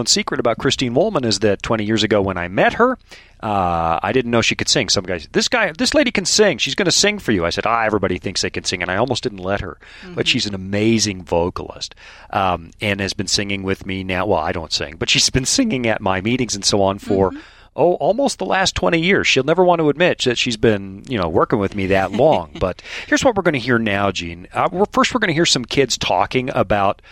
Secret 0.07 0.39
about 0.39 0.57
Christine 0.57 0.93
Woolman 0.93 1.23
is 1.23 1.39
that 1.39 1.61
20 1.61 1.83
years 1.83 2.03
ago 2.03 2.21
when 2.21 2.37
I 2.37 2.47
met 2.47 2.73
her, 2.73 2.97
uh, 3.41 3.99
I 4.01 4.11
didn't 4.13 4.31
know 4.31 4.41
she 4.41 4.55
could 4.55 4.69
sing. 4.69 4.89
Some 4.89 5.05
guys, 5.05 5.27
this 5.31 5.47
guy, 5.47 5.71
this 5.71 5.93
lady 5.93 6.11
can 6.11 6.25
sing. 6.25 6.57
She's 6.57 6.75
going 6.75 6.85
to 6.85 6.91
sing 6.91 7.19
for 7.19 7.31
you. 7.31 7.45
I 7.45 7.51
said, 7.51 7.67
ah, 7.67 7.83
everybody 7.83 8.17
thinks 8.17 8.41
they 8.41 8.49
can 8.49 8.63
sing, 8.63 8.81
and 8.81 8.89
I 8.89 8.97
almost 8.97 9.23
didn't 9.23 9.39
let 9.39 9.61
her. 9.61 9.77
But 10.15 10.27
she's 10.27 10.45
an 10.47 10.55
amazing 10.55 11.23
vocalist, 11.23 11.93
um, 12.31 12.71
and 12.81 12.99
has 12.99 13.13
been 13.13 13.27
singing 13.27 13.63
with 13.63 13.85
me 13.85 14.03
now. 14.03 14.25
Well, 14.25 14.39
I 14.39 14.51
don't 14.51 14.73
sing, 14.73 14.95
but 14.97 15.09
she's 15.09 15.29
been 15.37 15.45
singing 15.45 15.87
at 15.87 16.01
my 16.01 16.21
meetings 16.21 16.55
and 16.55 16.65
so 16.65 16.81
on 16.81 16.99
for. 16.99 17.31
Oh, 17.79 17.93
almost 17.93 18.39
the 18.39 18.45
last 18.45 18.73
20 18.73 18.99
years. 18.99 19.27
She'll 19.27 19.43
never 19.43 19.63
want 19.63 19.81
to 19.81 19.89
admit 19.89 20.23
that 20.23 20.39
she's 20.39 20.57
been, 20.57 21.03
you 21.07 21.15
know, 21.15 21.29
working 21.29 21.59
with 21.59 21.75
me 21.75 21.85
that 21.85 22.11
long. 22.11 22.49
but 22.59 22.81
here's 23.05 23.23
what 23.23 23.35
we're 23.35 23.43
going 23.43 23.53
to 23.53 23.59
hear 23.59 23.77
now, 23.77 24.09
Gene. 24.09 24.47
Uh, 24.51 24.67
we're, 24.71 24.87
first, 24.91 25.13
we're 25.13 25.19
going 25.19 25.27
to 25.27 25.35
hear 25.35 25.45
some 25.45 25.63
kids 25.63 25.95
talking 25.95 26.49
about 26.55 27.03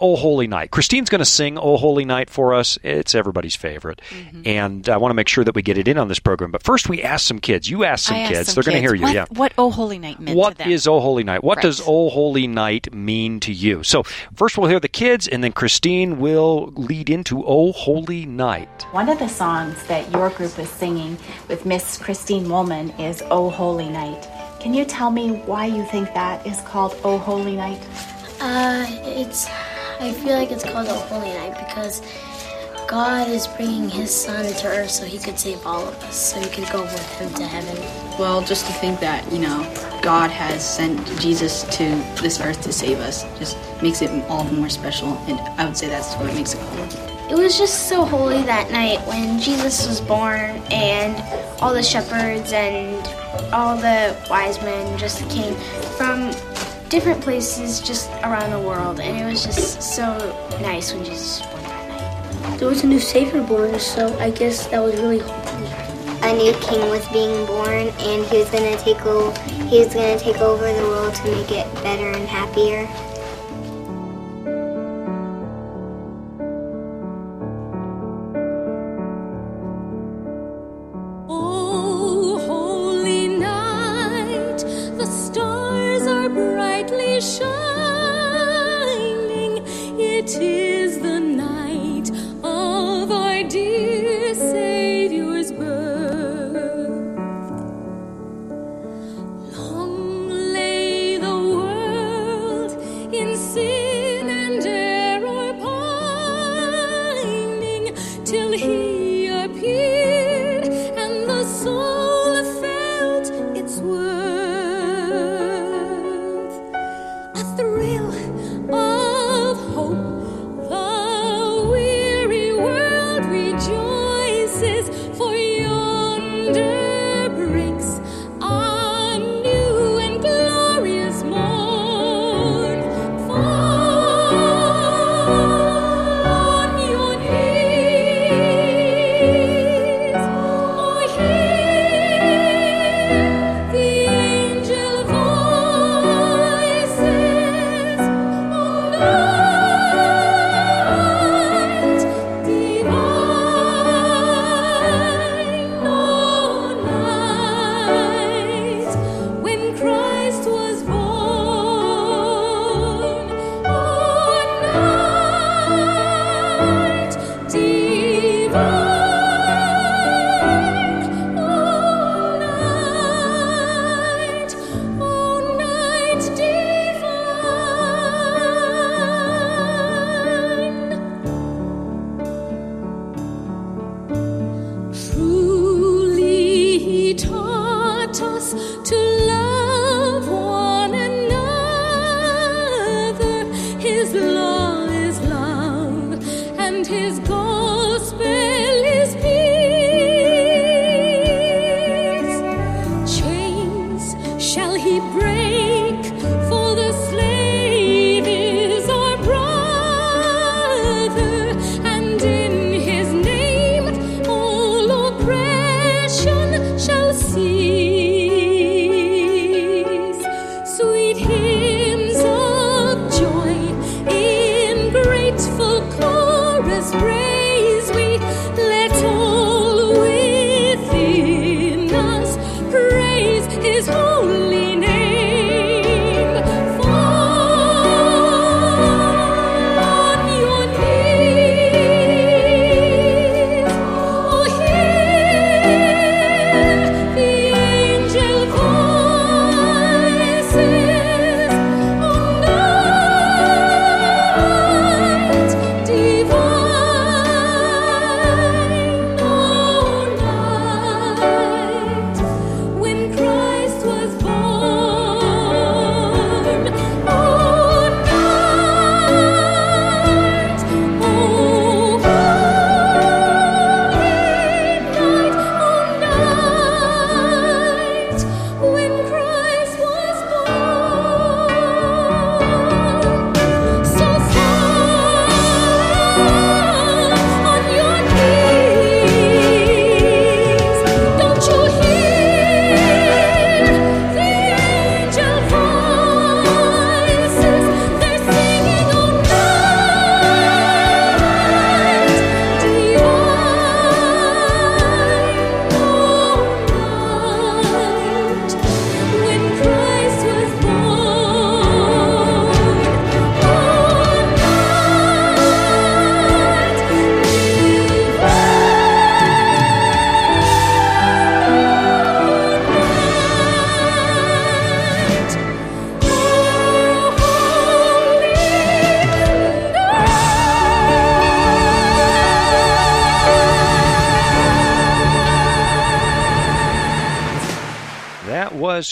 Oh 0.00 0.16
Holy 0.16 0.46
Night. 0.46 0.70
Christine's 0.70 1.08
going 1.08 1.20
to 1.20 1.24
sing 1.24 1.56
Oh 1.58 1.76
Holy 1.76 2.04
Night 2.04 2.30
for 2.30 2.54
us. 2.54 2.78
It's 2.82 3.14
everybody's 3.14 3.54
favorite. 3.56 4.00
Mm-hmm. 4.10 4.42
And 4.44 4.88
I 4.88 4.96
want 4.96 5.10
to 5.10 5.14
make 5.14 5.28
sure 5.28 5.44
that 5.44 5.54
we 5.54 5.62
get 5.62 5.78
it 5.78 5.86
in 5.88 5.98
on 5.98 6.08
this 6.08 6.18
program. 6.18 6.50
But 6.50 6.62
first, 6.62 6.88
we 6.88 7.02
ask 7.02 7.26
some 7.26 7.38
kids. 7.38 7.70
You 7.70 7.84
ask 7.84 8.06
some 8.08 8.16
I 8.16 8.26
kids. 8.26 8.48
some 8.52 8.54
They're 8.54 8.64
going 8.70 8.76
to 8.76 8.80
hear 8.80 8.94
you. 8.94 9.02
What, 9.02 9.14
yeah. 9.14 9.24
what 9.30 9.52
Oh 9.56 9.70
Holy 9.70 9.98
Night 9.98 10.18
meant 10.20 10.36
What 10.36 10.50
to 10.52 10.58
them. 10.58 10.70
is 10.70 10.86
Oh 10.88 11.00
Holy 11.00 11.22
Night? 11.24 11.44
What 11.44 11.56
Right. 11.58 11.62
does 11.62 11.80
Oh 11.86 12.10
Holy 12.10 12.46
Night 12.46 12.92
mean 12.92 13.40
to 13.40 13.52
you? 13.52 13.82
So, 13.84 14.02
first 14.34 14.58
we'll 14.58 14.68
hear 14.68 14.80
the 14.80 14.88
kids, 14.88 15.28
and 15.28 15.44
then 15.44 15.52
Christine 15.52 16.18
will 16.18 16.72
lead 16.76 17.08
into 17.10 17.44
Oh 17.46 17.72
Holy 17.72 18.26
Night. 18.26 18.86
One 18.90 19.08
of 19.08 19.18
the 19.18 19.28
songs 19.28 19.82
that 19.86 20.10
your 20.12 20.30
group 20.30 20.58
is 20.58 20.68
singing 20.68 21.16
with 21.48 21.64
Miss 21.66 21.98
Christine 21.98 22.48
Woolman 22.48 22.90
is 22.98 23.22
Oh 23.30 23.48
Holy 23.50 23.88
Night. 23.88 24.28
Can 24.60 24.74
you 24.74 24.84
tell 24.84 25.10
me 25.10 25.30
why 25.46 25.66
you 25.66 25.84
think 25.84 26.12
that 26.14 26.44
is 26.46 26.60
called 26.62 26.96
Oh 27.04 27.18
Holy 27.18 27.54
Night? 27.54 27.80
Uh, 28.40 28.86
it's. 29.04 29.48
I 30.00 30.12
feel 30.12 30.36
like 30.36 30.52
it's 30.52 30.62
called 30.62 30.86
a 30.86 30.94
holy 30.94 31.28
night 31.28 31.58
because 31.58 32.02
God 32.86 33.28
is 33.28 33.48
bringing 33.48 33.90
His 33.90 34.14
Son 34.14 34.44
to 34.44 34.66
earth 34.68 34.90
so 34.90 35.04
He 35.04 35.18
could 35.18 35.38
save 35.38 35.66
all 35.66 35.88
of 35.88 35.94
us, 36.04 36.32
so 36.32 36.40
we 36.40 36.46
could 36.46 36.70
go 36.70 36.82
with 36.82 37.18
Him 37.18 37.34
to 37.34 37.46
heaven. 37.46 37.76
Well, 38.16 38.40
just 38.42 38.66
to 38.66 38.72
think 38.74 39.00
that, 39.00 39.30
you 39.32 39.40
know, 39.40 39.60
God 40.02 40.30
has 40.30 40.64
sent 40.64 41.04
Jesus 41.20 41.64
to 41.76 41.84
this 42.22 42.40
earth 42.40 42.62
to 42.62 42.72
save 42.72 42.98
us 43.00 43.24
just 43.38 43.58
makes 43.82 44.02
it 44.02 44.10
all 44.30 44.44
the 44.44 44.52
more 44.52 44.68
special, 44.68 45.18
and 45.26 45.40
I 45.60 45.66
would 45.66 45.76
say 45.76 45.88
that's 45.88 46.14
what 46.14 46.32
makes 46.34 46.54
it 46.54 46.60
holy. 46.60 47.08
It 47.28 47.36
was 47.36 47.58
just 47.58 47.88
so 47.88 48.04
holy 48.04 48.42
that 48.44 48.70
night 48.70 49.06
when 49.08 49.40
Jesus 49.40 49.86
was 49.86 50.00
born, 50.00 50.62
and 50.70 51.20
all 51.60 51.74
the 51.74 51.82
shepherds 51.82 52.52
and 52.52 53.04
all 53.52 53.76
the 53.76 54.16
wise 54.30 54.62
men 54.62 54.96
just 54.96 55.28
came 55.28 55.54
from 55.98 56.30
different 56.88 57.20
places 57.20 57.80
just 57.80 58.10
around 58.24 58.50
the 58.50 58.60
world, 58.60 59.00
and 59.00 59.16
it 59.16 59.24
was 59.24 59.44
just 59.44 59.82
so 59.82 60.06
nice 60.60 60.92
when 60.92 61.04
Jesus 61.04 61.40
was 61.40 61.48
born 61.52 61.62
that 61.64 61.88
night. 61.88 62.58
There 62.58 62.68
was 62.68 62.82
a 62.84 62.86
new 62.86 63.00
Savior 63.00 63.42
born, 63.42 63.78
so 63.78 64.16
I 64.18 64.30
guess 64.30 64.66
that 64.68 64.80
was 64.80 64.94
really 64.96 65.18
holy. 65.18 65.58
a 66.22 66.34
new 66.34 66.52
king 66.60 66.88
was 66.90 67.06
being 67.10 67.46
born 67.46 67.88
and 67.88 68.26
he 68.26 68.38
was 68.38 68.50
going 68.50 68.76
to 68.76 68.82
take 68.82 69.04
over 69.06 69.40
he 69.68 69.78
was 69.78 69.94
going 69.94 70.18
to 70.18 70.24
take 70.24 70.38
over 70.38 70.72
the 70.72 70.82
world 70.82 71.14
to 71.14 71.24
make 71.30 71.50
it 71.52 71.72
better 71.76 72.10
and 72.10 72.26
happier 72.26 72.86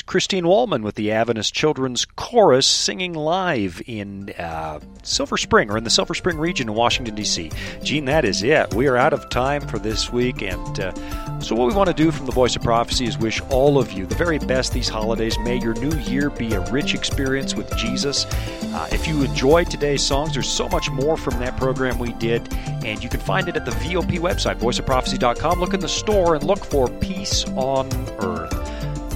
Christine 0.07 0.47
Woolman 0.47 0.83
with 0.83 0.95
the 0.95 1.11
Adventist 1.11 1.53
Children's 1.53 2.05
Chorus 2.05 2.65
singing 2.65 3.13
live 3.13 3.83
in 3.87 4.33
uh, 4.39 4.79
Silver 5.03 5.37
Spring 5.37 5.69
or 5.69 5.77
in 5.77 5.83
the 5.83 5.91
Silver 5.91 6.15
Spring 6.15 6.39
region 6.39 6.69
in 6.69 6.75
Washington, 6.77 7.17
D.C. 7.17 7.51
Gene, 7.83 8.05
that 8.05 8.25
is 8.25 8.45
it. 8.45 8.73
We 8.73 8.87
are 8.87 8.97
out 8.97 9.13
of 9.13 9.29
time 9.31 9.63
for 9.67 9.81
this 9.81 10.13
week. 10.13 10.43
And 10.43 10.79
uh, 10.79 11.41
so, 11.41 11.57
what 11.57 11.67
we 11.67 11.75
want 11.75 11.89
to 11.89 11.95
do 11.95 12.13
from 12.13 12.27
the 12.27 12.33
Voice 12.33 12.55
of 12.55 12.63
Prophecy 12.63 13.07
is 13.07 13.19
wish 13.19 13.41
all 13.51 13.79
of 13.79 13.93
you 13.93 14.07
the 14.07 14.15
very 14.15 14.39
best 14.39 14.73
these 14.73 14.89
holidays. 14.89 15.37
May 15.41 15.59
your 15.59 15.75
new 15.75 15.97
year 15.99 16.31
be 16.31 16.55
a 16.55 16.61
rich 16.71 16.95
experience 16.95 17.57
with 17.57 17.77
Jesus. 17.77 18.27
Uh, 18.27 18.89
if 18.93 19.09
you 19.09 19.25
enjoyed 19.25 19.69
today's 19.69 20.03
songs, 20.03 20.35
there's 20.35 20.49
so 20.49 20.69
much 20.69 20.89
more 20.89 21.17
from 21.17 21.37
that 21.41 21.57
program 21.57 21.99
we 21.99 22.13
did. 22.13 22.53
And 22.85 23.03
you 23.03 23.09
can 23.09 23.21
find 23.21 23.49
it 23.49 23.57
at 23.57 23.65
the 23.65 23.73
VOP 23.73 24.21
website, 24.21 24.61
voiceofprophecy.com. 24.61 25.59
Look 25.59 25.75
in 25.75 25.81
the 25.81 25.89
store 25.89 26.37
and 26.37 26.45
look 26.45 26.65
for 26.65 26.89
Peace 26.89 27.45
on. 27.57 27.89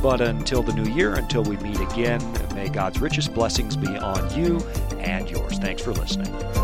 But 0.03 0.21
until 0.21 0.63
the 0.63 0.73
new 0.73 0.91
year, 0.93 1.15
until 1.15 1.43
we 1.43 1.57
meet 1.59 1.81
again, 1.81 2.21
may 2.55 2.69
God's 2.69 3.01
richest 3.01 3.35
blessings 3.35 3.77
be 3.77 3.89
on 3.99 4.39
you 4.39 4.61
and 4.99 5.31
yours. 5.31 5.59
Thanks 5.59 5.83
for 5.83 5.93
listening. 5.93 6.60